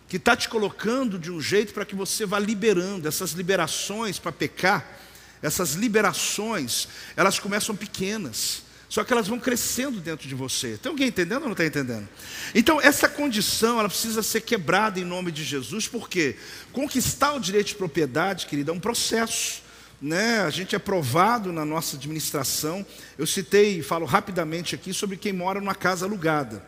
que 0.07 0.17
está 0.17 0.35
te 0.35 0.49
colocando 0.49 1.19
de 1.19 1.31
um 1.31 1.39
jeito 1.41 1.73
para 1.73 1.85
que 1.85 1.95
você 1.95 2.25
vá 2.25 2.39
liberando 2.39 3.07
essas 3.07 3.31
liberações 3.31 4.17
para 4.17 4.31
pecar 4.31 4.97
essas 5.41 5.73
liberações, 5.73 6.87
elas 7.15 7.39
começam 7.39 7.75
pequenas, 7.75 8.63
só 8.89 9.03
que 9.03 9.11
elas 9.11 9.27
vão 9.27 9.39
crescendo 9.39 9.99
dentro 9.99 10.27
de 10.27 10.35
você. 10.35 10.77
Tem 10.77 10.89
alguém 10.89 11.07
entendendo 11.07 11.41
ou 11.41 11.45
não 11.45 11.51
está 11.51 11.65
entendendo? 11.65 12.07
Então, 12.55 12.79
essa 12.81 13.09
condição, 13.09 13.79
ela 13.79 13.89
precisa 13.89 14.23
ser 14.23 14.41
quebrada 14.41 14.99
em 14.99 15.03
nome 15.03 15.31
de 15.31 15.43
Jesus, 15.43 15.87
porque 15.87 16.37
conquistar 16.71 17.33
o 17.33 17.39
direito 17.39 17.67
de 17.67 17.75
propriedade, 17.75 18.45
querida, 18.45 18.71
é 18.71 18.73
um 18.73 18.79
processo. 18.79 19.61
Né? 20.01 20.41
A 20.41 20.49
gente 20.49 20.75
é 20.75 20.79
provado 20.79 21.51
na 21.51 21.65
nossa 21.65 21.97
administração. 21.97 22.85
Eu 23.17 23.27
citei, 23.27 23.81
falo 23.81 24.05
rapidamente 24.05 24.73
aqui 24.73 24.93
sobre 24.93 25.17
quem 25.17 25.33
mora 25.33 25.59
numa 25.59 25.75
casa 25.75 26.05
alugada. 26.05 26.63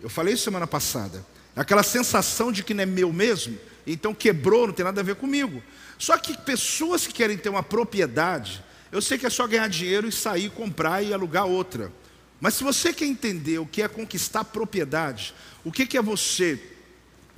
Eu 0.00 0.08
falei 0.08 0.36
semana 0.36 0.66
passada. 0.66 1.24
Aquela 1.56 1.82
sensação 1.82 2.50
de 2.50 2.64
que 2.64 2.74
não 2.74 2.82
é 2.82 2.86
meu 2.86 3.12
mesmo, 3.12 3.58
então 3.86 4.14
quebrou, 4.14 4.66
não 4.66 4.74
tem 4.74 4.84
nada 4.84 5.00
a 5.00 5.04
ver 5.04 5.14
comigo. 5.14 5.62
Só 5.98 6.18
que 6.18 6.36
pessoas 6.38 7.06
que 7.06 7.12
querem 7.12 7.36
ter 7.36 7.48
uma 7.48 7.62
propriedade, 7.62 8.64
eu 8.90 9.00
sei 9.00 9.18
que 9.18 9.26
é 9.26 9.30
só 9.30 9.46
ganhar 9.46 9.68
dinheiro 9.68 10.08
e 10.08 10.12
sair, 10.12 10.50
comprar 10.50 11.02
e 11.02 11.14
alugar 11.14 11.46
outra. 11.46 11.92
Mas 12.40 12.54
se 12.54 12.64
você 12.64 12.92
quer 12.92 13.06
entender 13.06 13.58
o 13.58 13.66
que 13.66 13.82
é 13.82 13.88
conquistar 13.88 14.44
propriedade, 14.44 15.34
o 15.64 15.70
que 15.70 15.96
é 15.96 16.02
você 16.02 16.60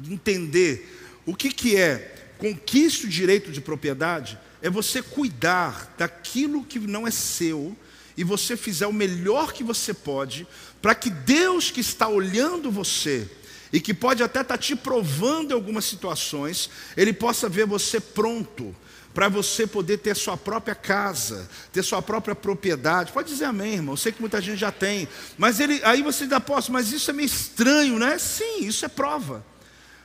entender 0.04 0.92
o 1.26 1.34
que 1.34 1.76
é 1.76 2.14
conquista 2.38 3.06
o 3.06 3.10
direito 3.10 3.50
de 3.50 3.60
propriedade, 3.60 4.38
é 4.62 4.70
você 4.70 5.02
cuidar 5.02 5.94
daquilo 5.98 6.64
que 6.64 6.78
não 6.78 7.06
é 7.06 7.10
seu 7.10 7.76
e 8.16 8.24
você 8.24 8.56
fizer 8.56 8.86
o 8.86 8.92
melhor 8.92 9.52
que 9.52 9.64
você 9.64 9.92
pode 9.92 10.46
para 10.80 10.94
que 10.94 11.10
Deus 11.10 11.70
que 11.70 11.80
está 11.80 12.08
olhando 12.08 12.70
você 12.70 13.28
e 13.76 13.80
que 13.80 13.92
pode 13.92 14.22
até 14.22 14.40
estar 14.40 14.56
tá 14.56 14.58
te 14.58 14.74
provando 14.74 15.50
em 15.50 15.54
algumas 15.54 15.84
situações, 15.84 16.70
ele 16.96 17.12
possa 17.12 17.46
ver 17.46 17.66
você 17.66 18.00
pronto 18.00 18.74
para 19.12 19.28
você 19.28 19.66
poder 19.66 19.98
ter 19.98 20.16
sua 20.16 20.34
própria 20.34 20.74
casa, 20.74 21.46
ter 21.74 21.82
sua 21.82 22.00
própria 22.00 22.34
propriedade. 22.34 23.12
Pode 23.12 23.28
dizer 23.28 23.44
amém, 23.44 23.74
irmão. 23.74 23.92
Eu 23.92 23.98
sei 23.98 24.12
que 24.12 24.20
muita 24.22 24.40
gente 24.40 24.56
já 24.56 24.72
tem. 24.72 25.06
Mas 25.36 25.60
ele, 25.60 25.78
aí 25.84 26.00
você 26.00 26.24
diz, 26.24 26.32
apóstolo, 26.32 26.72
mas 26.72 26.90
isso 26.90 27.10
é 27.10 27.12
meio 27.12 27.26
estranho, 27.26 27.98
né? 27.98 28.16
Sim, 28.16 28.60
isso 28.60 28.82
é 28.82 28.88
prova. 28.88 29.44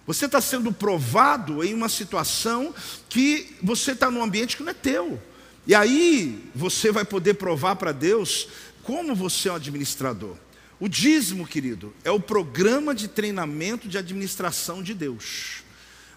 Você 0.05 0.25
está 0.25 0.41
sendo 0.41 0.73
provado 0.73 1.63
em 1.63 1.73
uma 1.73 1.87
situação 1.87 2.75
que 3.07 3.55
você 3.63 3.93
está 3.93 4.11
num 4.11 4.21
ambiente 4.21 4.57
que 4.57 4.63
não 4.63 4.71
é 4.71 4.73
teu. 4.73 5.17
E 5.65 5.73
aí 5.73 6.43
você 6.53 6.91
vai 6.91 7.05
poder 7.05 7.35
provar 7.35 7.77
para 7.77 7.93
Deus 7.93 8.49
como 8.83 9.15
você 9.15 9.47
é 9.47 9.53
um 9.53 9.55
administrador. 9.55 10.35
O 10.81 10.89
dízimo, 10.89 11.45
querido, 11.45 11.93
é 12.03 12.09
o 12.09 12.19
programa 12.19 12.95
de 12.95 13.07
treinamento 13.07 13.87
de 13.87 13.99
administração 13.99 14.81
de 14.81 14.95
Deus. 14.95 15.61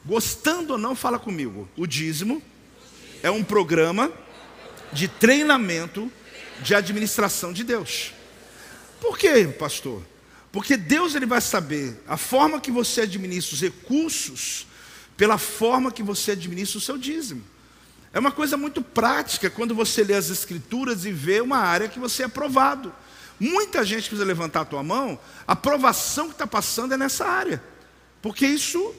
Gostando 0.06 0.72
ou 0.72 0.78
não, 0.78 0.96
fala 0.96 1.18
comigo. 1.18 1.68
O 1.76 1.86
dízimo 1.86 2.42
é 3.22 3.30
um 3.30 3.44
programa 3.44 4.10
de 4.90 5.06
treinamento 5.06 6.10
de 6.62 6.74
administração 6.74 7.52
de 7.52 7.62
Deus. 7.62 8.14
Por 9.02 9.18
quê, 9.18 9.46
pastor? 9.46 10.02
Porque 10.50 10.78
Deus 10.78 11.14
ele 11.14 11.26
vai 11.26 11.42
saber 11.42 12.02
a 12.08 12.16
forma 12.16 12.58
que 12.58 12.70
você 12.70 13.02
administra 13.02 13.54
os 13.54 13.60
recursos 13.60 14.66
pela 15.14 15.36
forma 15.36 15.92
que 15.92 16.02
você 16.02 16.30
administra 16.30 16.78
o 16.78 16.80
seu 16.80 16.96
dízimo. 16.96 17.44
É 18.14 18.18
uma 18.18 18.32
coisa 18.32 18.56
muito 18.56 18.80
prática 18.80 19.50
quando 19.50 19.74
você 19.74 20.02
lê 20.02 20.14
as 20.14 20.30
escrituras 20.30 21.04
e 21.04 21.12
vê 21.12 21.42
uma 21.42 21.58
área 21.58 21.86
que 21.86 21.98
você 21.98 22.22
é 22.22 22.26
aprovado. 22.26 22.94
Muita 23.38 23.84
gente 23.84 24.08
precisa 24.08 24.24
levantar 24.24 24.62
a 24.62 24.64
tua 24.64 24.82
mão, 24.82 25.18
a 25.46 25.52
aprovação 25.52 26.26
que 26.28 26.34
está 26.34 26.46
passando 26.46 26.94
é 26.94 26.96
nessa 26.96 27.26
área. 27.26 27.62
Porque 28.22 28.46
isso, 28.46 28.94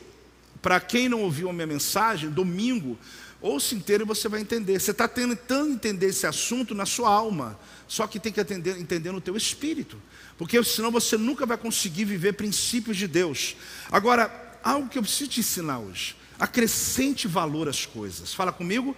para 0.61 0.79
quem 0.79 1.09
não 1.09 1.21
ouviu 1.21 1.49
a 1.49 1.53
minha 1.53 1.67
mensagem, 1.67 2.29
domingo, 2.29 2.97
Ouça 3.45 3.75
inteiro 3.75 4.03
e 4.03 4.07
você 4.07 4.27
vai 4.27 4.41
entender. 4.41 4.79
Você 4.79 4.89
está 4.89 5.07
tentando 5.07 5.71
entender 5.71 6.07
esse 6.07 6.25
assunto 6.25 6.73
na 6.73 6.83
sua 6.83 7.09
alma, 7.09 7.59
só 7.88 8.07
que 8.07 8.19
tem 8.19 8.31
que 8.31 8.39
atender, 8.39 8.75
entender 8.79 9.11
no 9.11 9.21
teu 9.21 9.38
espírito, 9.38 10.01
porque 10.36 10.63
senão 10.63 10.89
você 10.89 11.15
nunca 11.15 11.45
vai 11.45 11.55
conseguir 11.55 12.05
viver 12.05 12.33
princípios 12.33 12.97
de 12.97 13.07
Deus. 13.07 13.55
Agora, 13.91 14.59
algo 14.63 14.89
que 14.89 14.97
eu 14.97 15.03
preciso 15.03 15.29
te 15.29 15.41
ensinar 15.41 15.77
hoje: 15.77 16.15
acrescente 16.39 17.27
valor 17.27 17.69
às 17.69 17.86
coisas. 17.86 18.33
Fala 18.33 18.51
comigo. 18.51 18.97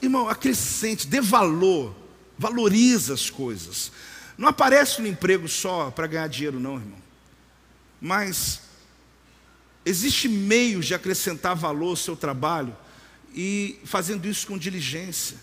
Irmão, 0.00 0.28
acrescente, 0.28 1.08
dê 1.08 1.20
valor, 1.20 1.92
valoriza 2.38 3.14
as 3.14 3.30
coisas. 3.30 3.92
Não 4.36 4.48
aparece 4.48 5.00
no 5.00 5.08
emprego 5.08 5.48
só 5.48 5.90
para 5.90 6.06
ganhar 6.06 6.28
dinheiro, 6.28 6.60
não, 6.60 6.76
irmão. 6.76 6.98
Mas 8.00 8.60
Existem 9.88 10.28
meios 10.28 10.84
de 10.84 10.94
acrescentar 10.94 11.54
valor 11.54 11.90
ao 11.90 11.96
seu 11.96 12.16
trabalho 12.16 12.76
e 13.32 13.78
fazendo 13.84 14.26
isso 14.26 14.44
com 14.44 14.58
diligência. 14.58 15.36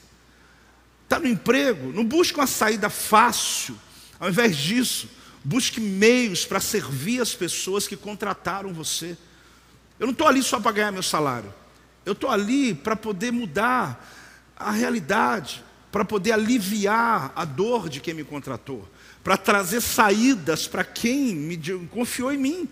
Está 1.05 1.17
no 1.17 1.29
emprego, 1.29 1.93
não 1.93 2.03
busque 2.03 2.37
uma 2.37 2.45
saída 2.45 2.89
fácil. 2.89 3.79
Ao 4.19 4.27
invés 4.27 4.57
disso, 4.57 5.09
busque 5.45 5.79
meios 5.79 6.45
para 6.45 6.59
servir 6.59 7.21
as 7.21 7.33
pessoas 7.33 7.87
que 7.87 7.95
contrataram 7.95 8.73
você. 8.73 9.17
Eu 9.97 10.07
não 10.07 10.11
estou 10.11 10.27
ali 10.27 10.43
só 10.43 10.59
para 10.59 10.73
ganhar 10.73 10.91
meu 10.91 11.03
salário. 11.03 11.53
Eu 12.05 12.11
estou 12.11 12.29
ali 12.29 12.73
para 12.73 12.97
poder 12.97 13.31
mudar 13.31 14.13
a 14.57 14.71
realidade, 14.71 15.63
para 15.93 16.03
poder 16.03 16.31
aliviar 16.31 17.31
a 17.35 17.45
dor 17.45 17.87
de 17.87 17.99
quem 17.99 18.15
me 18.15 18.23
contratou, 18.23 18.89
para 19.23 19.37
trazer 19.37 19.79
saídas 19.79 20.65
para 20.67 20.83
quem 20.83 21.35
me 21.35 21.55
confiou 21.91 22.33
em 22.33 22.37
mim. 22.37 22.69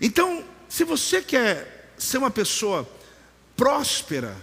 Então, 0.00 0.44
se 0.68 0.84
você 0.84 1.20
quer 1.20 1.92
ser 1.98 2.18
uma 2.18 2.30
pessoa 2.30 2.88
próspera, 3.56 4.36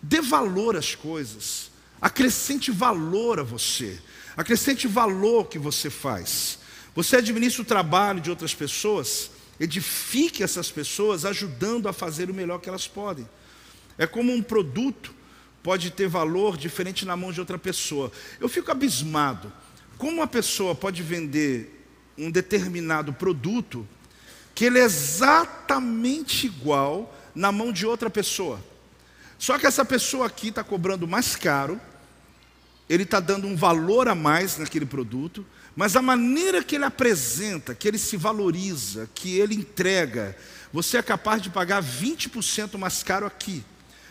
dê 0.00 0.22
valor 0.22 0.74
às 0.74 0.94
coisas, 0.94 1.70
acrescente 2.00 2.70
valor 2.70 3.40
a 3.40 3.42
você, 3.42 4.00
acrescente 4.34 4.88
valor 4.88 5.48
que 5.48 5.58
você 5.58 5.90
faz. 5.90 6.58
Você 6.94 7.16
administra 7.16 7.60
o 7.60 7.66
trabalho 7.66 8.22
de 8.22 8.30
outras 8.30 8.54
pessoas, 8.54 9.30
edifique 9.60 10.42
essas 10.42 10.70
pessoas, 10.70 11.26
ajudando 11.26 11.90
a 11.90 11.92
fazer 11.92 12.30
o 12.30 12.34
melhor 12.34 12.58
que 12.58 12.70
elas 12.70 12.88
podem. 12.88 13.28
É 13.98 14.06
como 14.06 14.32
um 14.32 14.40
produto 14.42 15.14
pode 15.66 15.90
ter 15.90 16.06
valor 16.06 16.56
diferente 16.56 17.04
na 17.04 17.16
mão 17.16 17.32
de 17.32 17.40
outra 17.40 17.58
pessoa. 17.58 18.12
Eu 18.38 18.48
fico 18.48 18.70
abismado. 18.70 19.52
Como 19.98 20.12
uma 20.12 20.26
pessoa 20.28 20.76
pode 20.76 21.02
vender 21.02 21.84
um 22.16 22.30
determinado 22.30 23.12
produto 23.12 23.84
que 24.54 24.64
ele 24.64 24.78
é 24.78 24.84
exatamente 24.84 26.46
igual 26.46 27.12
na 27.34 27.50
mão 27.50 27.72
de 27.72 27.84
outra 27.84 28.08
pessoa. 28.08 28.64
Só 29.40 29.58
que 29.58 29.66
essa 29.66 29.84
pessoa 29.84 30.28
aqui 30.28 30.50
está 30.50 30.62
cobrando 30.62 31.04
mais 31.08 31.34
caro, 31.34 31.80
ele 32.88 33.02
está 33.02 33.18
dando 33.18 33.48
um 33.48 33.56
valor 33.56 34.06
a 34.06 34.14
mais 34.14 34.58
naquele 34.58 34.86
produto, 34.86 35.44
mas 35.74 35.96
a 35.96 36.00
maneira 36.00 36.62
que 36.62 36.76
ele 36.76 36.84
apresenta, 36.84 37.74
que 37.74 37.88
ele 37.88 37.98
se 37.98 38.16
valoriza, 38.16 39.10
que 39.12 39.36
ele 39.36 39.56
entrega, 39.56 40.36
você 40.72 40.96
é 40.96 41.02
capaz 41.02 41.42
de 41.42 41.50
pagar 41.50 41.82
20% 41.82 42.78
mais 42.78 43.02
caro 43.02 43.26
aqui. 43.26 43.64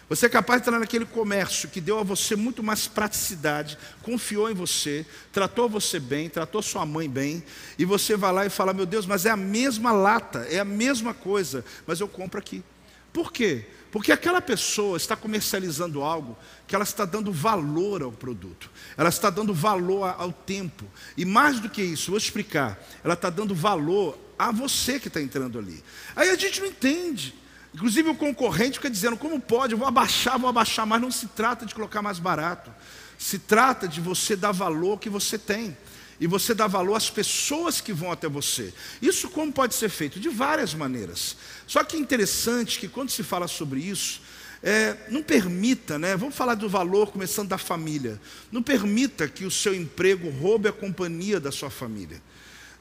Você 0.07 0.27
é 0.27 0.29
capaz 0.29 0.61
de 0.61 0.67
entrar 0.67 0.79
naquele 0.79 1.05
comércio 1.05 1.67
que 1.67 1.81
deu 1.81 1.97
a 1.99 2.03
você 2.03 2.35
muito 2.35 2.61
mais 2.61 2.87
praticidade, 2.87 3.77
confiou 4.03 4.49
em 4.51 4.53
você, 4.53 5.03
tratou 5.33 5.67
você 5.67 5.99
bem, 5.99 6.29
tratou 6.29 6.61
sua 6.61 6.85
mãe 6.85 7.09
bem, 7.09 7.43
e 7.77 7.85
você 7.85 8.15
vai 8.15 8.31
lá 8.31 8.45
e 8.45 8.49
fala: 8.49 8.71
Meu 8.71 8.85
Deus, 8.85 9.07
mas 9.07 9.25
é 9.25 9.31
a 9.31 9.37
mesma 9.37 9.91
lata, 9.91 10.45
é 10.49 10.59
a 10.59 10.65
mesma 10.65 11.13
coisa, 11.13 11.65
mas 11.87 11.99
eu 11.99 12.07
compro 12.07 12.39
aqui. 12.39 12.63
Por 13.11 13.31
quê? 13.31 13.65
Porque 13.91 14.11
aquela 14.11 14.41
pessoa 14.41 14.97
está 14.97 15.15
comercializando 15.15 16.03
algo 16.03 16.37
que 16.67 16.75
ela 16.75 16.83
está 16.83 17.05
dando 17.05 17.31
valor 17.31 18.03
ao 18.03 18.11
produto, 18.11 18.69
ela 18.97 19.09
está 19.09 19.31
dando 19.31 19.53
valor 19.53 20.13
ao 20.19 20.31
tempo, 20.31 20.85
e 21.17 21.25
mais 21.25 21.59
do 21.59 21.69
que 21.69 21.81
isso, 21.81 22.11
vou 22.11 22.17
explicar, 22.17 22.79
ela 23.03 23.13
está 23.15 23.29
dando 23.31 23.55
valor 23.55 24.19
a 24.37 24.51
você 24.51 24.99
que 24.99 25.07
está 25.07 25.21
entrando 25.21 25.57
ali. 25.57 25.83
Aí 26.15 26.29
a 26.29 26.35
gente 26.35 26.59
não 26.59 26.67
entende. 26.67 27.33
Inclusive 27.75 28.07
o 28.07 28.15
concorrente 28.15 28.77
fica 28.79 28.89
dizendo: 28.89 29.17
como 29.17 29.37
pode? 29.37 29.73
Eu 29.73 29.77
vou 29.77 29.87
abaixar, 29.87 30.39
vou 30.39 30.49
abaixar, 30.49 30.87
mas 30.87 31.01
não 31.01 31.11
se 31.11 31.27
trata 31.27 31.65
de 31.65 31.75
colocar 31.75 32.01
mais 32.01 32.19
barato. 32.19 32.71
Se 33.17 33.37
trata 33.37 33.85
de 33.85 33.99
você 33.99 34.33
dar 34.33 34.53
valor 34.53 34.97
que 34.97 35.09
você 35.09 35.37
tem. 35.37 35.75
E 36.17 36.25
você 36.25 36.53
dar 36.53 36.67
valor 36.67 36.95
às 36.95 37.09
pessoas 37.09 37.81
que 37.81 37.91
vão 37.91 38.09
até 38.09 38.29
você. 38.29 38.73
Isso 39.01 39.29
como 39.29 39.51
pode 39.51 39.75
ser 39.75 39.89
feito? 39.89 40.17
De 40.17 40.29
várias 40.29 40.73
maneiras. 40.73 41.35
Só 41.67 41.83
que 41.83 41.97
é 41.97 41.99
interessante 41.99 42.79
que 42.79 42.87
quando 42.87 43.09
se 43.09 43.21
fala 43.21 43.49
sobre 43.49 43.81
isso, 43.81 44.21
é, 44.63 44.95
não 45.09 45.21
permita, 45.21 45.99
né? 45.99 46.15
Vamos 46.15 46.33
falar 46.33 46.55
do 46.55 46.69
valor 46.69 47.11
começando 47.11 47.49
da 47.49 47.57
família. 47.57 48.17
Não 48.49 48.63
permita 48.63 49.27
que 49.27 49.43
o 49.43 49.51
seu 49.51 49.75
emprego 49.75 50.29
roube 50.29 50.69
a 50.69 50.71
companhia 50.71 51.37
da 51.37 51.51
sua 51.51 51.69
família. 51.69 52.21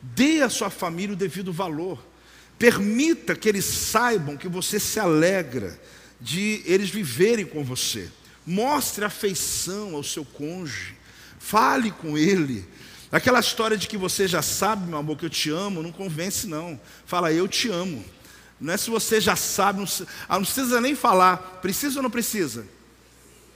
Dê 0.00 0.40
à 0.40 0.48
sua 0.48 0.70
família 0.70 1.14
o 1.14 1.18
devido 1.18 1.52
valor. 1.52 2.13
Permita 2.58 3.34
que 3.34 3.48
eles 3.48 3.64
saibam 3.64 4.36
que 4.36 4.48
você 4.48 4.78
se 4.78 5.00
alegra 5.00 5.78
de 6.20 6.62
eles 6.64 6.90
viverem 6.90 7.44
com 7.44 7.64
você. 7.64 8.10
Mostre 8.46 9.04
afeição 9.04 9.94
ao 9.94 10.02
seu 10.02 10.24
cônjuge. 10.24 10.96
Fale 11.38 11.90
com 11.90 12.16
ele. 12.16 12.66
Aquela 13.10 13.40
história 13.40 13.76
de 13.76 13.86
que 13.86 13.96
você 13.96 14.26
já 14.26 14.42
sabe, 14.42 14.88
meu 14.88 14.98
amor, 14.98 15.16
que 15.16 15.26
eu 15.26 15.30
te 15.30 15.50
amo, 15.50 15.82
não 15.82 15.92
convence, 15.92 16.46
não. 16.46 16.80
Fala, 17.06 17.32
eu 17.32 17.46
te 17.46 17.68
amo. 17.68 18.04
Não 18.60 18.72
é 18.72 18.76
se 18.76 18.90
você 18.90 19.20
já 19.20 19.36
sabe, 19.36 19.80
não, 19.80 19.86
ah, 20.28 20.36
não 20.38 20.44
precisa 20.44 20.80
nem 20.80 20.94
falar. 20.94 21.36
Precisa 21.60 21.98
ou 21.98 22.02
não 22.02 22.10
precisa? 22.10 22.66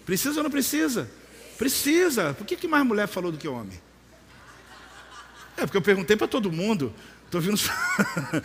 Precisa 0.05 0.39
ou 0.39 0.45
não 0.45 0.51
precisa? 0.51 1.11
Precisa. 1.57 2.35
Por 2.35 2.47
que, 2.47 2.57
que 2.57 2.69
mais 2.69 2.87
mulher 2.87 3.09
falou 3.09 3.33
do 3.33 3.39
que 3.39 3.49
homem? 3.49 3.81
É 5.57 5.63
porque 5.63 5.77
eu 5.77 5.83
perguntei 5.83 6.17
para 6.17 6.29
todo 6.29 6.53
mundo. 6.53 6.95
Estou 7.29 7.43
vindo. 7.43 7.61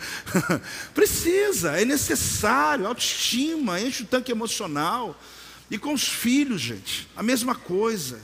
Precisa, 0.92 1.80
é 1.80 1.86
necessário, 1.86 2.86
autoestima, 2.86 3.80
enche 3.80 4.02
o 4.02 4.06
tanque 4.06 4.30
emocional. 4.30 5.18
E 5.70 5.78
com 5.78 5.94
os 5.94 6.06
filhos, 6.06 6.60
gente, 6.60 7.08
a 7.16 7.22
mesma 7.22 7.54
coisa. 7.54 8.20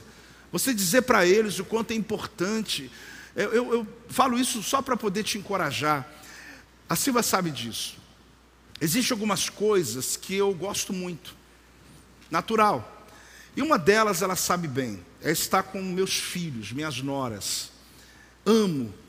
Você 0.51 0.71
dizer 0.71 1.01
para 1.01 1.25
eles 1.25 1.57
o 1.57 1.65
quanto 1.65 1.91
é 1.91 1.95
importante. 1.95 2.91
Eu, 3.35 3.51
eu, 3.51 3.73
eu 3.73 3.87
falo 4.07 4.37
isso 4.37 4.61
só 4.61 4.83
para 4.83 4.95
poder 4.95 5.23
te 5.23 5.39
encorajar. 5.39 6.07
A 6.87 6.95
Silva 6.95 7.23
sabe 7.23 7.49
disso. 7.49 7.97
Existem 8.79 9.15
algumas 9.15 9.49
coisas 9.49 10.15
que 10.15 10.35
eu 10.35 10.53
gosto 10.53 10.93
muito, 10.93 11.35
natural. 12.29 13.07
E 13.55 13.63
uma 13.63 13.79
delas 13.79 14.21
ela 14.21 14.35
sabe 14.35 14.67
bem. 14.67 15.03
é 15.23 15.31
estar 15.31 15.63
com 15.63 15.81
meus 15.81 16.13
filhos, 16.13 16.71
minhas 16.71 17.01
noras. 17.01 17.71
Amo. 18.45 19.00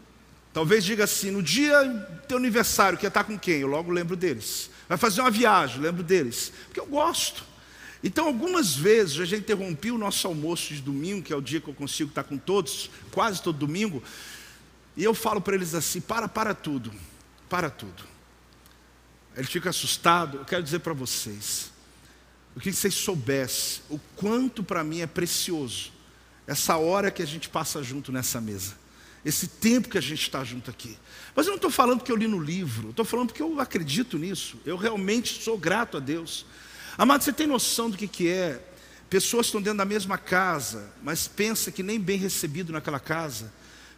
Talvez 0.53 0.85
diga 0.85 1.05
assim: 1.05 1.31
no 1.31 1.43
dia 1.43 1.83
do 1.85 2.23
teu 2.27 2.37
aniversário, 2.37 2.99
quer 2.99 3.09
estar 3.09 3.25
com 3.25 3.39
quem? 3.39 3.61
Eu 3.61 3.69
logo 3.69 3.91
lembro 3.91 4.17
deles. 4.17 4.71
Vai 4.89 4.99
fazer 4.99 5.21
uma 5.21 5.31
viagem, 5.31 5.81
lembro 5.81 6.03
deles. 6.03 6.53
Porque 6.67 6.81
eu 6.81 6.87
gosto. 6.87 7.45
Então, 8.05 8.27
algumas 8.27 8.75
vezes, 8.75 9.17
eu 9.17 9.25
já 9.25 9.37
interrompi 9.37 9.91
o 9.91 9.99
nosso 9.99 10.27
almoço 10.27 10.75
de 10.75 10.83
domingo, 10.83 11.23
que 11.23 11.33
é 11.33 11.37
o 11.37 11.41
dia 11.41 11.61
que 11.61 11.69
eu 11.69 11.75
consigo 11.75 12.11
estar 12.11 12.25
com 12.25 12.37
todos, 12.37 12.91
quase 13.13 13.41
todo 13.41 13.59
domingo, 13.59 14.03
e 14.97 15.05
eu 15.05 15.15
falo 15.15 15.41
para 15.41 15.55
eles 15.55 15.75
assim: 15.75 16.01
para, 16.01 16.29
para 16.29 16.55
tudo, 16.55 16.93
para 17.49 17.71
tudo. 17.71 18.03
Ele 19.37 19.47
fica 19.47 19.71
assustado. 19.71 20.39
Eu 20.39 20.45
quero 20.45 20.63
dizer 20.63 20.81
para 20.81 20.93
vocês, 20.93 21.71
queria 22.55 22.73
que 22.73 22.79
vocês 22.79 22.95
soubessem 22.95 23.83
o 23.89 23.99
quanto 24.17 24.63
para 24.63 24.85
mim 24.85 25.01
é 25.01 25.07
precioso 25.07 25.93
essa 26.47 26.77
hora 26.77 27.11
que 27.11 27.23
a 27.23 27.27
gente 27.27 27.49
passa 27.49 27.83
junto 27.83 28.11
nessa 28.11 28.41
mesa, 28.41 28.75
esse 29.25 29.47
tempo 29.47 29.89
que 29.89 29.99
a 29.99 30.01
gente 30.01 30.23
está 30.23 30.43
junto 30.43 30.71
aqui. 30.71 30.99
Mas 31.35 31.47
eu 31.47 31.51
não 31.51 31.57
estou 31.57 31.71
falando 31.71 31.99
porque 31.99 32.13
eu 32.13 32.17
li 32.17 32.27
no 32.27 32.41
livro, 32.41 32.91
estou 32.91 33.05
falando 33.05 33.29
porque 33.29 33.43
eu 33.43 33.61
acredito 33.61 34.19
nisso, 34.19 34.59
eu 34.67 34.77
realmente 34.77 35.43
sou 35.43 35.57
grato 35.57 35.97
a 35.97 36.01
Deus. 36.01 36.45
Amado, 36.99 37.23
você 37.23 37.33
tem 37.33 37.47
noção 37.47 37.89
do 37.89 37.97
que, 37.97 38.07
que 38.07 38.29
é? 38.29 38.61
Pessoas 39.09 39.47
estão 39.47 39.61
dentro 39.61 39.79
da 39.79 39.85
mesma 39.85 40.19
casa, 40.19 40.93
mas 41.03 41.29
pensa 41.29 41.71
que 41.71 41.83
nem 41.83 42.01
bem 42.01 42.19
recebido 42.19 42.73
naquela 42.73 43.01
casa, 43.01 43.53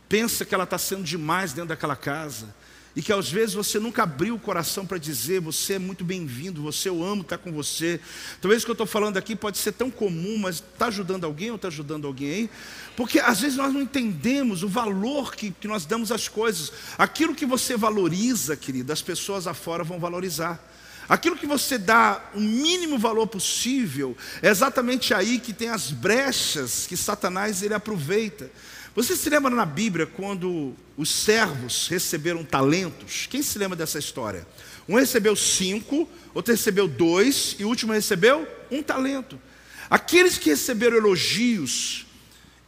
pensa 0.08 0.44
que 0.44 0.54
ela 0.54 0.64
está 0.64 0.78
sendo 0.78 1.02
demais 1.02 1.52
dentro 1.52 1.68
daquela 1.68 1.96
casa 1.96 2.54
e 2.96 3.02
que 3.02 3.12
às 3.12 3.30
vezes 3.30 3.54
você 3.54 3.80
nunca 3.80 4.04
abriu 4.04 4.36
o 4.36 4.38
coração 4.38 4.86
para 4.86 4.98
dizer: 4.98 5.40
Você 5.40 5.74
é 5.74 5.78
muito 5.78 6.04
bem-vindo, 6.04 6.62
você 6.62 6.88
eu 6.88 7.02
amo 7.02 7.22
estar 7.22 7.38
com 7.38 7.50
você. 7.50 8.00
Talvez 8.40 8.62
o 8.62 8.66
que 8.66 8.70
eu 8.70 8.74
estou 8.74 8.86
falando 8.86 9.16
aqui 9.16 9.34
pode 9.34 9.58
ser 9.58 9.72
tão 9.72 9.90
comum, 9.90 10.38
mas 10.38 10.56
está 10.56 10.86
ajudando 10.86 11.24
alguém 11.24 11.50
ou 11.50 11.56
está 11.56 11.68
ajudando 11.68 12.06
alguém? 12.06 12.48
Porque 12.96 13.18
às 13.18 13.40
vezes 13.40 13.56
nós 13.56 13.72
não 13.72 13.82
entendemos 13.82 14.62
o 14.62 14.68
valor 14.68 15.34
que, 15.34 15.50
que 15.50 15.66
nós 15.66 15.84
damos 15.84 16.12
às 16.12 16.28
coisas. 16.28 16.72
Aquilo 16.96 17.34
que 17.34 17.44
você 17.44 17.76
valoriza, 17.76 18.56
querido, 18.56 18.92
as 18.92 19.02
pessoas 19.02 19.46
afora 19.48 19.82
vão 19.82 19.98
valorizar. 19.98 20.62
Aquilo 21.08 21.36
que 21.36 21.46
você 21.46 21.76
dá 21.76 22.30
o 22.34 22.40
mínimo 22.40 22.98
valor 22.98 23.26
possível, 23.26 24.16
é 24.40 24.48
exatamente 24.48 25.12
aí 25.12 25.38
que 25.38 25.52
tem 25.52 25.68
as 25.68 25.90
brechas 25.90 26.86
que 26.86 26.96
Satanás 26.96 27.62
ele 27.62 27.74
aproveita. 27.74 28.50
Você 28.94 29.16
se 29.16 29.28
lembra 29.28 29.50
na 29.50 29.66
Bíblia 29.66 30.06
quando 30.06 30.72
os 30.96 31.10
servos 31.10 31.88
receberam 31.88 32.44
talentos? 32.44 33.26
Quem 33.28 33.42
se 33.42 33.58
lembra 33.58 33.76
dessa 33.76 33.98
história? 33.98 34.46
Um 34.88 34.94
recebeu 34.94 35.34
cinco, 35.34 36.08
outro 36.32 36.52
recebeu 36.52 36.86
dois 36.86 37.56
e 37.58 37.64
o 37.64 37.68
último 37.68 37.92
recebeu 37.92 38.46
um 38.70 38.84
talento. 38.84 39.36
Aqueles 39.90 40.38
que 40.38 40.50
receberam 40.50 40.96
elogios 40.96 42.06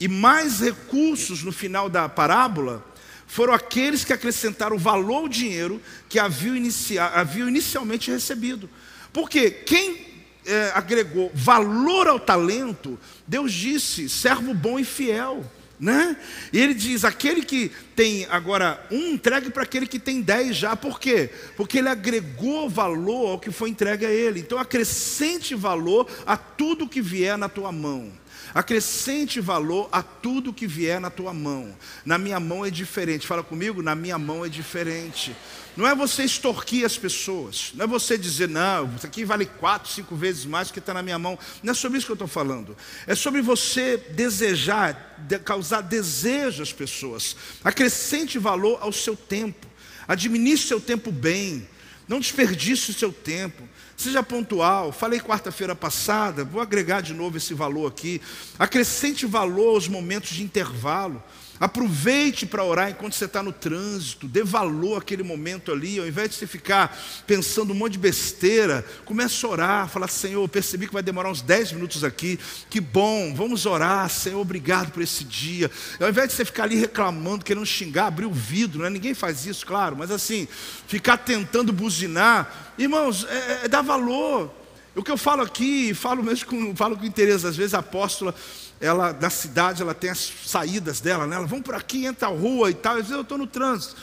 e 0.01 0.09
mais 0.09 0.59
recursos 0.59 1.45
no 1.45 1.53
final 1.53 1.89
da 1.89 2.09
parábola 2.09 2.85
foram 3.29 3.55
aqueles 3.55 4.05
que 4.05 4.13
acrescentaram 4.13 4.77
valor 4.77 5.19
ao 5.19 5.29
dinheiro 5.29 5.81
que 6.09 6.19
haviam, 6.19 6.57
inicia, 6.57 7.05
haviam 7.05 7.49
inicialmente 7.49 8.11
recebido. 8.11 8.69
Porque 9.13 9.49
quem 9.49 10.07
é, 10.45 10.73
agregou 10.75 11.31
valor 11.33 12.09
ao 12.09 12.19
talento, 12.19 12.99
Deus 13.29 13.53
disse: 13.53 14.09
servo 14.09 14.53
bom 14.53 14.77
e 14.77 14.85
fiel. 14.85 15.45
Né? 15.79 16.17
E 16.53 16.59
ele 16.59 16.75
diz: 16.75 17.05
aquele 17.05 17.43
que 17.43 17.71
tem 17.95 18.27
agora 18.31 18.85
um, 18.91 19.13
entregue 19.13 19.51
para 19.51 19.63
aquele 19.63 19.87
que 19.87 19.99
tem 19.99 20.23
dez 20.23 20.57
já. 20.57 20.75
Por 20.75 20.99
quê? 20.99 21.31
Porque 21.57 21.79
ele 21.79 21.89
agregou 21.89 22.69
valor 22.69 23.31
ao 23.31 23.39
que 23.39 23.51
foi 23.51 23.71
entregue 23.71 24.07
a 24.07 24.11
ele. 24.11 24.41
Então 24.41 24.59
acrescente 24.59 25.55
valor 25.55 26.09
a 26.27 26.37
tudo 26.37 26.89
que 26.89 27.03
vier 27.03 27.37
na 27.37 27.49
tua 27.49 27.71
mão. 27.71 28.11
Acrescente 28.55 29.41
valor 29.41 29.89
a 29.93 30.03
tudo 30.03 30.53
que 30.53 30.67
vier 30.67 31.01
na 31.01 31.11
tua 31.11 31.33
mão. 31.33 31.77
Na 32.05 32.19
minha 32.19 32.41
mão 32.41 32.65
é 32.65 32.71
diferente. 32.71 33.27
Fala 33.27 33.43
comigo, 33.43 33.83
na 33.83 33.95
minha 33.95 34.19
mão 34.19 34.45
é 34.45 34.49
diferente. 34.49 35.35
Não 35.77 35.87
é 35.87 35.95
você 35.95 36.25
extorquir 36.25 36.87
as 36.87 36.97
pessoas. 36.97 37.73
Não 37.75 37.85
é 37.85 37.87
você 37.87 38.17
dizer, 38.17 38.49
não, 38.49 38.95
isso 38.97 39.07
aqui 39.07 39.25
vale 39.25 39.45
quatro, 39.45 39.93
cinco 39.93 40.17
vezes 40.17 40.47
mais 40.47 40.71
que 40.71 40.79
está 40.79 40.95
na 40.95 41.03
minha 41.03 41.19
mão. 41.19 41.39
Não 41.63 41.73
é 41.73 41.75
sobre 41.75 41.99
isso 41.99 42.07
que 42.07 42.13
eu 42.13 42.15
estou 42.15 42.29
falando. 42.29 42.75
É 43.07 43.15
sobre 43.15 43.43
você 43.43 43.97
desejar, 43.97 45.17
de, 45.19 45.39
causar 45.39 45.83
desejo 45.83 46.63
às 46.63 46.73
pessoas. 46.73 47.37
Acrescente 47.63 48.39
valor 48.39 48.79
ao 48.81 48.93
seu 48.93 49.15
tempo. 49.15 49.67
Administre 50.09 50.69
seu 50.69 50.81
tempo 50.81 51.13
bem. 51.13 51.69
Não 52.09 52.21
desperdice 52.21 52.91
o 52.91 52.95
seu 52.95 53.13
tempo. 53.13 53.66
Seja 53.97 54.23
pontual. 54.23 54.93
Falei 54.93 55.19
quarta-feira 55.19 55.75
passada, 55.75 56.45
vou 56.45 56.61
agregar 56.61 57.01
de 57.01 57.15
novo 57.15 57.39
esse 57.39 57.55
valor 57.55 57.87
aqui. 57.87 58.21
Acrescente 58.59 59.25
valor 59.25 59.75
aos 59.75 59.89
momentos 59.89 60.31
de 60.31 60.43
intervalo. 60.43 61.23
Aproveite 61.59 62.45
para 62.45 62.63
orar 62.63 62.91
enquanto 62.91 63.15
você 63.15 63.25
está 63.25 63.43
no 63.43 63.53
trânsito, 63.53 64.29
dê 64.29 64.45
valor 64.45 64.99
àquele 64.99 65.23
momento 65.23 65.73
ali, 65.73 65.99
ao 65.99 66.07
invés 66.07 66.31
de 66.31 66.37
você 66.37 66.47
ficar 66.47 66.97
pensando 67.27 67.73
um 67.73 67.77
monte 67.77 67.93
de 67.93 67.99
besteira, 67.99 68.85
comece 69.05 69.45
a 69.47 69.49
orar, 69.49 69.89
falar, 69.89 70.09
Senhor, 70.09 70.47
percebi 70.49 70.87
que 70.87 70.93
vai 70.93 71.03
demorar 71.03 71.31
uns 71.31 71.41
10 71.41 71.73
minutos 71.73 72.05
aqui, 72.05 72.39
que 72.69 72.81
bom, 72.81 73.35
vamos 73.35 73.65
orar, 73.65 74.09
Senhor, 74.11 74.41
obrigado 74.41 74.93
por 74.93 75.03
esse 75.03 75.25
dia. 75.25 75.71
Ao 75.99 76.09
invés 76.09 76.29
de 76.29 76.35
você 76.35 76.45
ficar 76.45 76.65
ali 76.65 76.77
reclamando, 76.77 77.45
querendo 77.45 77.65
xingar, 77.65 78.07
abrir 78.07 78.27
o 78.27 78.33
vidro, 78.33 78.83
né? 78.83 78.91
ninguém 78.91 79.15
faz 79.15 79.47
isso, 79.47 79.67
claro, 79.67 79.97
mas 79.97 80.11
assim, 80.11 80.47
ficar 80.87 81.17
tentando 81.17 81.73
buzinar, 81.73 82.75
irmãos, 82.77 83.25
é, 83.25 83.35
é, 83.35 83.61
é 83.65 83.69
dar 83.69 83.83
valor. 83.83 84.53
O 84.95 85.03
que 85.03 85.11
eu 85.11 85.19
falo 85.19 85.43
aqui, 85.43 85.93
falo 85.93 86.23
mesmo 86.23 86.47
com, 86.47 86.75
falo 86.75 86.97
com 86.97 87.05
interesse, 87.05 87.47
às 87.47 87.55
vezes 87.55 87.75
a 87.75 87.81
apóstola, 87.81 88.35
ela 88.81 89.13
na 89.13 89.31
cidade 89.31 89.83
ela 89.83 89.95
tem 89.95 90.11
as 90.11 90.33
saídas 90.45 91.01
dela, 91.01 91.27
né? 91.27 91.37
Ela 91.37 91.47
vão 91.47 91.63
por 91.63 91.75
aqui, 91.75 92.07
entra 92.07 92.29
a 92.29 92.31
rua 92.31 92.71
e 92.71 92.75
tal. 92.75 92.93
Às 92.93 93.03
vezes 93.03 93.13
eu 93.13 93.23
estou 93.23 93.39
no 93.39 93.47
trânsito, 93.47 93.97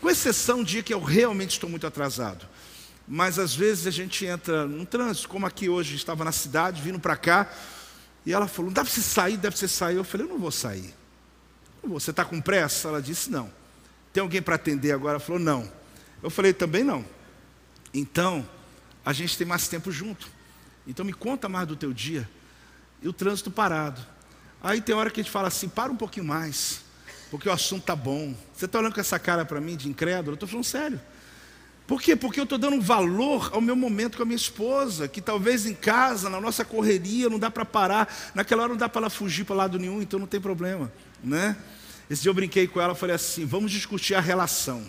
com 0.00 0.08
exceção 0.08 0.62
de 0.62 0.72
dia 0.72 0.82
que 0.82 0.94
eu 0.94 1.02
realmente 1.02 1.52
estou 1.52 1.68
muito 1.68 1.86
atrasado. 1.86 2.46
Mas 3.06 3.38
às 3.38 3.54
vezes 3.54 3.86
a 3.86 3.90
gente 3.90 4.24
entra 4.24 4.66
no 4.66 4.86
trânsito, 4.86 5.28
como 5.28 5.44
aqui 5.44 5.68
hoje, 5.68 5.96
estava 5.96 6.24
na 6.24 6.30
cidade, 6.30 6.80
vindo 6.80 7.00
para 7.00 7.16
cá, 7.16 7.50
e 8.24 8.32
ela 8.32 8.46
falou: 8.46 8.70
dá 8.70 8.82
para 8.82 8.92
você 8.92 9.00
sair, 9.00 9.36
deve 9.36 9.56
você 9.56 9.66
sair. 9.66 9.96
Eu 9.96 10.04
falei: 10.04 10.26
eu 10.26 10.30
não 10.30 10.38
vou 10.38 10.52
sair. 10.52 10.94
Você 11.82 12.10
está 12.10 12.24
com 12.24 12.40
pressa? 12.40 12.88
Ela 12.88 13.02
disse: 13.02 13.30
não. 13.30 13.50
Tem 14.12 14.20
alguém 14.20 14.40
para 14.40 14.54
atender 14.54 14.92
agora? 14.92 15.14
Ela 15.14 15.20
falou: 15.20 15.40
não. 15.40 15.70
Eu 16.22 16.30
falei: 16.30 16.52
também 16.52 16.84
não. 16.84 17.04
Então, 17.92 18.48
a 19.04 19.12
gente 19.12 19.36
tem 19.36 19.46
mais 19.46 19.66
tempo 19.66 19.90
junto. 19.90 20.28
Então 20.86 21.04
me 21.04 21.12
conta 21.12 21.48
mais 21.48 21.66
do 21.66 21.76
teu 21.76 21.92
dia. 21.92 22.28
E 23.02 23.08
o 23.08 23.12
trânsito 23.12 23.50
parado. 23.50 24.00
Aí 24.62 24.80
tem 24.80 24.94
hora 24.94 25.10
que 25.10 25.20
a 25.20 25.22
gente 25.22 25.32
fala 25.32 25.48
assim: 25.48 25.68
para 25.68 25.90
um 25.90 25.96
pouquinho 25.96 26.26
mais, 26.26 26.80
porque 27.30 27.48
o 27.48 27.52
assunto 27.52 27.82
está 27.82 27.96
bom. 27.96 28.34
Você 28.54 28.66
está 28.66 28.78
olhando 28.78 28.94
com 28.94 29.00
essa 29.00 29.18
cara 29.18 29.44
para 29.44 29.60
mim 29.60 29.76
de 29.76 29.88
incrédulo? 29.88 30.32
Eu 30.32 30.34
estou 30.34 30.48
falando 30.48 30.64
sério. 30.64 31.00
Por 31.86 32.00
quê? 32.00 32.14
Porque 32.14 32.38
eu 32.38 32.44
estou 32.44 32.56
dando 32.56 32.80
valor 32.80 33.50
ao 33.52 33.60
meu 33.60 33.74
momento 33.74 34.16
com 34.16 34.22
a 34.22 34.26
minha 34.26 34.36
esposa, 34.36 35.08
que 35.08 35.20
talvez 35.20 35.66
em 35.66 35.74
casa, 35.74 36.30
na 36.30 36.40
nossa 36.40 36.64
correria, 36.64 37.28
não 37.28 37.36
dá 37.36 37.50
para 37.50 37.64
parar. 37.64 38.30
Naquela 38.32 38.62
hora 38.62 38.70
não 38.70 38.78
dá 38.78 38.88
para 38.88 39.00
ela 39.00 39.10
fugir 39.10 39.44
para 39.44 39.56
lado 39.56 39.76
nenhum, 39.76 40.00
então 40.00 40.16
não 40.16 40.26
tem 40.26 40.40
problema. 40.40 40.92
Né? 41.22 41.56
Esse 42.08 42.22
dia 42.22 42.30
eu 42.30 42.34
brinquei 42.34 42.68
com 42.68 42.80
ela, 42.80 42.94
falei 42.94 43.16
assim: 43.16 43.44
vamos 43.44 43.72
discutir 43.72 44.14
a 44.14 44.20
relação. 44.20 44.84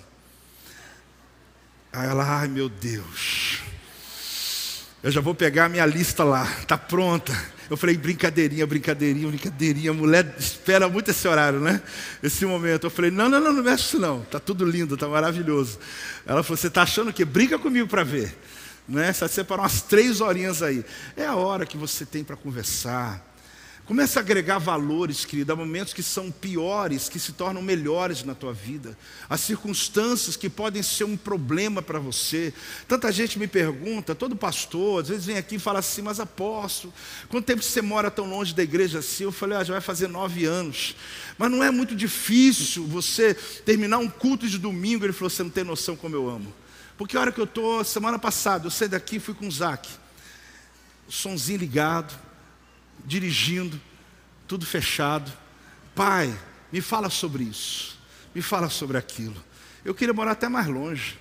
Aí 1.91 2.07
ela, 2.07 2.23
ai 2.23 2.47
meu 2.47 2.69
Deus, 2.69 3.59
eu 5.01 5.09
já 5.09 5.21
vou 5.21 5.33
pegar 5.33 5.65
a 5.65 5.69
minha 5.69 5.85
lista 5.85 6.23
lá, 6.23 6.43
está 6.59 6.77
pronta. 6.77 7.33
Eu 7.71 7.77
falei, 7.77 7.95
brincadeirinha, 7.95 8.67
brincadeirinha, 8.67 9.29
brincadeirinha. 9.29 9.93
Mulher 9.93 10.35
espera 10.37 10.89
muito 10.89 11.09
esse 11.09 11.25
horário, 11.25 11.61
né? 11.61 11.81
Esse 12.21 12.45
momento. 12.45 12.87
Eu 12.87 12.89
falei, 12.89 13.09
não, 13.09 13.29
não, 13.29 13.39
não, 13.39 13.53
não 13.53 13.63
mexe 13.63 13.85
isso 13.85 13.97
não. 13.97 14.23
Está 14.23 14.41
tudo 14.41 14.65
lindo, 14.65 14.95
está 14.95 15.07
maravilhoso. 15.07 15.79
Ela 16.25 16.43
falou, 16.43 16.57
você 16.57 16.67
está 16.67 16.81
achando 16.81 17.13
que 17.13 17.23
brinca 17.23 17.57
comigo 17.57 17.87
para 17.87 18.03
ver. 18.03 18.37
Né? 18.85 19.13
Você 19.13 19.21
vai 19.21 19.29
separar 19.29 19.61
umas 19.61 19.83
três 19.83 20.19
horinhas 20.19 20.61
aí. 20.61 20.83
É 21.15 21.25
a 21.25 21.35
hora 21.35 21.65
que 21.65 21.77
você 21.77 22.05
tem 22.05 22.25
para 22.25 22.35
conversar 22.35 23.25
Começa 23.91 24.21
a 24.21 24.23
agregar 24.23 24.57
valores, 24.57 25.25
querido, 25.25 25.51
a 25.51 25.55
momentos 25.55 25.93
que 25.93 26.01
são 26.01 26.31
piores, 26.31 27.09
que 27.09 27.19
se 27.19 27.33
tornam 27.33 27.61
melhores 27.61 28.23
na 28.23 28.33
tua 28.33 28.53
vida. 28.53 28.97
As 29.29 29.41
circunstâncias 29.41 30.37
que 30.37 30.49
podem 30.49 30.81
ser 30.81 31.03
um 31.03 31.17
problema 31.17 31.81
para 31.81 31.99
você. 31.99 32.53
Tanta 32.87 33.11
gente 33.11 33.37
me 33.37 33.47
pergunta, 33.47 34.15
todo 34.15 34.33
pastor, 34.33 35.01
às 35.01 35.09
vezes 35.09 35.25
vem 35.25 35.35
aqui 35.35 35.55
e 35.55 35.59
fala 35.59 35.79
assim, 35.79 36.01
mas 36.01 36.21
apóstolo, 36.21 36.93
quanto 37.27 37.43
tempo 37.43 37.61
você 37.61 37.81
mora 37.81 38.09
tão 38.09 38.29
longe 38.29 38.55
da 38.55 38.63
igreja 38.63 38.99
assim? 38.99 39.25
Eu 39.25 39.31
falei, 39.33 39.57
ah, 39.57 39.63
já 39.65 39.73
vai 39.73 39.81
fazer 39.81 40.07
nove 40.07 40.45
anos. 40.45 40.95
Mas 41.37 41.51
não 41.51 41.61
é 41.61 41.69
muito 41.69 41.93
difícil 41.93 42.87
você 42.87 43.33
terminar 43.65 43.97
um 43.97 44.07
culto 44.07 44.47
de 44.47 44.57
domingo. 44.57 45.03
Ele 45.03 45.11
falou, 45.11 45.29
você 45.29 45.43
não 45.43 45.49
tem 45.49 45.65
noção 45.65 45.97
como 45.97 46.15
eu 46.15 46.29
amo. 46.29 46.53
Porque 46.97 47.17
a 47.17 47.19
hora 47.19 47.31
que 47.33 47.41
eu 47.41 47.43
estou, 47.43 47.83
semana 47.83 48.17
passada, 48.17 48.67
eu 48.67 48.71
saí 48.71 48.87
daqui 48.87 49.17
e 49.17 49.19
fui 49.19 49.33
com 49.33 49.49
o 49.49 49.51
Zac. 49.51 49.85
O 51.09 51.11
somzinho 51.11 51.59
ligado 51.59 52.30
dirigindo, 53.05 53.79
tudo 54.47 54.65
fechado. 54.65 55.31
Pai, 55.95 56.37
me 56.71 56.81
fala 56.81 57.09
sobre 57.09 57.43
isso, 57.43 57.99
me 58.33 58.41
fala 58.41 58.69
sobre 58.69 58.97
aquilo. 58.97 59.43
Eu 59.83 59.93
queria 59.95 60.13
morar 60.13 60.31
até 60.31 60.47
mais 60.47 60.67
longe, 60.67 61.19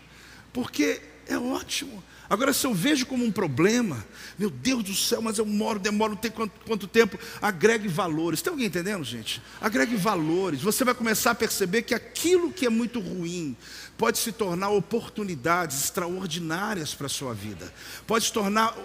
porque 0.52 1.00
é 1.26 1.38
ótimo. 1.38 2.02
Agora, 2.30 2.52
se 2.52 2.64
eu 2.64 2.72
vejo 2.72 3.06
como 3.06 3.24
um 3.24 3.32
problema, 3.32 4.06
meu 4.38 4.50
Deus 4.50 4.84
do 4.84 4.94
céu, 4.94 5.20
mas 5.20 5.36
eu 5.36 5.44
moro, 5.44 5.80
demoro 5.80 6.12
não 6.12 6.16
tem 6.16 6.30
quanto, 6.30 6.52
quanto 6.64 6.86
tempo, 6.86 7.18
agregue 7.42 7.88
valores. 7.88 8.40
Tem 8.40 8.52
alguém 8.52 8.66
entendendo, 8.66 9.02
gente? 9.02 9.42
Agregue 9.60 9.96
valores. 9.96 10.62
Você 10.62 10.84
vai 10.84 10.94
começar 10.94 11.32
a 11.32 11.34
perceber 11.34 11.82
que 11.82 11.92
aquilo 11.92 12.52
que 12.52 12.64
é 12.64 12.70
muito 12.70 13.00
ruim 13.00 13.56
pode 13.98 14.18
se 14.18 14.30
tornar 14.30 14.70
oportunidades 14.70 15.82
extraordinárias 15.82 16.94
para 16.94 17.06
a 17.06 17.10
sua 17.10 17.34
vida. 17.34 17.74
Pode 18.06 18.26
se 18.26 18.32
tornar 18.32 18.76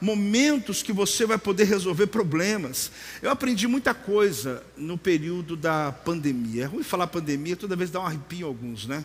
momentos 0.00 0.82
que 0.82 0.92
você 0.92 1.24
vai 1.24 1.38
poder 1.38 1.64
resolver 1.64 2.08
problemas. 2.08 2.90
Eu 3.22 3.30
aprendi 3.30 3.68
muita 3.68 3.94
coisa 3.94 4.60
no 4.76 4.98
período 4.98 5.56
da 5.56 5.92
pandemia. 5.92 6.64
É 6.64 6.66
ruim 6.66 6.82
falar 6.82 7.06
pandemia, 7.06 7.54
toda 7.54 7.76
vez 7.76 7.92
dá 7.92 8.00
um 8.00 8.06
arrepio 8.06 8.48
alguns, 8.48 8.86
né? 8.86 9.04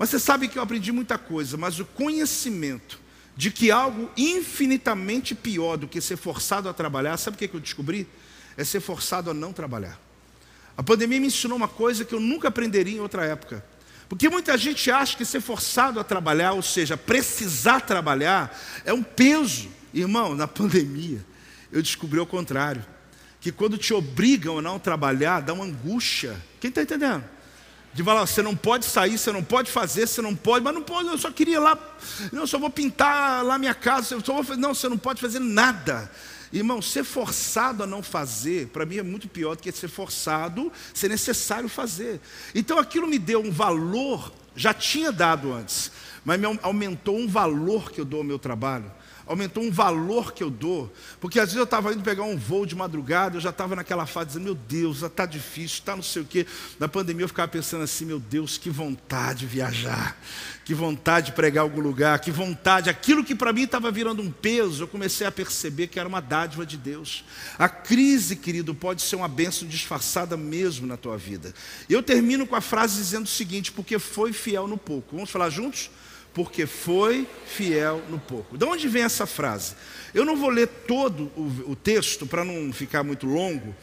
Mas 0.00 0.08
você 0.08 0.18
sabe 0.18 0.48
que 0.48 0.58
eu 0.58 0.62
aprendi 0.62 0.90
muita 0.92 1.18
coisa, 1.18 1.58
mas 1.58 1.78
o 1.78 1.84
conhecimento 1.84 2.98
de 3.36 3.50
que 3.50 3.70
algo 3.70 4.10
infinitamente 4.16 5.34
pior 5.34 5.76
do 5.76 5.86
que 5.86 6.00
ser 6.00 6.16
forçado 6.16 6.70
a 6.70 6.72
trabalhar, 6.72 7.18
sabe 7.18 7.34
o 7.34 7.38
que 7.38 7.54
eu 7.54 7.60
descobri? 7.60 8.08
É 8.56 8.64
ser 8.64 8.80
forçado 8.80 9.30
a 9.30 9.34
não 9.34 9.52
trabalhar. 9.52 10.00
A 10.74 10.82
pandemia 10.82 11.20
me 11.20 11.26
ensinou 11.26 11.54
uma 11.54 11.68
coisa 11.68 12.02
que 12.02 12.14
eu 12.14 12.18
nunca 12.18 12.48
aprenderia 12.48 12.96
em 12.96 13.00
outra 13.00 13.26
época. 13.26 13.62
Porque 14.08 14.26
muita 14.30 14.56
gente 14.56 14.90
acha 14.90 15.14
que 15.14 15.24
ser 15.26 15.42
forçado 15.42 16.00
a 16.00 16.04
trabalhar, 16.04 16.52
ou 16.52 16.62
seja, 16.62 16.96
precisar 16.96 17.82
trabalhar, 17.82 18.58
é 18.86 18.94
um 18.94 19.02
peso. 19.02 19.68
Irmão, 19.92 20.34
na 20.34 20.48
pandemia, 20.48 21.22
eu 21.70 21.82
descobri 21.82 22.18
o 22.18 22.24
contrário. 22.24 22.86
Que 23.38 23.52
quando 23.52 23.76
te 23.76 23.92
obrigam 23.92 24.60
a 24.60 24.62
não 24.62 24.78
trabalhar, 24.78 25.40
dá 25.40 25.52
uma 25.52 25.64
angústia. 25.64 26.40
Quem 26.58 26.70
está 26.70 26.80
entendendo? 26.80 27.22
De 27.92 28.04
falar, 28.04 28.24
você 28.24 28.40
não 28.40 28.54
pode 28.54 28.84
sair, 28.84 29.18
você 29.18 29.32
não 29.32 29.42
pode 29.42 29.70
fazer, 29.70 30.06
você 30.06 30.22
não 30.22 30.34
pode, 30.34 30.64
mas 30.64 30.72
não 30.72 30.82
pode, 30.82 31.08
eu 31.08 31.18
só 31.18 31.30
queria 31.30 31.56
ir 31.56 31.58
lá, 31.58 31.76
não, 32.32 32.42
eu 32.42 32.46
só 32.46 32.58
vou 32.58 32.70
pintar 32.70 33.44
lá 33.44 33.58
minha 33.58 33.74
casa, 33.74 34.14
eu 34.14 34.24
só 34.24 34.32
vou 34.32 34.44
fazer, 34.44 34.60
não, 34.60 34.74
você 34.74 34.88
não 34.88 34.98
pode 34.98 35.20
fazer 35.20 35.40
nada. 35.40 36.10
Irmão, 36.52 36.82
ser 36.82 37.04
forçado 37.04 37.82
a 37.82 37.86
não 37.86 38.02
fazer, 38.02 38.68
para 38.68 38.84
mim 38.84 38.98
é 38.98 39.02
muito 39.02 39.28
pior 39.28 39.56
do 39.56 39.62
que 39.62 39.70
ser 39.72 39.88
forçado, 39.88 40.72
ser 40.94 41.08
necessário 41.08 41.68
fazer. 41.68 42.20
Então 42.54 42.78
aquilo 42.78 43.06
me 43.06 43.18
deu 43.18 43.40
um 43.40 43.50
valor, 43.50 44.32
já 44.54 44.74
tinha 44.74 45.12
dado 45.12 45.52
antes, 45.52 45.90
mas 46.24 46.40
me 46.40 46.46
aumentou 46.62 47.16
um 47.16 47.26
valor 47.26 47.90
que 47.90 48.00
eu 48.00 48.04
dou 48.04 48.20
ao 48.20 48.24
meu 48.24 48.38
trabalho 48.38 48.90
aumentou 49.26 49.62
um 49.62 49.70
valor 49.70 50.32
que 50.32 50.42
eu 50.42 50.50
dou, 50.50 50.92
porque 51.20 51.38
às 51.38 51.46
vezes 51.46 51.56
eu 51.56 51.64
estava 51.64 51.92
indo 51.92 52.02
pegar 52.02 52.24
um 52.24 52.36
voo 52.36 52.66
de 52.66 52.74
madrugada, 52.74 53.36
eu 53.36 53.40
já 53.40 53.50
estava 53.50 53.76
naquela 53.76 54.06
fase 54.06 54.28
dizendo, 54.28 54.44
meu 54.44 54.54
Deus, 54.54 55.02
está 55.02 55.26
difícil, 55.26 55.78
está 55.78 55.94
não 55.94 56.02
sei 56.02 56.22
o 56.22 56.24
quê. 56.24 56.46
Na 56.78 56.88
pandemia 56.88 57.24
eu 57.24 57.28
ficava 57.28 57.48
pensando 57.48 57.82
assim, 57.82 58.04
meu 58.04 58.18
Deus, 58.18 58.58
que 58.58 58.70
vontade 58.70 59.40
de 59.40 59.46
viajar, 59.46 60.16
que 60.64 60.74
vontade 60.74 61.26
de 61.26 61.32
pregar 61.32 61.62
algum 61.62 61.80
lugar, 61.80 62.18
que 62.18 62.30
vontade, 62.30 62.90
aquilo 62.90 63.24
que 63.24 63.34
para 63.34 63.52
mim 63.52 63.62
estava 63.62 63.90
virando 63.90 64.22
um 64.22 64.30
peso, 64.30 64.82
eu 64.82 64.88
comecei 64.88 65.26
a 65.26 65.32
perceber 65.32 65.86
que 65.86 65.98
era 65.98 66.08
uma 66.08 66.20
dádiva 66.20 66.66
de 66.66 66.76
Deus. 66.76 67.24
A 67.58 67.68
crise, 67.68 68.36
querido, 68.36 68.74
pode 68.74 69.02
ser 69.02 69.16
uma 69.16 69.28
bênção 69.28 69.66
disfarçada 69.66 70.36
mesmo 70.36 70.86
na 70.86 70.96
tua 70.96 71.16
vida. 71.16 71.54
Eu 71.88 72.02
termino 72.02 72.46
com 72.46 72.56
a 72.56 72.60
frase 72.60 72.96
dizendo 72.96 73.24
o 73.24 73.28
seguinte, 73.28 73.72
porque 73.72 73.98
foi 73.98 74.32
fiel 74.32 74.66
no 74.66 74.76
pouco. 74.76 75.14
Vamos 75.16 75.30
falar 75.30 75.50
juntos? 75.50 75.90
Porque 76.32 76.66
foi 76.66 77.28
fiel 77.46 78.02
no 78.08 78.18
pouco. 78.18 78.56
De 78.56 78.64
onde 78.64 78.88
vem 78.88 79.02
essa 79.02 79.26
frase? 79.26 79.74
Eu 80.14 80.24
não 80.24 80.36
vou 80.36 80.50
ler 80.50 80.66
todo 80.66 81.24
o, 81.36 81.72
o 81.72 81.76
texto 81.76 82.26
para 82.26 82.44
não 82.44 82.72
ficar 82.72 83.02
muito 83.02 83.26
longo, 83.26 83.74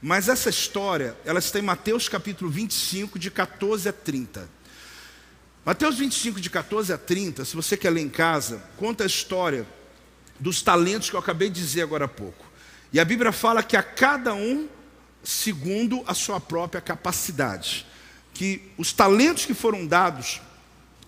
mas 0.00 0.28
essa 0.28 0.50
história, 0.50 1.16
ela 1.24 1.38
está 1.38 1.58
em 1.58 1.62
Mateus 1.62 2.08
capítulo 2.08 2.50
25, 2.50 3.18
de 3.18 3.30
14 3.30 3.88
a 3.88 3.92
30. 3.92 4.48
Mateus 5.64 5.98
25, 5.98 6.40
de 6.40 6.50
14 6.50 6.92
a 6.92 6.98
30, 6.98 7.44
se 7.44 7.54
você 7.54 7.76
quer 7.76 7.90
ler 7.90 8.00
em 8.00 8.08
casa, 8.08 8.62
conta 8.76 9.04
a 9.04 9.06
história 9.06 9.64
dos 10.40 10.60
talentos 10.60 11.08
que 11.08 11.14
eu 11.14 11.20
acabei 11.20 11.48
de 11.48 11.60
dizer 11.60 11.82
agora 11.82 12.06
há 12.06 12.08
pouco. 12.08 12.44
E 12.92 12.98
a 12.98 13.04
Bíblia 13.04 13.30
fala 13.30 13.62
que 13.62 13.76
a 13.76 13.82
cada 13.82 14.34
um 14.34 14.68
segundo 15.22 16.02
a 16.06 16.14
sua 16.14 16.40
própria 16.40 16.80
capacidade. 16.80 17.86
Que 18.34 18.70
os 18.76 18.92
talentos 18.92 19.46
que 19.46 19.54
foram 19.54 19.86
dados 19.86 20.40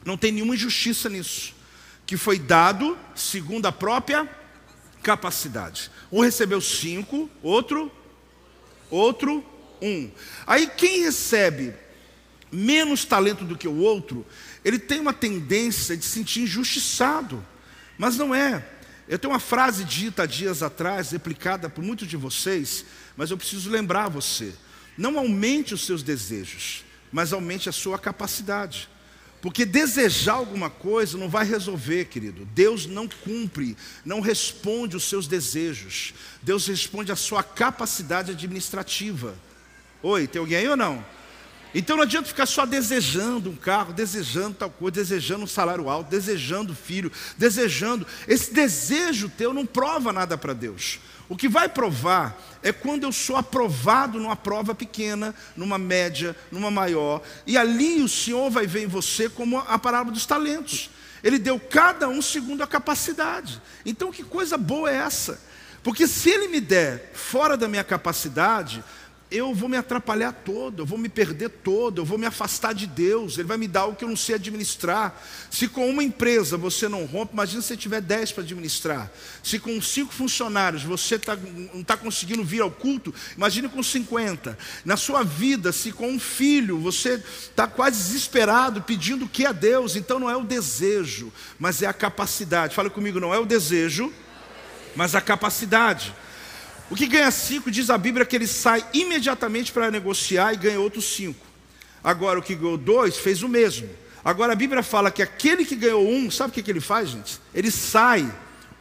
não 0.04 0.16
tem 0.16 0.32
nenhuma 0.32 0.54
injustiça 0.54 1.08
nisso. 1.08 1.54
Que 2.06 2.16
foi 2.16 2.38
dado 2.38 2.98
segundo 3.14 3.66
a 3.66 3.72
própria 3.72 4.28
capacidade. 5.02 5.90
Um 6.12 6.20
recebeu 6.20 6.60
cinco, 6.60 7.30
outro, 7.42 7.90
outro, 8.90 9.44
um. 9.80 10.10
Aí 10.46 10.66
quem 10.66 11.00
recebe 11.00 11.74
menos 12.52 13.04
talento 13.04 13.44
do 13.44 13.58
que 13.58 13.66
o 13.66 13.76
outro, 13.78 14.24
ele 14.64 14.78
tem 14.78 15.00
uma 15.00 15.12
tendência 15.12 15.96
de 15.96 16.04
se 16.04 16.10
sentir 16.10 16.42
injustiçado. 16.42 17.44
Mas 17.98 18.16
não 18.16 18.34
é. 18.34 18.64
Eu 19.08 19.18
tenho 19.18 19.32
uma 19.32 19.40
frase 19.40 19.84
dita 19.84 20.22
há 20.22 20.26
dias 20.26 20.62
atrás, 20.62 21.10
replicada 21.10 21.68
por 21.68 21.84
muitos 21.84 22.08
de 22.08 22.16
vocês, 22.16 22.84
mas 23.16 23.30
eu 23.30 23.36
preciso 23.36 23.70
lembrar 23.70 24.08
você. 24.08 24.54
Não 24.96 25.18
aumente 25.18 25.74
os 25.74 25.84
seus 25.84 26.02
desejos, 26.02 26.84
mas 27.12 27.32
aumente 27.32 27.68
a 27.68 27.72
sua 27.72 27.98
capacidade. 27.98 28.88
Porque 29.44 29.66
desejar 29.66 30.36
alguma 30.36 30.70
coisa 30.70 31.18
não 31.18 31.28
vai 31.28 31.44
resolver, 31.44 32.06
querido. 32.06 32.48
Deus 32.54 32.86
não 32.86 33.06
cumpre, 33.06 33.76
não 34.02 34.22
responde 34.22 34.96
os 34.96 35.04
seus 35.04 35.26
desejos. 35.26 36.14
Deus 36.40 36.66
responde 36.66 37.12
a 37.12 37.16
sua 37.16 37.42
capacidade 37.42 38.30
administrativa. 38.30 39.34
Oi, 40.02 40.26
tem 40.26 40.40
alguém 40.40 40.56
aí 40.56 40.66
ou 40.66 40.78
não? 40.78 41.04
Então 41.74 41.94
não 41.94 42.04
adianta 42.04 42.26
ficar 42.26 42.46
só 42.46 42.64
desejando 42.64 43.50
um 43.50 43.54
carro, 43.54 43.92
desejando 43.92 44.54
tal 44.54 44.70
coisa, 44.70 44.94
desejando 44.94 45.44
um 45.44 45.46
salário 45.46 45.90
alto, 45.90 46.08
desejando 46.08 46.74
filho, 46.74 47.12
desejando. 47.36 48.06
Esse 48.26 48.50
desejo 48.50 49.28
teu 49.28 49.52
não 49.52 49.66
prova 49.66 50.10
nada 50.10 50.38
para 50.38 50.54
Deus. 50.54 51.00
O 51.28 51.36
que 51.36 51.48
vai 51.48 51.68
provar 51.68 52.38
é 52.62 52.72
quando 52.72 53.04
eu 53.04 53.12
sou 53.12 53.36
aprovado 53.36 54.18
numa 54.18 54.36
prova 54.36 54.74
pequena, 54.74 55.34
numa 55.56 55.78
média, 55.78 56.36
numa 56.50 56.70
maior, 56.70 57.22
e 57.46 57.56
ali 57.56 58.02
o 58.02 58.08
Senhor 58.08 58.50
vai 58.50 58.66
ver 58.66 58.82
em 58.84 58.86
você 58.86 59.28
como 59.28 59.58
a 59.58 59.78
parábola 59.78 60.12
dos 60.12 60.26
talentos. 60.26 60.90
Ele 61.22 61.38
deu 61.38 61.58
cada 61.58 62.08
um 62.08 62.20
segundo 62.20 62.62
a 62.62 62.66
capacidade. 62.66 63.60
Então, 63.86 64.12
que 64.12 64.22
coisa 64.22 64.58
boa 64.58 64.90
é 64.90 64.96
essa? 64.96 65.40
Porque 65.82 66.06
se 66.06 66.30
ele 66.30 66.48
me 66.48 66.60
der 66.60 67.12
fora 67.14 67.56
da 67.56 67.68
minha 67.68 67.84
capacidade, 67.84 68.84
eu 69.34 69.52
vou 69.52 69.68
me 69.68 69.76
atrapalhar 69.76 70.32
todo, 70.32 70.82
eu 70.82 70.86
vou 70.86 70.96
me 70.96 71.08
perder 71.08 71.48
todo, 71.48 72.00
eu 72.00 72.04
vou 72.04 72.16
me 72.16 72.24
afastar 72.24 72.72
de 72.72 72.86
Deus, 72.86 73.36
Ele 73.36 73.48
vai 73.48 73.56
me 73.56 73.66
dar 73.66 73.80
algo 73.80 73.96
que 73.96 74.04
eu 74.04 74.08
não 74.08 74.16
sei 74.16 74.36
administrar. 74.36 75.20
Se 75.50 75.66
com 75.66 75.90
uma 75.90 76.04
empresa 76.04 76.56
você 76.56 76.88
não 76.88 77.04
rompe, 77.04 77.32
imagina 77.32 77.60
se 77.60 77.68
você 77.68 77.76
tiver 77.76 78.00
dez 78.00 78.30
para 78.30 78.44
administrar. 78.44 79.10
Se 79.42 79.58
com 79.58 79.82
cinco 79.82 80.14
funcionários 80.14 80.84
você 80.84 81.18
tá, 81.18 81.36
não 81.72 81.80
está 81.80 81.96
conseguindo 81.96 82.44
vir 82.44 82.62
ao 82.62 82.70
culto, 82.70 83.12
imagine 83.36 83.68
com 83.68 83.82
50. 83.82 84.56
Na 84.84 84.96
sua 84.96 85.24
vida, 85.24 85.72
se 85.72 85.90
com 85.90 86.08
um 86.08 86.20
filho 86.20 86.78
você 86.78 87.14
está 87.14 87.66
quase 87.66 87.98
desesperado 87.98 88.82
pedindo 88.82 89.24
o 89.24 89.28
que 89.28 89.44
a 89.44 89.52
Deus, 89.52 89.96
então 89.96 90.20
não 90.20 90.30
é 90.30 90.36
o 90.36 90.44
desejo, 90.44 91.32
mas 91.58 91.82
é 91.82 91.86
a 91.86 91.92
capacidade. 91.92 92.74
Fala 92.74 92.88
comigo, 92.88 93.18
não 93.18 93.34
é 93.34 93.38
o 93.38 93.44
desejo, 93.44 94.12
mas 94.94 95.16
a 95.16 95.20
capacidade. 95.20 96.14
O 96.90 96.94
que 96.94 97.06
ganha 97.06 97.30
cinco, 97.30 97.70
diz 97.70 97.88
a 97.90 97.96
Bíblia 97.96 98.26
que 98.26 98.36
ele 98.36 98.46
sai 98.46 98.84
imediatamente 98.92 99.72
para 99.72 99.90
negociar 99.90 100.52
e 100.52 100.56
ganha 100.56 100.80
outros 100.80 101.04
cinco. 101.04 101.44
Agora, 102.02 102.38
o 102.38 102.42
que 102.42 102.54
ganhou 102.54 102.76
dois 102.76 103.16
fez 103.16 103.42
o 103.42 103.48
mesmo. 103.48 103.88
Agora, 104.24 104.52
a 104.52 104.56
Bíblia 104.56 104.82
fala 104.82 105.10
que 105.10 105.22
aquele 105.22 105.64
que 105.64 105.76
ganhou 105.76 106.06
um, 106.06 106.30
sabe 106.30 106.50
o 106.50 106.52
que, 106.52 106.62
que 106.62 106.70
ele 106.70 106.80
faz, 106.80 107.10
gente? 107.10 107.40
Ele 107.54 107.70
sai. 107.70 108.30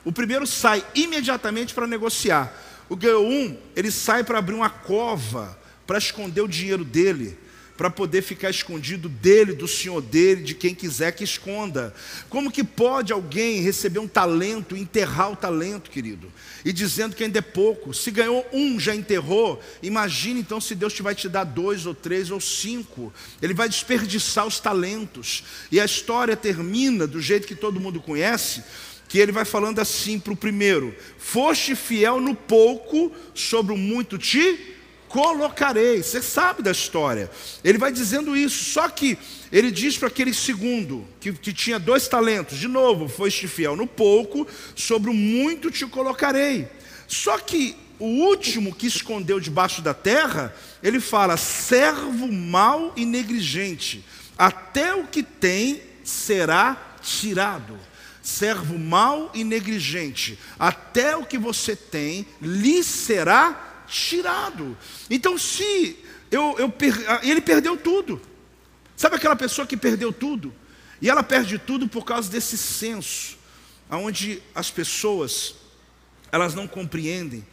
O 0.04 0.12
primeiro 0.12 0.46
sai 0.46 0.84
imediatamente 0.94 1.74
para 1.74 1.88
negociar. 1.88 2.54
O 2.90 2.96
ganhou 2.96 3.26
um, 3.26 3.58
ele 3.76 3.90
sai 3.90 4.24
para 4.24 4.40
abrir 4.40 4.56
uma 4.56 4.70
cova, 4.70 5.58
para 5.88 5.98
esconder 5.98 6.42
o 6.42 6.48
dinheiro 6.48 6.84
dele 6.84 7.38
para 7.84 7.90
poder 7.90 8.22
ficar 8.22 8.50
escondido 8.50 9.10
dele, 9.10 9.52
do 9.52 9.68
senhor 9.68 10.02
dele, 10.02 10.42
de 10.42 10.56
quem 10.56 10.74
quiser 10.74 11.12
que 11.12 11.26
esconda. 11.26 11.94
Como 12.30 12.50
que 12.50 12.64
pode 12.64 13.12
alguém 13.12 13.60
receber 13.60 14.00
um 14.00 14.08
talento, 14.08 14.78
enterrar 14.78 15.34
o 15.34 15.36
talento, 15.36 15.92
querido? 15.92 16.32
E 16.64 16.72
dizendo 16.72 17.14
que 17.14 17.26
ainda 17.26 17.40
é 17.40 17.42
pouco. 17.42 17.94
Se 17.94 18.10
ganhou 18.10 18.48
um, 18.54 18.80
já 18.80 18.96
enterrou. 18.96 19.62
Imagine 19.82 20.40
então 20.40 20.62
se 20.62 20.76
Deus 20.76 20.94
te 20.94 21.02
vai 21.02 21.14
te 21.14 21.28
dar 21.28 21.44
dois 21.44 21.86
ou 21.86 21.94
três 21.94 22.32
ou 22.32 22.40
cinco. 22.40 23.14
Ele 23.42 23.54
vai 23.54 23.68
desperdiçar 23.68 24.48
os 24.48 24.62
talentos. 24.62 25.44
E 25.70 25.78
a 25.78 25.84
história 25.84 26.38
termina 26.38 27.06
do 27.06 27.20
jeito 27.20 27.46
que 27.46 27.54
todo 27.54 27.82
mundo 27.82 28.00
conhece 28.00 28.64
que 29.10 29.20
ele 29.20 29.34
vai 29.34 29.44
falando 29.44 29.80
assim 29.80 30.18
para 30.18 30.32
o 30.32 30.38
primeiro: 30.38 30.96
Foste 31.18 31.76
fiel 31.76 32.22
no 32.22 32.34
pouco, 32.34 33.12
sobre 33.36 33.74
o 33.74 33.78
muito 33.78 34.18
te 34.18 34.74
colocarei. 35.14 36.02
Você 36.02 36.24
sabe 36.24 36.64
da 36.64 36.72
história. 36.72 37.30
Ele 37.64 37.78
vai 37.78 37.92
dizendo 37.92 38.36
isso. 38.36 38.72
Só 38.72 38.90
que 38.90 39.16
ele 39.52 39.70
diz 39.70 39.96
para 39.96 40.08
aquele 40.08 40.34
segundo, 40.34 41.08
que, 41.22 41.32
que 41.32 41.54
tinha 41.54 41.78
dois 41.78 42.08
talentos: 42.08 42.58
de 42.58 42.68
novo, 42.68 43.08
foste 43.08 43.48
fiel 43.48 43.76
no 43.76 43.86
pouco, 43.86 44.48
sobre 44.76 45.12
o 45.12 45.14
muito 45.14 45.70
te 45.70 45.86
colocarei. 45.86 46.68
Só 47.08 47.38
que 47.38 47.76
o 48.00 48.06
último 48.06 48.74
que 48.74 48.88
escondeu 48.88 49.40
debaixo 49.40 49.84
da 49.84 49.94
terra, 49.94 50.54
ele 50.82 51.00
fala: 51.00 51.38
servo 51.38 52.32
mau 52.32 52.92
e 52.96 53.06
negligente, 53.06 54.04
até 54.36 54.96
o 54.96 55.06
que 55.06 55.22
tem 55.22 55.80
será 56.04 56.98
tirado. 57.02 57.78
servo 58.24 58.80
mau 58.80 59.30
e 59.34 59.44
negligente, 59.44 60.40
até 60.58 61.16
o 61.16 61.26
que 61.26 61.38
você 61.38 61.76
tem 61.76 62.26
lhe 62.42 62.82
será 62.82 63.73
tirado. 63.88 64.78
Então, 65.10 65.38
se 65.38 65.98
eu, 66.32 66.56
eu 66.58 66.70
per... 66.70 66.94
ele 67.24 67.42
perdeu 67.42 67.78
tudo, 67.78 68.22
sabe 68.96 69.16
aquela 69.16 69.36
pessoa 69.36 69.68
que 69.68 69.78
perdeu 69.78 70.12
tudo? 70.12 70.54
E 71.02 71.10
ela 71.10 71.24
perde 71.24 71.58
tudo 71.58 71.88
por 71.88 72.06
causa 72.06 72.30
desse 72.30 72.58
senso, 72.58 73.38
onde 73.90 74.42
as 74.56 74.72
pessoas 74.72 75.56
elas 76.32 76.56
não 76.56 76.68
compreendem 76.68 77.46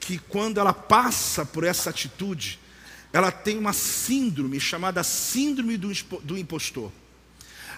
que 0.00 0.18
quando 0.18 0.58
ela 0.58 0.72
passa 0.72 1.44
por 1.44 1.64
essa 1.64 1.90
atitude, 1.90 2.58
ela 3.12 3.30
tem 3.30 3.58
uma 3.58 3.72
síndrome 3.72 4.58
chamada 4.58 5.04
síndrome 5.04 5.76
do, 5.76 5.92
do 6.22 6.38
impostor. 6.38 6.90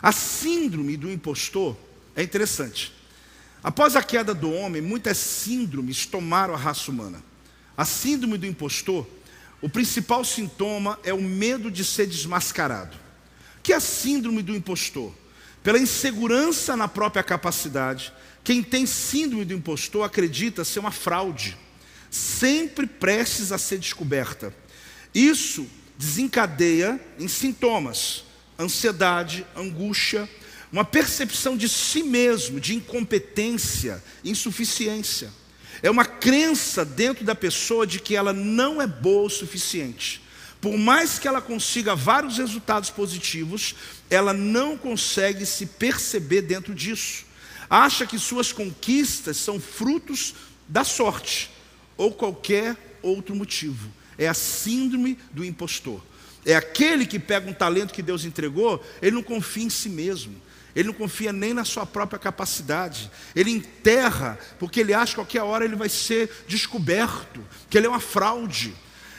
A 0.01 0.13
síndrome 0.13 0.97
do 0.97 1.11
impostor 1.11 1.77
é 2.15 2.23
interessante. 2.23 2.93
Após 3.63 3.97
a 3.97 4.03
queda 4.03 4.33
do 4.33 4.53
homem, 4.53 4.81
muitas 4.81 5.17
síndromes 5.17 6.07
tomaram 6.07 6.55
a 6.55 6.59
raça 6.59 6.91
humana. 6.91 7.23
A 7.77 7.85
síndrome 7.85 8.39
do 8.39 8.47
impostor, 8.47 9.07
o 9.61 9.69
principal 9.69 10.25
sintoma 10.25 10.99
é 11.03 11.13
o 11.13 11.23
medo 11.23 11.71
de 11.71 11.85
ser 11.85 12.07
desmascarado. 12.07 12.97
O 13.59 13.63
que 13.63 13.73
é 13.73 13.77
a 13.77 13.81
síndrome 13.81 14.43
do 14.43 14.55
impostor? 14.55 15.13
Pela 15.63 15.79
insegurança 15.79 16.77
na 16.77 16.87
própria 16.87 17.23
capacidade, 17.23 18.13
quem 18.45 18.63
tem 18.63 18.85
síndrome 18.85 19.45
do 19.45 19.55
impostor 19.55 20.05
acredita 20.05 20.65
ser 20.65 20.81
uma 20.81 20.91
fraude, 20.91 21.57
sempre 22.11 22.87
prestes 22.87 23.51
a 23.51 23.59
ser 23.59 23.79
descoberta. 23.79 24.55
Isso 25.15 25.67
desencadeia 25.97 27.01
em 27.19 27.27
sintomas: 27.27 28.25
ansiedade, 28.59 29.47
angústia, 29.57 30.29
uma 30.71 30.85
percepção 30.85 31.57
de 31.57 31.69
si 31.69 32.03
mesmo, 32.03 32.61
de 32.61 32.75
incompetência, 32.75 34.03
insuficiência. 34.23 35.33
É 35.83 35.91
uma 35.91 36.05
crença 36.05 36.85
dentro 36.85 37.25
da 37.25 37.35
pessoa 37.35 37.87
de 37.87 37.99
que 37.99 38.17
ela 38.17 38.33
não 38.33 38.81
é 38.81 38.87
boa 38.87 39.27
o 39.27 39.31
suficiente. 39.31 40.23
Por 40.61 40.79
mais 40.79 41.19
que 41.19 41.29
ela 41.29 41.43
consiga 41.43 41.95
vários 41.95 42.39
resultados 42.39 42.89
positivos, 42.89 43.75
ela 44.09 44.33
não 44.33 44.79
consegue 44.79 45.45
se 45.45 45.67
perceber 45.67 46.43
dentro 46.43 46.75
disso. 46.75 47.27
Acha 47.69 48.07
que 48.07 48.19
suas 48.19 48.53
conquistas 48.53 49.37
são 49.37 49.61
frutos 49.61 50.35
da 50.67 50.83
sorte 50.83 51.51
ou 51.97 52.13
qualquer 52.13 52.99
outro 53.03 53.35
motivo. 53.35 53.93
É 54.17 54.27
a 54.27 54.35
síndrome 54.35 55.19
do 55.33 55.45
impostor. 55.45 56.03
É 56.47 56.55
aquele 56.55 57.07
que 57.07 57.19
pega 57.19 57.49
um 57.49 57.55
talento 57.55 57.93
que 57.93 58.03
Deus 58.03 58.25
entregou, 58.25 58.83
ele 59.01 59.17
não 59.17 59.23
confia 59.23 59.65
em 59.65 59.71
si 59.71 59.89
mesmo. 59.89 60.35
Ele 60.75 60.89
não 60.89 60.95
confia 60.95 61.33
nem 61.33 61.55
na 61.55 61.65
sua 61.65 61.87
própria 61.87 62.19
capacidade. 62.19 63.11
Ele 63.35 63.51
enterra, 63.51 64.39
porque 64.59 64.81
ele 64.81 64.93
acha 64.93 65.13
que 65.13 65.17
qualquer 65.17 65.43
hora 65.43 65.65
ele 65.65 65.77
vai 65.77 65.89
ser 65.89 66.31
descoberto, 66.49 67.45
que 67.71 67.79
ele 67.79 67.87
é 67.87 67.91
uma 67.91 68.01
fraude. 68.01 68.75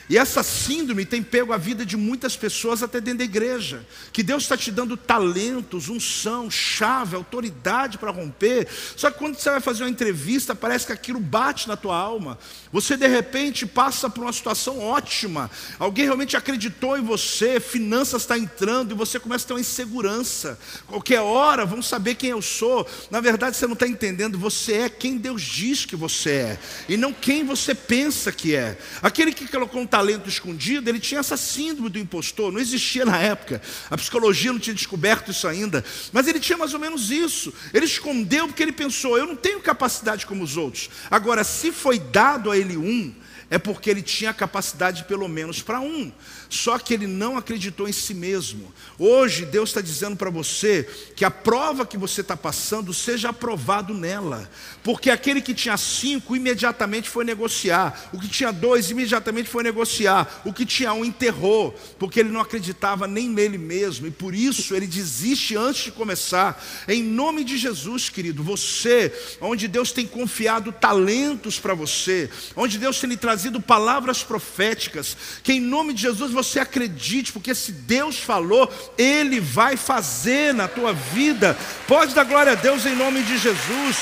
E 0.08 0.16
essa 0.16 0.42
síndrome 0.42 1.04
tem 1.04 1.22
pego 1.22 1.52
a 1.52 1.56
vida 1.56 1.84
de 1.84 1.96
muitas 1.96 2.36
pessoas 2.36 2.82
até 2.82 3.00
dentro 3.00 3.18
da 3.18 3.24
igreja. 3.24 3.84
Que 4.12 4.22
Deus 4.22 4.44
está 4.44 4.56
te 4.56 4.70
dando 4.70 4.96
talentos, 4.96 5.88
unção, 5.88 6.48
chave, 6.48 7.16
autoridade 7.16 7.98
para 7.98 8.12
romper. 8.12 8.68
Só 8.94 9.10
que 9.10 9.18
quando 9.18 9.36
você 9.36 9.50
vai 9.50 9.60
fazer 9.60 9.82
uma 9.82 9.90
entrevista, 9.90 10.54
parece 10.54 10.86
que 10.86 10.92
aquilo 10.92 11.18
bate 11.18 11.66
na 11.66 11.76
tua 11.76 11.96
alma. 11.96 12.38
Você 12.72 12.96
de 12.96 13.08
repente 13.08 13.66
passa 13.66 14.08
por 14.08 14.22
uma 14.22 14.32
situação 14.32 14.78
ótima. 14.78 15.50
Alguém 15.78 16.04
realmente 16.04 16.36
acreditou 16.36 16.96
em 16.96 17.02
você, 17.02 17.58
finanças 17.58 18.22
está 18.22 18.38
entrando 18.38 18.92
e 18.92 18.94
você 18.94 19.18
começa 19.18 19.44
a 19.44 19.48
ter 19.48 19.54
uma 19.54 19.60
insegurança. 19.60 20.58
Qualquer 20.86 21.20
hora 21.20 21.66
vão 21.66 21.82
saber 21.82 22.14
quem 22.14 22.30
eu 22.30 22.42
sou. 22.42 22.86
Na 23.10 23.20
verdade, 23.20 23.56
você 23.56 23.66
não 23.66 23.74
está 23.74 23.88
entendendo. 23.88 24.38
Você 24.38 24.74
é 24.74 24.88
quem 24.88 25.16
Deus 25.16 25.42
diz 25.42 25.84
que 25.84 25.96
você 25.96 26.30
é. 26.30 26.58
E 26.88 26.96
não 26.96 27.12
quem 27.12 27.44
você 27.44 27.74
pensa 27.74 28.30
que 28.30 28.54
é. 28.54 28.78
Aquele 29.02 29.32
que 29.32 29.48
colocou 29.48 29.80
um 29.80 29.86
talento 29.96 30.28
escondido, 30.28 30.90
ele 30.90 31.00
tinha 31.00 31.20
essa 31.20 31.38
síndrome 31.38 31.88
do 31.88 31.98
impostor, 31.98 32.52
não 32.52 32.60
existia 32.60 33.06
na 33.06 33.16
época, 33.16 33.62
a 33.88 33.96
psicologia 33.96 34.52
não 34.52 34.60
tinha 34.60 34.74
descoberto 34.74 35.30
isso 35.30 35.48
ainda, 35.48 35.82
mas 36.12 36.28
ele 36.28 36.38
tinha 36.38 36.58
mais 36.58 36.74
ou 36.74 36.78
menos 36.80 37.10
isso. 37.10 37.50
Ele 37.72 37.86
escondeu 37.86 38.46
porque 38.46 38.62
ele 38.62 38.72
pensou: 38.72 39.16
eu 39.16 39.26
não 39.26 39.34
tenho 39.34 39.58
capacidade 39.58 40.26
como 40.26 40.44
os 40.44 40.58
outros. 40.58 40.90
Agora, 41.10 41.42
se 41.42 41.72
foi 41.72 41.98
dado 41.98 42.50
a 42.50 42.58
ele 42.58 42.76
um, 42.76 43.14
é 43.48 43.58
porque 43.58 43.88
ele 43.88 44.02
tinha 44.02 44.34
capacidade 44.34 45.04
pelo 45.04 45.28
menos 45.28 45.62
para 45.62 45.80
um. 45.80 46.12
Só 46.48 46.78
que 46.78 46.94
ele 46.94 47.06
não 47.06 47.36
acreditou 47.36 47.88
em 47.88 47.92
si 47.92 48.14
mesmo. 48.14 48.72
Hoje 48.98 49.44
Deus 49.44 49.70
está 49.70 49.80
dizendo 49.80 50.16
para 50.16 50.30
você 50.30 50.88
que 51.14 51.24
a 51.24 51.30
prova 51.30 51.86
que 51.86 51.98
você 51.98 52.20
está 52.20 52.36
passando 52.36 52.94
seja 52.94 53.30
aprovado 53.30 53.92
nela. 53.92 54.48
Porque 54.82 55.10
aquele 55.10 55.40
que 55.40 55.54
tinha 55.54 55.76
cinco 55.76 56.36
imediatamente 56.36 57.08
foi 57.08 57.24
negociar. 57.24 58.08
O 58.12 58.20
que 58.20 58.28
tinha 58.28 58.52
dois 58.52 58.90
imediatamente 58.90 59.48
foi 59.48 59.62
negociar. 59.62 60.42
O 60.44 60.52
que 60.52 60.64
tinha 60.64 60.92
um 60.92 61.04
enterrou, 61.04 61.74
porque 61.98 62.20
ele 62.20 62.30
não 62.30 62.40
acreditava 62.40 63.06
nem 63.06 63.28
nele 63.28 63.58
mesmo. 63.58 64.06
E 64.06 64.10
por 64.10 64.34
isso 64.34 64.74
ele 64.74 64.86
desiste 64.86 65.56
antes 65.56 65.84
de 65.84 65.92
começar. 65.92 66.62
Em 66.86 67.02
nome 67.02 67.42
de 67.42 67.58
Jesus, 67.58 68.08
querido, 68.08 68.42
você, 68.42 69.12
onde 69.40 69.66
Deus 69.66 69.90
tem 69.90 70.06
confiado 70.06 70.72
talentos 70.72 71.58
para 71.58 71.74
você, 71.74 72.30
onde 72.54 72.78
Deus 72.78 73.00
tem 73.00 73.10
lhe 73.10 73.16
trazido 73.16 73.60
palavras 73.60 74.22
proféticas, 74.22 75.16
que 75.42 75.52
em 75.52 75.60
nome 75.60 75.92
de 75.92 76.02
Jesus 76.02 76.30
você 76.30 76.45
acredite, 76.54 77.32
porque 77.32 77.54
se 77.54 77.72
Deus 77.72 78.18
falou, 78.18 78.72
Ele 78.96 79.40
vai 79.40 79.76
fazer 79.76 80.54
na 80.54 80.68
tua 80.68 80.92
vida. 80.92 81.56
Pode 81.86 82.14
dar 82.14 82.24
glória 82.24 82.52
a 82.52 82.56
Deus 82.56 82.86
em 82.86 82.94
nome 82.94 83.22
de 83.22 83.36
Jesus. 83.38 83.96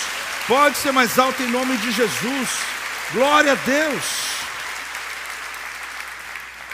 Pode 0.46 0.76
ser 0.76 0.92
mais 0.92 1.18
alto 1.18 1.42
em 1.42 1.50
nome 1.50 1.76
de 1.78 1.90
Jesus. 1.90 2.48
Glória 3.12 3.52
a 3.52 3.54
Deus. 3.54 4.04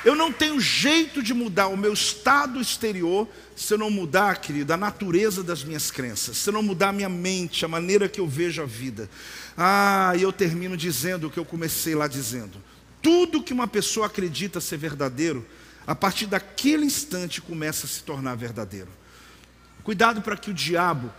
Eu 0.04 0.14
não 0.14 0.32
tenho 0.32 0.58
jeito 0.58 1.22
de 1.22 1.34
mudar 1.34 1.68
o 1.68 1.76
meu 1.76 1.92
estado 1.92 2.60
exterior 2.60 3.28
se 3.54 3.74
eu 3.74 3.78
não 3.78 3.90
mudar, 3.90 4.40
querido, 4.40 4.72
a 4.72 4.76
natureza 4.76 5.42
das 5.42 5.62
minhas 5.62 5.90
crenças, 5.90 6.38
se 6.38 6.48
eu 6.48 6.54
não 6.54 6.62
mudar 6.62 6.88
a 6.88 6.92
minha 6.92 7.08
mente, 7.08 7.64
a 7.64 7.68
maneira 7.68 8.08
que 8.08 8.18
eu 8.18 8.26
vejo 8.26 8.62
a 8.62 8.64
vida. 8.66 9.10
Ah, 9.56 10.14
e 10.16 10.22
eu 10.22 10.32
termino 10.32 10.74
dizendo 10.76 11.26
o 11.26 11.30
que 11.30 11.38
eu 11.38 11.44
comecei 11.44 11.94
lá 11.94 12.08
dizendo. 12.08 12.56
Tudo 13.02 13.42
que 13.42 13.52
uma 13.52 13.66
pessoa 13.66 14.06
acredita 14.06 14.60
ser 14.60 14.76
verdadeiro, 14.76 15.46
a 15.86 15.94
partir 15.94 16.26
daquele 16.26 16.84
instante 16.84 17.40
começa 17.40 17.86
a 17.86 17.88
se 17.88 18.02
tornar 18.02 18.34
verdadeiro. 18.36 18.88
Cuidado 19.82 20.20
para 20.20 20.36
que 20.36 20.50
o 20.50 20.54
diabo 20.54 21.10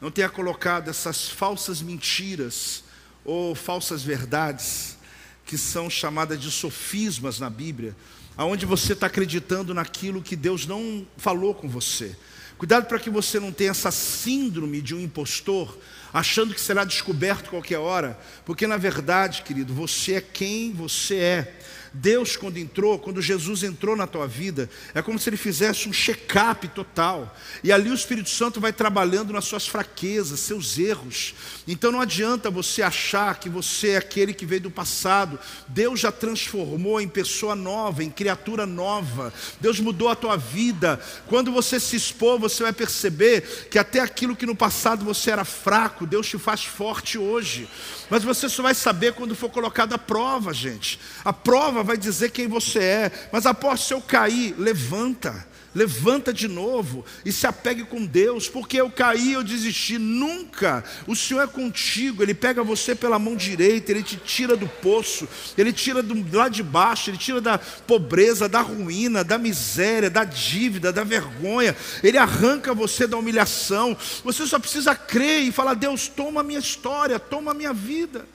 não 0.00 0.10
tenha 0.10 0.28
colocado 0.28 0.88
essas 0.88 1.28
falsas 1.28 1.82
mentiras 1.82 2.84
ou 3.24 3.54
falsas 3.54 4.02
verdades, 4.02 4.96
que 5.44 5.58
são 5.58 5.90
chamadas 5.90 6.40
de 6.40 6.50
sofismas 6.50 7.40
na 7.40 7.50
Bíblia, 7.50 7.96
aonde 8.36 8.64
você 8.64 8.92
está 8.92 9.06
acreditando 9.06 9.74
naquilo 9.74 10.22
que 10.22 10.36
Deus 10.36 10.66
não 10.66 11.06
falou 11.16 11.54
com 11.54 11.68
você. 11.68 12.16
Cuidado 12.56 12.86
para 12.86 12.98
que 12.98 13.10
você 13.10 13.40
não 13.40 13.52
tenha 13.52 13.70
essa 13.70 13.90
síndrome 13.90 14.80
de 14.80 14.94
um 14.94 15.00
impostor, 15.00 15.76
achando 16.12 16.54
que 16.54 16.60
será 16.60 16.84
descoberto 16.84 17.50
qualquer 17.50 17.78
hora, 17.78 18.18
porque 18.44 18.66
na 18.66 18.76
verdade, 18.76 19.42
querido, 19.42 19.72
você 19.72 20.14
é 20.14 20.20
quem 20.20 20.72
você 20.72 21.16
é. 21.16 21.59
Deus, 21.92 22.36
quando 22.36 22.58
entrou, 22.58 22.98
quando 22.98 23.20
Jesus 23.20 23.62
entrou 23.62 23.96
na 23.96 24.06
tua 24.06 24.26
vida, 24.26 24.70
é 24.94 25.02
como 25.02 25.18
se 25.18 25.28
ele 25.28 25.36
fizesse 25.36 25.88
um 25.88 25.92
check-up 25.92 26.68
total. 26.68 27.36
E 27.64 27.72
ali 27.72 27.90
o 27.90 27.94
Espírito 27.94 28.30
Santo 28.30 28.60
vai 28.60 28.72
trabalhando 28.72 29.32
nas 29.32 29.44
suas 29.44 29.66
fraquezas, 29.66 30.40
seus 30.40 30.78
erros. 30.78 31.34
Então 31.66 31.90
não 31.90 32.00
adianta 32.00 32.50
você 32.50 32.82
achar 32.82 33.38
que 33.40 33.48
você 33.48 33.90
é 33.90 33.96
aquele 33.96 34.32
que 34.32 34.46
veio 34.46 34.62
do 34.62 34.70
passado. 34.70 35.38
Deus 35.66 35.98
já 35.98 36.12
transformou 36.12 37.00
em 37.00 37.08
pessoa 37.08 37.56
nova, 37.56 38.04
em 38.04 38.10
criatura 38.10 38.66
nova. 38.66 39.32
Deus 39.60 39.80
mudou 39.80 40.08
a 40.08 40.14
tua 40.14 40.36
vida. 40.36 41.00
Quando 41.26 41.50
você 41.50 41.80
se 41.80 41.96
expor, 41.96 42.38
você 42.38 42.62
vai 42.62 42.72
perceber 42.72 43.68
que 43.70 43.78
até 43.78 44.00
aquilo 44.00 44.36
que 44.36 44.46
no 44.46 44.54
passado 44.54 45.04
você 45.04 45.30
era 45.30 45.44
fraco, 45.44 46.06
Deus 46.06 46.28
te 46.28 46.38
faz 46.38 46.64
forte 46.64 47.18
hoje. 47.18 47.68
Mas 48.08 48.22
você 48.22 48.48
só 48.48 48.62
vai 48.62 48.74
saber 48.74 49.14
quando 49.14 49.34
for 49.34 49.50
colocado 49.50 49.92
a 49.92 49.98
prova, 49.98 50.52
gente. 50.52 51.00
A 51.24 51.32
prova 51.32 51.79
vai 51.82 51.96
dizer 51.96 52.30
quem 52.30 52.46
você 52.46 52.78
é. 52.78 53.12
Mas 53.32 53.46
após 53.46 53.80
se 53.80 53.94
eu 53.94 54.00
cair, 54.00 54.54
levanta. 54.58 55.50
Levanta 55.72 56.32
de 56.32 56.48
novo 56.48 57.04
e 57.24 57.30
se 57.30 57.46
apegue 57.46 57.84
com 57.84 58.04
Deus, 58.04 58.48
porque 58.48 58.80
eu 58.80 58.90
caí, 58.90 59.34
eu 59.34 59.44
desisti, 59.44 59.98
nunca. 59.98 60.82
O 61.06 61.14
Senhor 61.14 61.42
é 61.42 61.46
contigo, 61.46 62.24
Ele 62.24 62.34
pega 62.34 62.64
você 62.64 62.92
pela 62.92 63.20
mão 63.20 63.36
direita, 63.36 63.92
Ele 63.92 64.02
te 64.02 64.16
tira 64.16 64.56
do 64.56 64.66
poço, 64.66 65.28
Ele 65.56 65.72
tira 65.72 66.02
do 66.02 66.36
lado 66.36 66.52
de 66.52 66.64
baixo, 66.64 67.08
Ele 67.08 67.16
tira 67.16 67.40
da 67.40 67.56
pobreza, 67.56 68.48
da 68.48 68.60
ruína, 68.60 69.22
da 69.22 69.38
miséria, 69.38 70.10
da 70.10 70.24
dívida, 70.24 70.92
da 70.92 71.04
vergonha, 71.04 71.76
Ele 72.02 72.18
arranca 72.18 72.74
você 72.74 73.06
da 73.06 73.16
humilhação. 73.16 73.96
Você 74.24 74.48
só 74.48 74.58
precisa 74.58 74.96
crer 74.96 75.42
e 75.44 75.52
falar: 75.52 75.74
Deus, 75.74 76.08
toma 76.08 76.40
a 76.40 76.44
minha 76.44 76.58
história, 76.58 77.20
toma 77.20 77.52
a 77.52 77.54
minha 77.54 77.72
vida. 77.72 78.26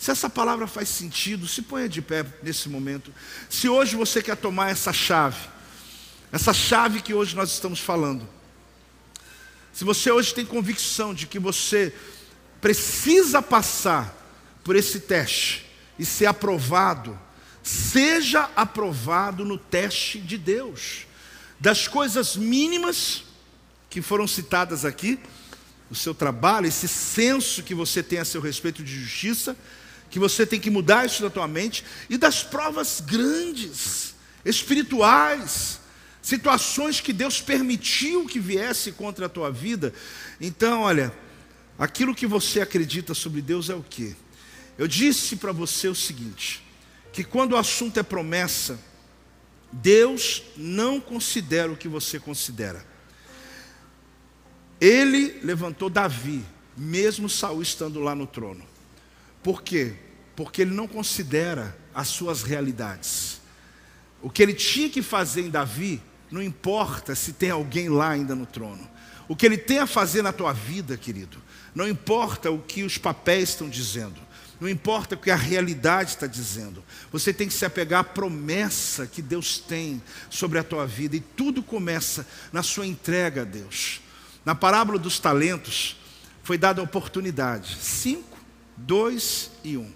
Se 0.00 0.10
essa 0.10 0.30
palavra 0.30 0.66
faz 0.66 0.88
sentido, 0.88 1.46
se 1.46 1.60
ponha 1.60 1.86
de 1.86 2.00
pé 2.00 2.24
nesse 2.42 2.70
momento. 2.70 3.12
Se 3.50 3.68
hoje 3.68 3.96
você 3.96 4.22
quer 4.22 4.34
tomar 4.34 4.70
essa 4.70 4.94
chave, 4.94 5.46
essa 6.32 6.54
chave 6.54 7.02
que 7.02 7.12
hoje 7.12 7.36
nós 7.36 7.52
estamos 7.52 7.80
falando. 7.80 8.26
Se 9.74 9.84
você 9.84 10.10
hoje 10.10 10.34
tem 10.34 10.46
convicção 10.46 11.12
de 11.12 11.26
que 11.26 11.38
você 11.38 11.94
precisa 12.62 13.42
passar 13.42 14.16
por 14.64 14.74
esse 14.74 15.00
teste 15.00 15.66
e 15.98 16.06
ser 16.06 16.24
aprovado, 16.24 17.18
seja 17.62 18.48
aprovado 18.56 19.44
no 19.44 19.58
teste 19.58 20.18
de 20.18 20.38
Deus. 20.38 21.06
Das 21.60 21.86
coisas 21.86 22.36
mínimas 22.36 23.24
que 23.90 24.00
foram 24.00 24.26
citadas 24.26 24.86
aqui, 24.86 25.20
o 25.90 25.94
seu 25.94 26.14
trabalho, 26.14 26.66
esse 26.66 26.88
senso 26.88 27.62
que 27.62 27.74
você 27.74 28.02
tem 28.02 28.18
a 28.18 28.24
seu 28.24 28.40
respeito 28.40 28.82
de 28.82 28.98
justiça, 28.98 29.54
que 30.10 30.18
você 30.18 30.44
tem 30.44 30.58
que 30.58 30.70
mudar 30.70 31.06
isso 31.06 31.22
da 31.22 31.30
tua 31.30 31.46
mente, 31.46 31.84
e 32.08 32.18
das 32.18 32.42
provas 32.42 33.00
grandes, 33.00 34.14
espirituais, 34.44 35.80
situações 36.20 37.00
que 37.00 37.12
Deus 37.12 37.40
permitiu 37.40 38.26
que 38.26 38.40
viesse 38.40 38.92
contra 38.92 39.26
a 39.26 39.28
tua 39.28 39.50
vida. 39.50 39.94
Então, 40.40 40.82
olha, 40.82 41.12
aquilo 41.78 42.14
que 42.14 42.26
você 42.26 42.60
acredita 42.60 43.14
sobre 43.14 43.40
Deus 43.40 43.70
é 43.70 43.74
o 43.74 43.82
que? 43.82 44.16
Eu 44.76 44.88
disse 44.88 45.36
para 45.36 45.52
você 45.52 45.88
o 45.88 45.94
seguinte: 45.94 46.62
que 47.12 47.22
quando 47.22 47.52
o 47.52 47.56
assunto 47.56 47.98
é 47.98 48.02
promessa, 48.02 48.78
Deus 49.72 50.42
não 50.56 51.00
considera 51.00 51.70
o 51.70 51.76
que 51.76 51.88
você 51.88 52.18
considera. 52.18 52.84
Ele 54.80 55.38
levantou 55.42 55.90
Davi, 55.90 56.44
mesmo 56.76 57.28
Saul 57.28 57.62
estando 57.62 58.00
lá 58.00 58.14
no 58.14 58.26
trono. 58.26 58.69
Por 59.42 59.62
quê? 59.62 59.94
Porque 60.36 60.62
ele 60.62 60.74
não 60.74 60.86
considera 60.86 61.76
as 61.94 62.08
suas 62.08 62.42
realidades. 62.42 63.40
O 64.22 64.30
que 64.30 64.42
ele 64.42 64.54
tinha 64.54 64.88
que 64.88 65.02
fazer 65.02 65.42
em 65.42 65.50
Davi, 65.50 66.00
não 66.30 66.42
importa 66.42 67.14
se 67.14 67.32
tem 67.32 67.50
alguém 67.50 67.88
lá 67.88 68.10
ainda 68.10 68.34
no 68.34 68.46
trono. 68.46 68.88
O 69.28 69.36
que 69.36 69.46
ele 69.46 69.56
tem 69.56 69.78
a 69.78 69.86
fazer 69.86 70.22
na 70.22 70.32
tua 70.32 70.52
vida, 70.52 70.96
querido, 70.96 71.38
não 71.74 71.88
importa 71.88 72.50
o 72.50 72.58
que 72.58 72.82
os 72.82 72.98
papéis 72.98 73.50
estão 73.50 73.68
dizendo. 73.68 74.20
Não 74.60 74.68
importa 74.68 75.14
o 75.14 75.18
que 75.18 75.30
a 75.30 75.36
realidade 75.36 76.10
está 76.10 76.26
dizendo, 76.26 76.84
você 77.10 77.32
tem 77.32 77.48
que 77.48 77.54
se 77.54 77.64
apegar 77.64 78.00
à 78.00 78.04
promessa 78.04 79.06
que 79.06 79.22
Deus 79.22 79.58
tem 79.58 80.02
sobre 80.28 80.58
a 80.58 80.62
tua 80.62 80.86
vida, 80.86 81.16
e 81.16 81.20
tudo 81.20 81.62
começa 81.62 82.26
na 82.52 82.62
sua 82.62 82.86
entrega 82.86 83.40
a 83.40 83.44
Deus. 83.44 84.02
Na 84.44 84.54
parábola 84.54 84.98
dos 84.98 85.18
talentos, 85.18 85.96
foi 86.42 86.58
dada 86.58 86.82
a 86.82 86.84
oportunidade: 86.84 87.78
cinco, 87.80 88.29
dois 88.86 89.50
e 89.64 89.76
um. 89.76 89.92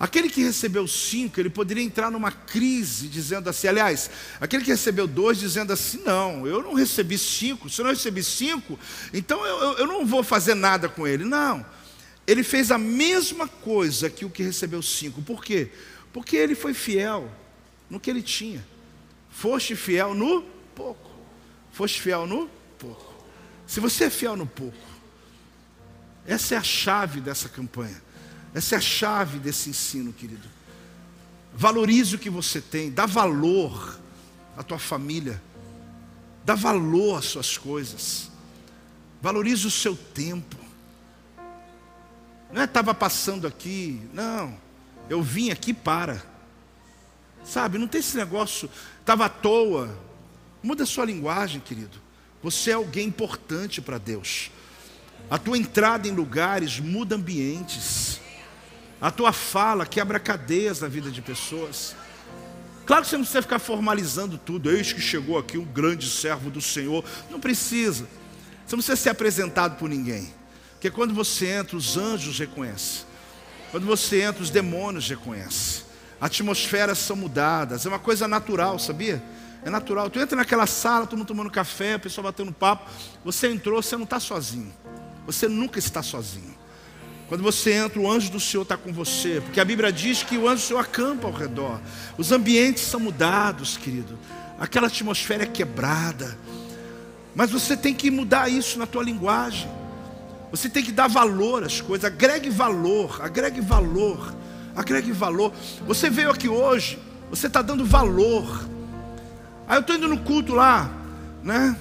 Aquele 0.00 0.28
que 0.28 0.42
recebeu 0.42 0.86
cinco, 0.86 1.40
ele 1.40 1.50
poderia 1.50 1.82
entrar 1.82 2.10
numa 2.10 2.30
crise, 2.30 3.08
dizendo 3.08 3.50
assim, 3.50 3.66
aliás, 3.66 4.08
aquele 4.40 4.62
que 4.62 4.70
recebeu 4.70 5.08
dois, 5.08 5.38
dizendo 5.38 5.72
assim, 5.72 6.02
não, 6.04 6.46
eu 6.46 6.62
não 6.62 6.74
recebi 6.74 7.18
cinco, 7.18 7.68
se 7.68 7.80
eu 7.80 7.84
não 7.84 7.90
recebi 7.90 8.22
cinco, 8.22 8.78
então 9.12 9.44
eu, 9.44 9.78
eu, 9.78 9.86
não 9.88 10.06
vou 10.06 10.22
fazer 10.22 10.54
nada 10.54 10.88
com 10.88 11.06
ele. 11.06 11.24
Não 11.24 11.66
ele 12.28 12.42
fez 12.42 12.70
a 12.70 12.76
mesma 12.76 13.48
coisa 13.48 14.10
que 14.10 14.26
o 14.26 14.28
que 14.28 14.42
recebeu 14.42 14.82
cinco. 14.82 15.22
Por 15.22 15.42
quê? 15.42 15.70
Porque 16.12 16.36
ele 16.36 16.54
foi 16.54 16.74
fiel 16.74 17.32
no 17.88 17.98
que 17.98 18.10
ele 18.10 18.20
tinha. 18.20 18.62
Foste 19.30 19.74
fiel 19.74 20.14
no 20.14 20.42
pouco. 20.74 21.10
Foste 21.72 22.02
fiel 22.02 22.26
no 22.26 22.50
pouco. 22.78 23.14
Se 23.66 23.80
você 23.80 24.04
é 24.04 24.10
fiel 24.10 24.36
no 24.36 24.46
pouco, 24.46 24.76
essa 26.28 26.54
é 26.54 26.58
a 26.58 26.62
chave 26.62 27.22
dessa 27.22 27.48
campanha. 27.48 28.02
Essa 28.54 28.74
é 28.74 28.78
a 28.78 28.80
chave 28.82 29.38
desse 29.38 29.70
ensino, 29.70 30.12
querido. 30.12 30.46
Valorize 31.54 32.14
o 32.14 32.18
que 32.18 32.28
você 32.28 32.60
tem, 32.60 32.90
dá 32.90 33.06
valor 33.06 33.98
à 34.54 34.62
tua 34.62 34.78
família, 34.78 35.42
dá 36.44 36.54
valor 36.54 37.18
às 37.18 37.24
suas 37.24 37.56
coisas, 37.56 38.30
valorize 39.22 39.66
o 39.66 39.70
seu 39.70 39.96
tempo. 39.96 40.56
Não 42.52 42.60
é 42.60 42.64
estava 42.64 42.92
passando 42.92 43.46
aqui, 43.46 44.00
não. 44.12 44.54
Eu 45.08 45.22
vim 45.22 45.50
aqui 45.50 45.72
para. 45.72 46.22
Sabe, 47.42 47.78
não 47.78 47.88
tem 47.88 48.00
esse 48.00 48.18
negócio, 48.18 48.68
estava 49.00 49.24
à 49.24 49.28
toa. 49.30 49.98
Muda 50.62 50.82
a 50.82 50.86
sua 50.86 51.06
linguagem, 51.06 51.60
querido. 51.60 51.98
Você 52.42 52.70
é 52.70 52.74
alguém 52.74 53.08
importante 53.08 53.80
para 53.80 53.96
Deus. 53.96 54.50
A 55.30 55.38
tua 55.38 55.58
entrada 55.58 56.08
em 56.08 56.12
lugares 56.12 56.80
muda 56.80 57.16
ambientes. 57.16 58.20
A 59.00 59.10
tua 59.10 59.32
fala 59.32 59.86
quebra 59.86 60.18
cadeias 60.18 60.80
na 60.80 60.88
vida 60.88 61.10
de 61.10 61.22
pessoas. 61.22 61.94
Claro 62.86 63.02
que 63.02 63.10
você 63.10 63.16
não 63.16 63.24
precisa 63.24 63.42
ficar 63.42 63.58
formalizando 63.58 64.38
tudo. 64.38 64.70
Eis 64.70 64.92
que 64.92 65.00
chegou 65.00 65.38
aqui 65.38 65.58
um 65.58 65.64
grande 65.64 66.08
servo 66.08 66.50
do 66.50 66.60
Senhor. 66.60 67.04
Não 67.30 67.38
precisa. 67.38 68.08
Você 68.66 68.74
não 68.74 68.82
precisa 68.82 68.96
ser 68.96 69.10
apresentado 69.10 69.76
por 69.76 69.88
ninguém. 69.88 70.32
Porque 70.72 70.90
quando 70.90 71.12
você 71.12 71.46
entra, 71.46 71.76
os 71.76 71.96
anjos 71.96 72.38
reconhecem. 72.38 73.02
Quando 73.70 73.84
você 73.84 74.22
entra, 74.22 74.42
os 74.42 74.48
demônios 74.48 75.08
reconhecem. 75.08 75.84
Atmosferas 76.20 76.98
são 76.98 77.14
mudadas. 77.14 77.84
É 77.84 77.88
uma 77.88 77.98
coisa 77.98 78.26
natural, 78.26 78.78
sabia? 78.78 79.22
É 79.64 79.70
natural. 79.70 80.08
Tu 80.08 80.18
entra 80.18 80.36
naquela 80.36 80.66
sala, 80.66 81.06
todo 81.06 81.18
mundo 81.18 81.28
tomando 81.28 81.50
café, 81.50 81.94
a 81.94 81.98
pessoa 81.98 82.24
batendo 82.24 82.52
papo. 82.52 82.90
Você 83.24 83.48
entrou, 83.48 83.82
você 83.82 83.96
não 83.96 84.04
está 84.04 84.18
sozinho. 84.18 84.72
Você 85.28 85.46
nunca 85.46 85.78
está 85.78 86.02
sozinho. 86.02 86.56
Quando 87.28 87.42
você 87.42 87.74
entra, 87.74 88.00
o 88.00 88.10
anjo 88.10 88.30
do 88.30 88.40
Senhor 88.40 88.62
está 88.62 88.78
com 88.78 88.90
você. 88.90 89.42
Porque 89.42 89.60
a 89.60 89.64
Bíblia 89.64 89.92
diz 89.92 90.22
que 90.22 90.38
o 90.38 90.48
anjo 90.48 90.62
do 90.62 90.66
Senhor 90.68 90.80
acampa 90.80 91.26
ao 91.26 91.34
redor. 91.34 91.78
Os 92.16 92.32
ambientes 92.32 92.82
são 92.84 92.98
mudados, 92.98 93.76
querido. 93.76 94.18
Aquela 94.58 94.86
atmosfera 94.86 95.42
é 95.42 95.46
quebrada. 95.46 96.38
Mas 97.34 97.50
você 97.50 97.76
tem 97.76 97.92
que 97.92 98.10
mudar 98.10 98.48
isso 98.48 98.78
na 98.78 98.86
tua 98.86 99.02
linguagem. 99.02 99.68
Você 100.50 100.66
tem 100.66 100.82
que 100.82 100.92
dar 100.92 101.08
valor 101.08 101.62
às 101.62 101.78
coisas, 101.78 102.06
agregue 102.06 102.48
valor, 102.48 103.20
agregue 103.22 103.60
valor, 103.60 104.34
agregue 104.74 105.12
valor. 105.12 105.52
Você 105.86 106.08
veio 106.08 106.30
aqui 106.30 106.48
hoje, 106.48 106.98
você 107.28 107.48
está 107.48 107.60
dando 107.60 107.84
valor. 107.84 108.66
Aí 109.68 109.76
eu 109.76 109.82
estou 109.82 109.94
indo 109.94 110.08
no 110.08 110.20
culto 110.20 110.54
lá, 110.54 110.90
né? 111.44 111.76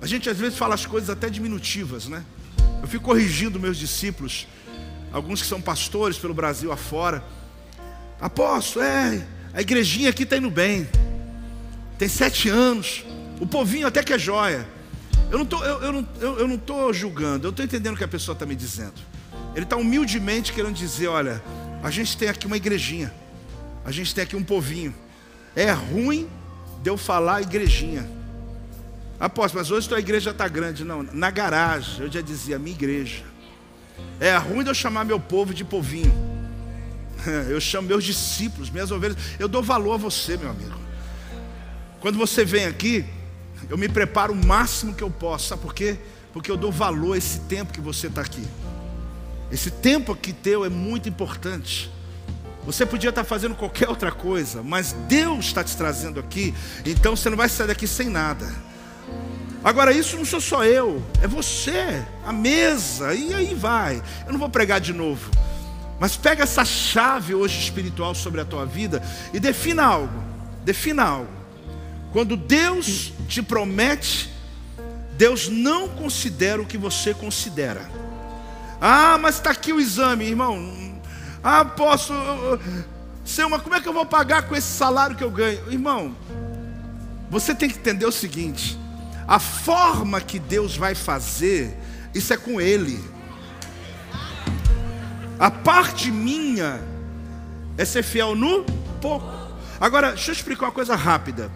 A 0.00 0.06
gente 0.06 0.30
às 0.30 0.38
vezes 0.38 0.56
fala 0.56 0.74
as 0.74 0.86
coisas 0.86 1.10
até 1.10 1.28
diminutivas, 1.28 2.06
né? 2.06 2.24
Eu 2.80 2.86
fico 2.86 3.04
corrigindo 3.04 3.58
meus 3.58 3.76
discípulos, 3.76 4.46
alguns 5.12 5.42
que 5.42 5.48
são 5.48 5.60
pastores 5.60 6.16
pelo 6.16 6.32
Brasil 6.32 6.70
afora. 6.70 7.22
Apóstolo, 8.20 8.84
é, 8.84 9.26
a 9.52 9.60
igrejinha 9.60 10.10
aqui 10.10 10.22
está 10.22 10.36
indo 10.36 10.50
bem. 10.50 10.88
Tem 11.98 12.08
sete 12.08 12.48
anos. 12.48 13.04
O 13.40 13.46
povinho 13.46 13.86
até 13.86 14.02
que 14.02 14.12
é 14.12 14.18
joia. 14.18 14.66
Eu 15.30 15.38
não 15.38 15.44
estou 15.44 15.64
eu, 15.64 15.82
eu 15.82 15.92
não, 15.92 16.08
eu, 16.20 16.38
eu 16.38 16.48
não 16.48 16.56
tô 16.56 16.92
julgando, 16.92 17.46
eu 17.46 17.50
estou 17.50 17.64
entendendo 17.64 17.94
o 17.94 17.98
que 17.98 18.04
a 18.04 18.08
pessoa 18.08 18.32
está 18.32 18.46
me 18.46 18.54
dizendo. 18.54 18.94
Ele 19.54 19.64
está 19.64 19.76
humildemente 19.76 20.52
querendo 20.52 20.74
dizer: 20.74 21.08
olha, 21.08 21.42
a 21.82 21.90
gente 21.90 22.16
tem 22.16 22.28
aqui 22.28 22.46
uma 22.46 22.56
igrejinha, 22.56 23.12
a 23.84 23.90
gente 23.90 24.14
tem 24.14 24.24
aqui 24.24 24.36
um 24.36 24.44
povinho. 24.44 24.94
É 25.54 25.70
ruim 25.70 26.28
de 26.82 26.88
eu 26.88 26.96
falar 26.96 27.42
igrejinha. 27.42 28.17
Apóstolo, 29.20 29.60
mas 29.62 29.70
hoje 29.70 29.88
tua 29.88 29.98
igreja 29.98 30.30
está 30.30 30.46
grande. 30.46 30.84
Não, 30.84 31.02
na 31.02 31.30
garagem 31.30 32.04
eu 32.04 32.10
já 32.10 32.20
dizia 32.20 32.58
minha 32.58 32.74
igreja. 32.74 33.24
É 34.20 34.36
ruim 34.36 34.62
de 34.62 34.70
eu 34.70 34.74
chamar 34.74 35.04
meu 35.04 35.18
povo 35.18 35.52
de 35.52 35.64
povinho. 35.64 36.12
Eu 37.50 37.60
chamo 37.60 37.88
meus 37.88 38.04
discípulos, 38.04 38.70
minhas 38.70 38.92
ovelhas. 38.92 39.16
Eu 39.40 39.48
dou 39.48 39.60
valor 39.60 39.94
a 39.94 39.96
você, 39.96 40.36
meu 40.36 40.50
amigo. 40.50 40.78
Quando 42.00 42.16
você 42.16 42.44
vem 42.44 42.64
aqui, 42.66 43.04
eu 43.68 43.76
me 43.76 43.88
preparo 43.88 44.32
o 44.32 44.46
máximo 44.46 44.94
que 44.94 45.02
eu 45.02 45.10
posso. 45.10 45.48
Sabe 45.48 45.62
por 45.62 45.74
quê? 45.74 45.98
Porque 46.32 46.48
eu 46.48 46.56
dou 46.56 46.70
valor 46.70 47.14
a 47.14 47.18
esse 47.18 47.40
tempo 47.40 47.72
que 47.72 47.80
você 47.80 48.06
está 48.06 48.20
aqui. 48.20 48.46
Esse 49.50 49.70
tempo 49.70 50.12
aqui 50.12 50.32
teu 50.32 50.64
é 50.64 50.68
muito 50.68 51.08
importante. 51.08 51.90
Você 52.64 52.86
podia 52.86 53.10
estar 53.10 53.24
fazendo 53.24 53.54
qualquer 53.54 53.88
outra 53.88 54.12
coisa, 54.12 54.62
mas 54.62 54.92
Deus 55.08 55.46
está 55.46 55.64
te 55.64 55.76
trazendo 55.76 56.20
aqui, 56.20 56.54
então 56.84 57.16
você 57.16 57.30
não 57.30 57.36
vai 57.36 57.48
sair 57.48 57.66
daqui 57.66 57.86
sem 57.86 58.08
nada. 58.10 58.46
Agora, 59.62 59.92
isso 59.92 60.16
não 60.16 60.24
sou 60.24 60.40
só 60.40 60.64
eu, 60.64 61.02
é 61.20 61.26
você, 61.26 62.04
a 62.24 62.32
mesa, 62.32 63.12
e 63.14 63.34
aí 63.34 63.54
vai. 63.54 64.02
Eu 64.26 64.32
não 64.32 64.38
vou 64.38 64.48
pregar 64.48 64.80
de 64.80 64.92
novo, 64.92 65.30
mas 65.98 66.16
pega 66.16 66.44
essa 66.44 66.64
chave 66.64 67.34
hoje 67.34 67.58
espiritual 67.58 68.14
sobre 68.14 68.40
a 68.40 68.44
tua 68.44 68.64
vida 68.64 69.02
e 69.32 69.40
defina 69.40 69.84
algo. 69.84 70.22
Defina 70.64 71.04
algo. 71.04 71.32
Quando 72.12 72.36
Deus 72.36 73.12
te 73.28 73.42
promete, 73.42 74.32
Deus 75.16 75.48
não 75.48 75.88
considera 75.88 76.62
o 76.62 76.66
que 76.66 76.78
você 76.78 77.12
considera. 77.12 77.90
Ah, 78.80 79.18
mas 79.20 79.36
está 79.36 79.50
aqui 79.50 79.72
o 79.72 79.80
exame, 79.80 80.24
irmão. 80.24 81.00
Ah, 81.42 81.64
posso. 81.64 82.14
Senhor, 83.24 83.60
como 83.60 83.74
é 83.74 83.80
que 83.80 83.88
eu 83.88 83.92
vou 83.92 84.06
pagar 84.06 84.42
com 84.42 84.54
esse 84.54 84.68
salário 84.68 85.16
que 85.16 85.24
eu 85.24 85.30
ganho? 85.30 85.70
Irmão, 85.70 86.16
você 87.28 87.54
tem 87.54 87.68
que 87.68 87.78
entender 87.78 88.06
o 88.06 88.12
seguinte: 88.12 88.78
a 89.28 89.38
forma 89.38 90.22
que 90.22 90.38
Deus 90.38 90.74
vai 90.74 90.94
fazer, 90.94 91.76
isso 92.14 92.32
é 92.32 92.36
com 92.38 92.58
Ele. 92.58 92.98
A 95.38 95.50
parte 95.50 96.10
minha 96.10 96.80
é 97.76 97.84
ser 97.84 98.02
fiel 98.02 98.34
no 98.34 98.64
pouco. 99.02 99.30
Agora, 99.78 100.12
deixa 100.12 100.30
eu 100.30 100.32
explicar 100.32 100.66
uma 100.66 100.72
coisa 100.72 100.96
rápida. 100.96 101.52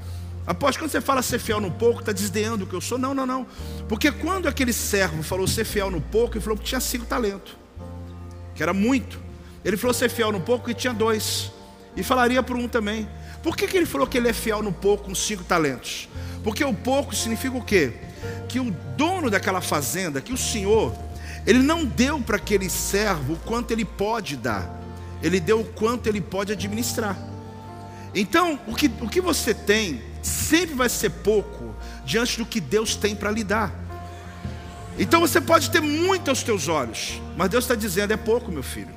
Após 0.47 0.77
quando 0.77 0.91
você 0.91 1.01
fala 1.01 1.23
ser 1.23 1.39
fiel 1.39 1.61
no 1.61 1.71
pouco, 1.71 2.01
está 2.01 2.13
desdenhando 2.13 2.65
o 2.65 2.67
que 2.67 2.75
eu 2.75 2.81
sou? 2.81 2.99
Não, 2.99 3.15
não, 3.15 3.25
não. 3.25 3.47
Porque 3.89 4.13
quando 4.13 4.49
aquele 4.49 4.73
servo 4.73 5.23
falou 5.23 5.47
ser 5.47 5.65
fiel 5.65 5.91
no 5.91 6.01
pouco, 6.01 6.35
ele 6.35 6.45
falou 6.45 6.59
que 6.59 6.65
tinha 6.65 6.81
cinco 6.81 7.07
talentos, 7.07 7.57
que 8.55 8.63
era 8.63 8.75
muito. 8.75 9.19
Ele 9.65 9.79
falou 9.79 9.95
ser 9.95 10.11
fiel 10.11 10.31
no 10.31 10.41
pouco 10.41 10.71
e 10.71 10.75
tinha 10.75 10.93
dois. 10.93 11.51
E 11.97 12.03
falaria 12.03 12.43
por 12.43 12.57
um 12.57 12.69
também. 12.69 13.09
Por 13.43 13.57
que, 13.57 13.67
que 13.67 13.77
ele 13.77 13.87
falou 13.87 14.07
que 14.07 14.19
ele 14.19 14.29
é 14.29 14.33
fiel 14.33 14.63
no 14.63 14.73
pouco 14.73 15.05
com 15.05 15.15
cinco 15.15 15.43
talentos? 15.43 16.09
Porque 16.43 16.65
o 16.65 16.75
pouco 16.75 17.15
significa 17.15 17.57
o 17.57 17.65
quê? 17.65 17.93
Que 18.49 18.59
o 18.59 18.71
dono 18.97 19.31
daquela 19.31 19.61
fazenda, 19.61 20.21
que 20.21 20.33
o 20.33 20.37
senhor, 20.37 20.95
ele 21.47 21.61
não 21.61 21.85
deu 21.85 22.21
para 22.21 22.37
aquele 22.37 22.69
servo 22.69 23.35
o 23.35 23.39
quanto 23.39 23.71
ele 23.71 23.85
pode 23.85 24.37
dar, 24.37 24.81
ele 25.23 25.39
deu 25.39 25.61
o 25.61 25.65
quanto 25.65 26.09
ele 26.09 26.21
pode 26.21 26.53
administrar. 26.53 27.17
Então, 28.15 28.59
o 28.67 28.75
que, 28.75 28.91
o 29.01 29.09
que 29.09 29.21
você 29.21 29.55
tem 29.55 30.03
sempre 30.23 30.75
vai 30.75 30.89
ser 30.89 31.11
pouco 31.11 31.75
diante 32.05 32.39
do 32.39 32.47
que 32.47 32.61
Deus 32.61 32.95
tem 32.95 33.15
para 33.15 33.31
lhe 33.31 33.43
dar. 33.43 33.73
Então 34.99 35.21
você 35.21 35.41
pode 35.41 35.71
ter 35.71 35.81
muito 35.81 36.29
aos 36.29 36.43
teus 36.43 36.69
olhos, 36.69 37.21
mas 37.37 37.49
Deus 37.49 37.65
está 37.65 37.75
dizendo: 37.75 38.13
é 38.13 38.17
pouco, 38.17 38.53
meu 38.53 38.63
filho. 38.63 38.95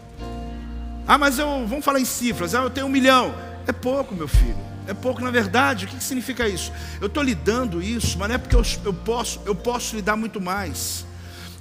Ah, 1.07 1.17
mas 1.17 1.39
eu, 1.39 1.65
vamos 1.67 1.85
falar 1.85 1.99
em 1.99 2.05
cifras, 2.05 2.53
ah, 2.55 2.63
eu 2.63 2.69
tenho 2.69 2.87
um 2.87 2.89
milhão. 2.89 3.33
É 3.67 3.71
pouco, 3.71 4.13
meu 4.13 4.27
filho. 4.27 4.74
É 4.87 4.93
pouco, 4.93 5.21
na 5.21 5.31
verdade, 5.31 5.85
o 5.85 5.87
que, 5.87 5.95
que 5.97 6.03
significa 6.03 6.47
isso? 6.47 6.71
Eu 7.01 7.07
estou 7.07 7.23
lhe 7.23 7.33
dando 7.33 7.81
isso, 7.81 8.17
mas 8.17 8.27
não 8.27 8.35
é 8.35 8.37
porque 8.37 8.55
eu, 8.55 8.63
eu, 8.83 8.93
posso, 8.93 9.41
eu 9.45 9.55
posso 9.55 9.95
lhe 9.95 10.01
dar 10.01 10.15
muito 10.15 10.39
mais. 10.39 11.05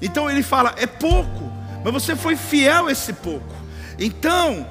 Então 0.00 0.30
ele 0.30 0.42
fala, 0.42 0.74
é 0.76 0.86
pouco, 0.86 1.50
mas 1.84 1.92
você 1.92 2.14
foi 2.14 2.36
fiel 2.36 2.86
a 2.86 2.92
esse 2.92 3.12
pouco. 3.12 3.54
Então, 3.98 4.66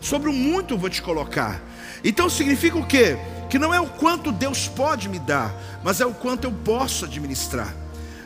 sobre 0.00 0.30
o 0.30 0.32
muito 0.32 0.74
eu 0.74 0.78
vou 0.78 0.88
te 0.88 1.02
colocar. 1.02 1.60
Então 2.02 2.30
significa 2.30 2.78
o 2.78 2.86
quê? 2.86 3.18
Que 3.50 3.58
não 3.58 3.74
é 3.74 3.80
o 3.80 3.86
quanto 3.86 4.32
Deus 4.32 4.68
pode 4.68 5.08
me 5.08 5.18
dar, 5.18 5.54
mas 5.82 6.00
é 6.00 6.06
o 6.06 6.14
quanto 6.14 6.44
eu 6.44 6.52
posso 6.52 7.04
administrar. 7.04 7.74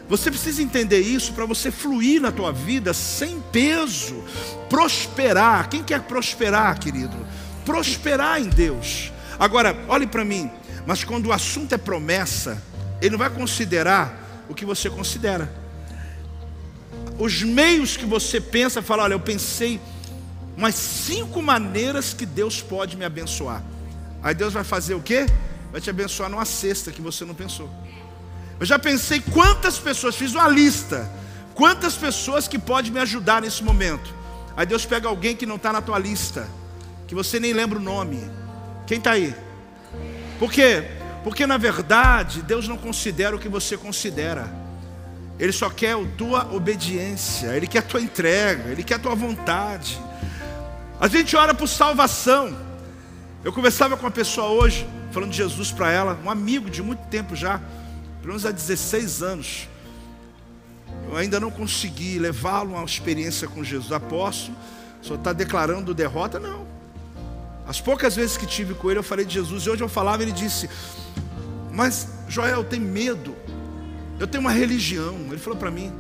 Você 0.08 0.30
precisa 0.30 0.62
entender 0.62 1.00
isso 1.00 1.32
para 1.32 1.46
você 1.46 1.70
fluir 1.70 2.20
na 2.20 2.30
tua 2.30 2.52
vida 2.52 2.92
sem 2.92 3.40
peso, 3.50 4.22
prosperar. 4.68 5.68
Quem 5.68 5.82
quer 5.82 6.02
prosperar, 6.02 6.78
querido? 6.78 7.16
Prosperar 7.64 8.40
em 8.40 8.48
Deus. 8.48 9.13
Agora, 9.38 9.76
olhe 9.88 10.06
para 10.06 10.24
mim, 10.24 10.50
mas 10.86 11.04
quando 11.04 11.26
o 11.26 11.32
assunto 11.32 11.74
é 11.74 11.78
promessa, 11.78 12.62
ele 13.00 13.10
não 13.10 13.18
vai 13.18 13.30
considerar 13.30 14.44
o 14.48 14.54
que 14.54 14.64
você 14.64 14.88
considera. 14.88 15.52
Os 17.18 17.42
meios 17.42 17.96
que 17.96 18.04
você 18.04 18.40
pensa, 18.40 18.82
fala, 18.82 19.04
olha, 19.04 19.14
eu 19.14 19.20
pensei 19.20 19.80
umas 20.56 20.74
cinco 20.74 21.42
maneiras 21.42 22.14
que 22.14 22.26
Deus 22.26 22.60
pode 22.60 22.96
me 22.96 23.04
abençoar. 23.04 23.62
Aí 24.22 24.34
Deus 24.34 24.52
vai 24.52 24.64
fazer 24.64 24.94
o 24.94 25.00
quê? 25.00 25.26
Vai 25.70 25.80
te 25.80 25.90
abençoar 25.90 26.30
numa 26.30 26.44
cesta 26.44 26.90
que 26.90 27.02
você 27.02 27.24
não 27.24 27.34
pensou. 27.34 27.68
Eu 28.58 28.66
já 28.66 28.78
pensei 28.78 29.20
quantas 29.20 29.78
pessoas, 29.78 30.14
fiz 30.14 30.32
uma 30.32 30.48
lista, 30.48 31.10
quantas 31.54 31.94
pessoas 31.96 32.46
que 32.46 32.58
pode 32.58 32.90
me 32.90 33.00
ajudar 33.00 33.42
nesse 33.42 33.62
momento. 33.62 34.14
Aí 34.56 34.64
Deus 34.64 34.86
pega 34.86 35.08
alguém 35.08 35.34
que 35.34 35.44
não 35.44 35.56
está 35.56 35.72
na 35.72 35.82
tua 35.82 35.98
lista, 35.98 36.48
que 37.06 37.14
você 37.14 37.40
nem 37.40 37.52
lembra 37.52 37.78
o 37.78 37.82
nome. 37.82 38.22
Quem 38.86 38.98
está 38.98 39.12
aí? 39.12 39.34
Por 40.38 40.52
quê? 40.52 40.84
Porque 41.22 41.46
na 41.46 41.56
verdade 41.56 42.42
Deus 42.42 42.68
não 42.68 42.76
considera 42.76 43.34
o 43.34 43.38
que 43.38 43.48
você 43.48 43.76
considera. 43.76 44.48
Ele 45.38 45.52
só 45.52 45.68
quer 45.68 45.96
a 45.96 46.04
tua 46.16 46.54
obediência, 46.54 47.56
Ele 47.56 47.66
quer 47.66 47.80
a 47.80 47.82
tua 47.82 48.00
entrega, 48.00 48.70
Ele 48.70 48.84
quer 48.84 48.94
a 48.94 48.98
tua 48.98 49.14
vontade. 49.14 50.00
A 51.00 51.08
gente 51.08 51.34
ora 51.36 51.52
por 51.52 51.66
salvação. 51.66 52.56
Eu 53.42 53.52
conversava 53.52 53.96
com 53.96 54.04
uma 54.04 54.12
pessoa 54.12 54.48
hoje, 54.48 54.86
falando 55.10 55.30
de 55.30 55.36
Jesus 55.36 55.70
para 55.70 55.90
ela, 55.90 56.18
um 56.24 56.30
amigo 56.30 56.70
de 56.70 56.82
muito 56.82 57.06
tempo 57.08 57.34
já, 57.34 57.58
pelo 58.20 58.28
menos 58.28 58.46
há 58.46 58.50
16 58.50 59.22
anos. 59.22 59.68
Eu 61.08 61.16
ainda 61.16 61.40
não 61.40 61.50
consegui 61.50 62.18
levá-lo 62.18 62.74
a 62.74 62.78
uma 62.78 62.86
experiência 62.86 63.48
com 63.48 63.62
Jesus. 63.62 63.92
Apóstolo, 63.92 64.56
só 65.02 65.16
está 65.16 65.32
declarando 65.32 65.92
derrota? 65.92 66.38
Não. 66.38 66.73
As 67.66 67.80
poucas 67.80 68.14
vezes 68.14 68.36
que 68.36 68.46
tive 68.46 68.74
com 68.74 68.90
ele, 68.90 68.98
eu 68.98 69.04
falei 69.04 69.24
de 69.24 69.34
Jesus, 69.34 69.64
e 69.64 69.70
hoje 69.70 69.82
eu 69.82 69.88
falava, 69.88 70.22
ele 70.22 70.32
disse: 70.32 70.68
Mas 71.72 72.08
Joel, 72.28 72.58
eu 72.58 72.64
tenho 72.64 72.84
medo, 72.84 73.34
eu 74.18 74.26
tenho 74.26 74.42
uma 74.42 74.52
religião. 74.52 75.16
Ele 75.30 75.38
falou 75.38 75.58
para 75.58 75.70
mim, 75.70 75.92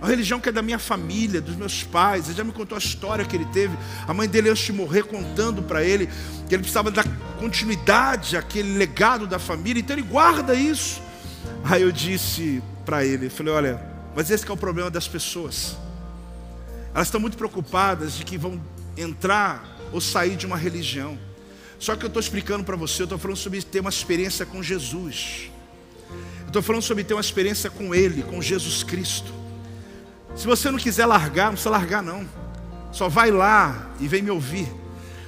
a 0.00 0.06
religião 0.06 0.38
que 0.38 0.48
é 0.48 0.52
da 0.52 0.62
minha 0.62 0.78
família, 0.78 1.40
dos 1.40 1.56
meus 1.56 1.82
pais. 1.82 2.26
Ele 2.26 2.36
já 2.36 2.44
me 2.44 2.52
contou 2.52 2.76
a 2.76 2.78
história 2.78 3.24
que 3.24 3.34
ele 3.34 3.46
teve. 3.46 3.76
A 4.06 4.14
mãe 4.14 4.28
dele, 4.28 4.48
antes 4.48 4.64
de 4.64 4.72
morrer, 4.72 5.04
contando 5.04 5.62
para 5.62 5.82
ele 5.82 6.08
que 6.48 6.54
ele 6.54 6.62
precisava 6.62 6.90
dar 6.90 7.04
continuidade 7.38 8.36
àquele 8.36 8.76
legado 8.76 9.26
da 9.26 9.38
família. 9.38 9.80
Então 9.80 9.96
ele 9.96 10.06
guarda 10.06 10.54
isso. 10.54 11.02
Aí 11.64 11.82
eu 11.82 11.90
disse 11.90 12.62
para 12.84 13.04
ele, 13.04 13.28
falei, 13.28 13.52
olha, 13.52 13.82
mas 14.14 14.30
esse 14.30 14.48
é 14.48 14.52
o 14.52 14.56
problema 14.56 14.90
das 14.90 15.08
pessoas. 15.08 15.76
Elas 16.94 17.08
estão 17.08 17.20
muito 17.20 17.36
preocupadas 17.36 18.14
de 18.14 18.24
que 18.24 18.38
vão 18.38 18.60
entrar 18.96 19.77
ou 19.92 20.00
sair 20.00 20.36
de 20.36 20.46
uma 20.46 20.56
religião. 20.56 21.18
Só 21.78 21.94
que 21.94 22.04
eu 22.04 22.08
estou 22.08 22.20
explicando 22.20 22.64
para 22.64 22.76
você, 22.76 23.02
eu 23.02 23.04
estou 23.04 23.18
falando 23.18 23.36
sobre 23.36 23.62
ter 23.62 23.80
uma 23.80 23.90
experiência 23.90 24.44
com 24.44 24.62
Jesus. 24.62 25.50
Eu 26.42 26.46
estou 26.48 26.62
falando 26.62 26.82
sobre 26.82 27.04
ter 27.04 27.14
uma 27.14 27.20
experiência 27.20 27.70
com 27.70 27.94
Ele, 27.94 28.22
com 28.22 28.42
Jesus 28.42 28.82
Cristo. 28.82 29.32
Se 30.34 30.46
você 30.46 30.70
não 30.70 30.78
quiser 30.78 31.06
largar, 31.06 31.46
não 31.46 31.52
precisa 31.52 31.70
largar 31.70 32.02
não. 32.02 32.26
Só 32.92 33.08
vai 33.08 33.30
lá 33.30 33.90
e 34.00 34.08
vem 34.08 34.22
me 34.22 34.30
ouvir. 34.30 34.68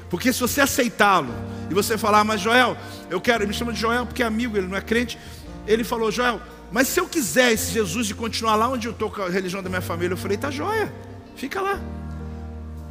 Porque 0.08 0.32
se 0.32 0.40
você 0.40 0.60
aceitá-lo 0.60 1.32
e 1.70 1.74
você 1.74 1.96
falar, 1.96 2.24
mas 2.24 2.40
Joel, 2.40 2.76
eu 3.08 3.20
quero, 3.20 3.44
ele 3.44 3.48
me 3.48 3.54
chama 3.54 3.72
de 3.72 3.80
Joel 3.80 4.06
porque 4.06 4.22
é 4.22 4.26
amigo, 4.26 4.56
ele 4.56 4.66
não 4.66 4.76
é 4.76 4.80
crente. 4.80 5.18
Ele 5.66 5.84
falou, 5.84 6.10
Joel, 6.10 6.40
mas 6.72 6.88
se 6.88 7.00
eu 7.00 7.06
quiser 7.06 7.52
esse 7.52 7.72
Jesus 7.72 8.10
e 8.10 8.14
continuar 8.14 8.56
lá 8.56 8.68
onde 8.68 8.88
eu 8.88 8.92
estou 8.92 9.10
com 9.10 9.22
a 9.22 9.28
religião 9.28 9.62
da 9.62 9.68
minha 9.68 9.80
família, 9.80 10.14
eu 10.14 10.18
falei, 10.18 10.36
tá 10.36 10.50
joia, 10.50 10.92
fica 11.36 11.60
lá. 11.60 11.80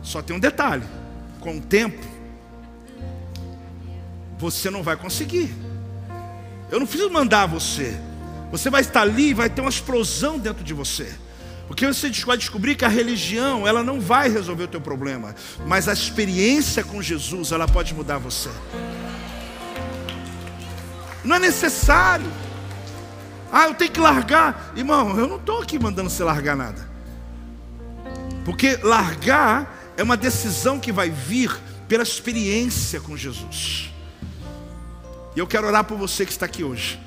Só 0.01 0.21
tem 0.21 0.35
um 0.35 0.39
detalhe: 0.39 0.83
com 1.39 1.57
o 1.57 1.61
tempo, 1.61 2.05
você 4.37 4.69
não 4.69 4.83
vai 4.83 4.95
conseguir. 4.95 5.53
Eu 6.71 6.79
não 6.79 6.87
preciso 6.87 7.09
mandar 7.09 7.45
você. 7.45 7.99
Você 8.51 8.69
vai 8.69 8.81
estar 8.81 9.01
ali 9.01 9.29
e 9.29 9.33
vai 9.33 9.49
ter 9.49 9.61
uma 9.61 9.69
explosão 9.69 10.39
dentro 10.39 10.63
de 10.63 10.73
você. 10.73 11.13
Porque 11.67 11.85
você 11.85 12.09
vai 12.25 12.35
descobrir 12.35 12.75
que 12.75 12.83
a 12.83 12.87
religião, 12.87 13.67
ela 13.67 13.83
não 13.83 14.01
vai 14.01 14.27
resolver 14.27 14.63
o 14.63 14.67
teu 14.67 14.81
problema, 14.81 15.35
mas 15.67 15.87
a 15.87 15.93
experiência 15.93 16.83
com 16.83 16.99
Jesus, 16.99 17.51
ela 17.51 17.67
pode 17.67 17.93
mudar 17.93 18.17
você. 18.17 18.49
Não 21.23 21.35
é 21.35 21.39
necessário. 21.39 22.25
Ah, 23.51 23.65
eu 23.65 23.75
tenho 23.75 23.91
que 23.91 23.99
largar. 23.99 24.73
Irmão, 24.75 25.19
eu 25.19 25.27
não 25.27 25.35
estou 25.35 25.61
aqui 25.61 25.77
mandando 25.77 26.09
você 26.09 26.23
largar 26.23 26.55
nada. 26.55 26.89
Porque 28.43 28.77
largar 28.81 29.78
é 29.99 30.03
uma 30.03 30.15
decisão 30.15 30.79
que 30.79 30.93
vai 30.93 31.09
vir 31.09 31.53
pela 31.85 32.03
experiência 32.03 33.01
com 33.01 33.17
Jesus. 33.17 33.91
E 35.35 35.39
eu 35.39 35.45
quero 35.45 35.67
orar 35.67 35.83
por 35.83 35.97
você 35.97 36.25
que 36.25 36.31
está 36.31 36.45
aqui 36.45 36.63
hoje. 36.63 36.97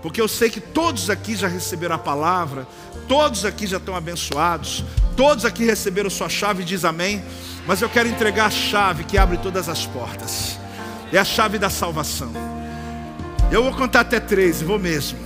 Porque 0.00 0.20
eu 0.20 0.28
sei 0.28 0.48
que 0.48 0.60
todos 0.60 1.10
aqui 1.10 1.34
já 1.34 1.48
receberam 1.48 1.96
a 1.96 1.98
palavra, 1.98 2.64
todos 3.08 3.44
aqui 3.44 3.66
já 3.66 3.78
estão 3.78 3.96
abençoados, 3.96 4.84
todos 5.16 5.44
aqui 5.44 5.64
receberam 5.64 6.08
sua 6.08 6.28
chave 6.28 6.62
diz 6.62 6.84
amém. 6.84 7.24
Mas 7.66 7.82
eu 7.82 7.88
quero 7.88 8.08
entregar 8.08 8.46
a 8.46 8.50
chave 8.50 9.02
que 9.02 9.18
abre 9.18 9.38
todas 9.38 9.68
as 9.68 9.84
portas. 9.84 10.60
É 11.12 11.18
a 11.18 11.24
chave 11.24 11.58
da 11.58 11.70
salvação. 11.70 12.32
Eu 13.50 13.64
vou 13.64 13.72
contar 13.72 14.02
até 14.02 14.20
três, 14.20 14.62
vou 14.62 14.78
mesmo. 14.78 15.18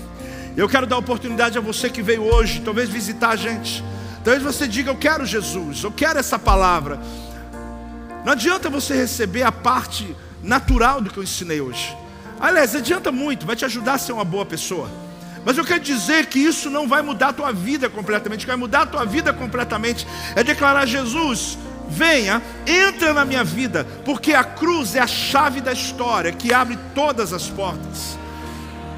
Eu 0.57 0.67
quero 0.67 0.87
dar 0.87 0.97
oportunidade 0.97 1.59
a 1.59 1.61
você 1.61 1.91
que 1.91 2.01
veio 2.01 2.23
hoje, 2.23 2.63
talvez 2.63 2.89
visitar 2.89 3.29
a 3.29 3.37
gente. 3.37 3.85
Talvez 4.27 4.43
você 4.43 4.67
diga: 4.67 4.91
Eu 4.91 4.97
quero 4.97 5.25
Jesus, 5.25 5.85
eu 5.85 5.93
quero 5.93 6.19
essa 6.19 6.37
palavra. 6.37 6.99
Não 8.25 8.33
adianta 8.33 8.69
você 8.69 8.93
receber 8.93 9.45
a 9.45 9.53
parte 9.53 10.17
natural 10.43 11.01
do 11.01 11.11
que 11.11 11.17
eu 11.17 11.23
ensinei 11.23 11.61
hoje. 11.61 11.97
Aliás, 12.41 12.75
adianta 12.75 13.13
muito, 13.13 13.47
vai 13.47 13.55
te 13.55 13.65
ajudar 13.65 13.93
a 13.95 13.99
ser 13.99 14.11
uma 14.11 14.25
boa 14.25 14.45
pessoa. 14.45 14.91
Mas 15.45 15.57
eu 15.57 15.65
quero 15.65 15.79
dizer 15.79 16.27
que 16.27 16.41
isso 16.41 16.69
não 16.69 16.89
vai 16.89 17.03
mudar 17.03 17.29
a 17.29 17.33
tua 17.33 17.53
vida 17.53 17.89
completamente. 17.89 18.41
O 18.41 18.43
que 18.43 18.47
vai 18.49 18.57
mudar 18.57 18.83
a 18.83 18.87
tua 18.87 19.05
vida 19.05 19.33
completamente 19.33 20.05
é 20.35 20.43
declarar: 20.43 20.87
Jesus, 20.87 21.57
venha, 21.89 22.43
entra 22.67 23.15
na 23.15 23.25
minha 23.25 23.45
vida, 23.45 23.87
porque 24.05 24.35
a 24.35 24.43
cruz 24.43 24.97
é 24.97 25.01
a 25.01 25.07
chave 25.07 25.61
da 25.61 25.73
história 25.73 26.33
que 26.33 26.53
abre 26.53 26.77
todas 26.97 27.33
as 27.33 27.49
portas. 27.49 28.19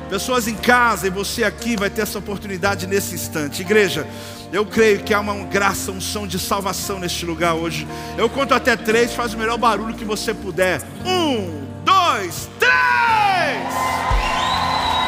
Pessoas 0.09 0.49
em 0.49 0.55
casa 0.55 1.07
e 1.07 1.11
você 1.11 1.45
aqui 1.45 1.77
vai 1.77 1.91
ter 1.91 2.01
essa 2.01 2.19
oportunidade 2.19 2.87
nesse 2.87 3.15
instante. 3.15 3.61
Igreja, 3.61 4.07
eu 4.53 4.65
creio 4.65 5.03
que 5.03 5.13
há 5.13 5.21
uma 5.21 5.35
graça, 5.45 5.91
um 5.91 6.01
som 6.01 6.27
de 6.27 6.39
salvação 6.39 6.99
neste 6.99 7.25
lugar 7.27 7.55
hoje. 7.55 7.87
Eu 8.17 8.29
conto 8.29 8.55
até 8.55 8.77
três, 8.77 9.13
faz 9.13 9.35
o 9.35 9.39
melhor 9.39 9.59
barulho 9.59 9.95
que 9.95 10.05
você 10.05 10.33
puder. 10.33 10.81
Um, 11.05 11.67
dois, 11.85 12.49
três! 12.59 13.75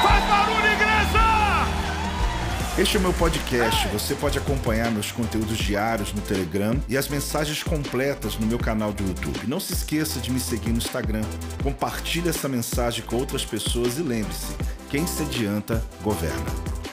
Faz 0.03 0.24
barulho, 0.26 0.66
igreja! 0.66 0.91
Este 2.78 2.97
é 2.97 3.01
o 3.01 3.03
meu 3.03 3.12
podcast. 3.14 3.88
Você 3.88 4.14
pode 4.14 4.36
acompanhar 4.36 4.91
meus 4.91 5.11
conteúdos 5.11 5.57
diários 5.57 6.12
no 6.12 6.20
Telegram 6.20 6.78
e 6.88 6.97
as 6.97 7.09
mensagens 7.09 7.62
completas 7.62 8.36
no 8.38 8.47
meu 8.47 8.59
canal 8.59 8.93
do 8.93 9.03
YouTube. 9.03 9.47
Não 9.47 9.59
se 9.59 9.72
esqueça 9.72 10.20
de 10.20 10.30
me 10.30 10.38
seguir 10.38 10.70
no 10.70 10.78
Instagram. 10.78 11.22
Compartilhe 11.62 12.28
essa 12.28 12.49
mensagem 12.49 13.05
com 13.05 13.16
outras 13.16 13.45
pessoas 13.45 13.99
e 13.99 14.03
lembre-se: 14.03 14.55
quem 14.91 15.07
se 15.07 15.22
adianta, 15.22 15.82
governa. 16.03 16.89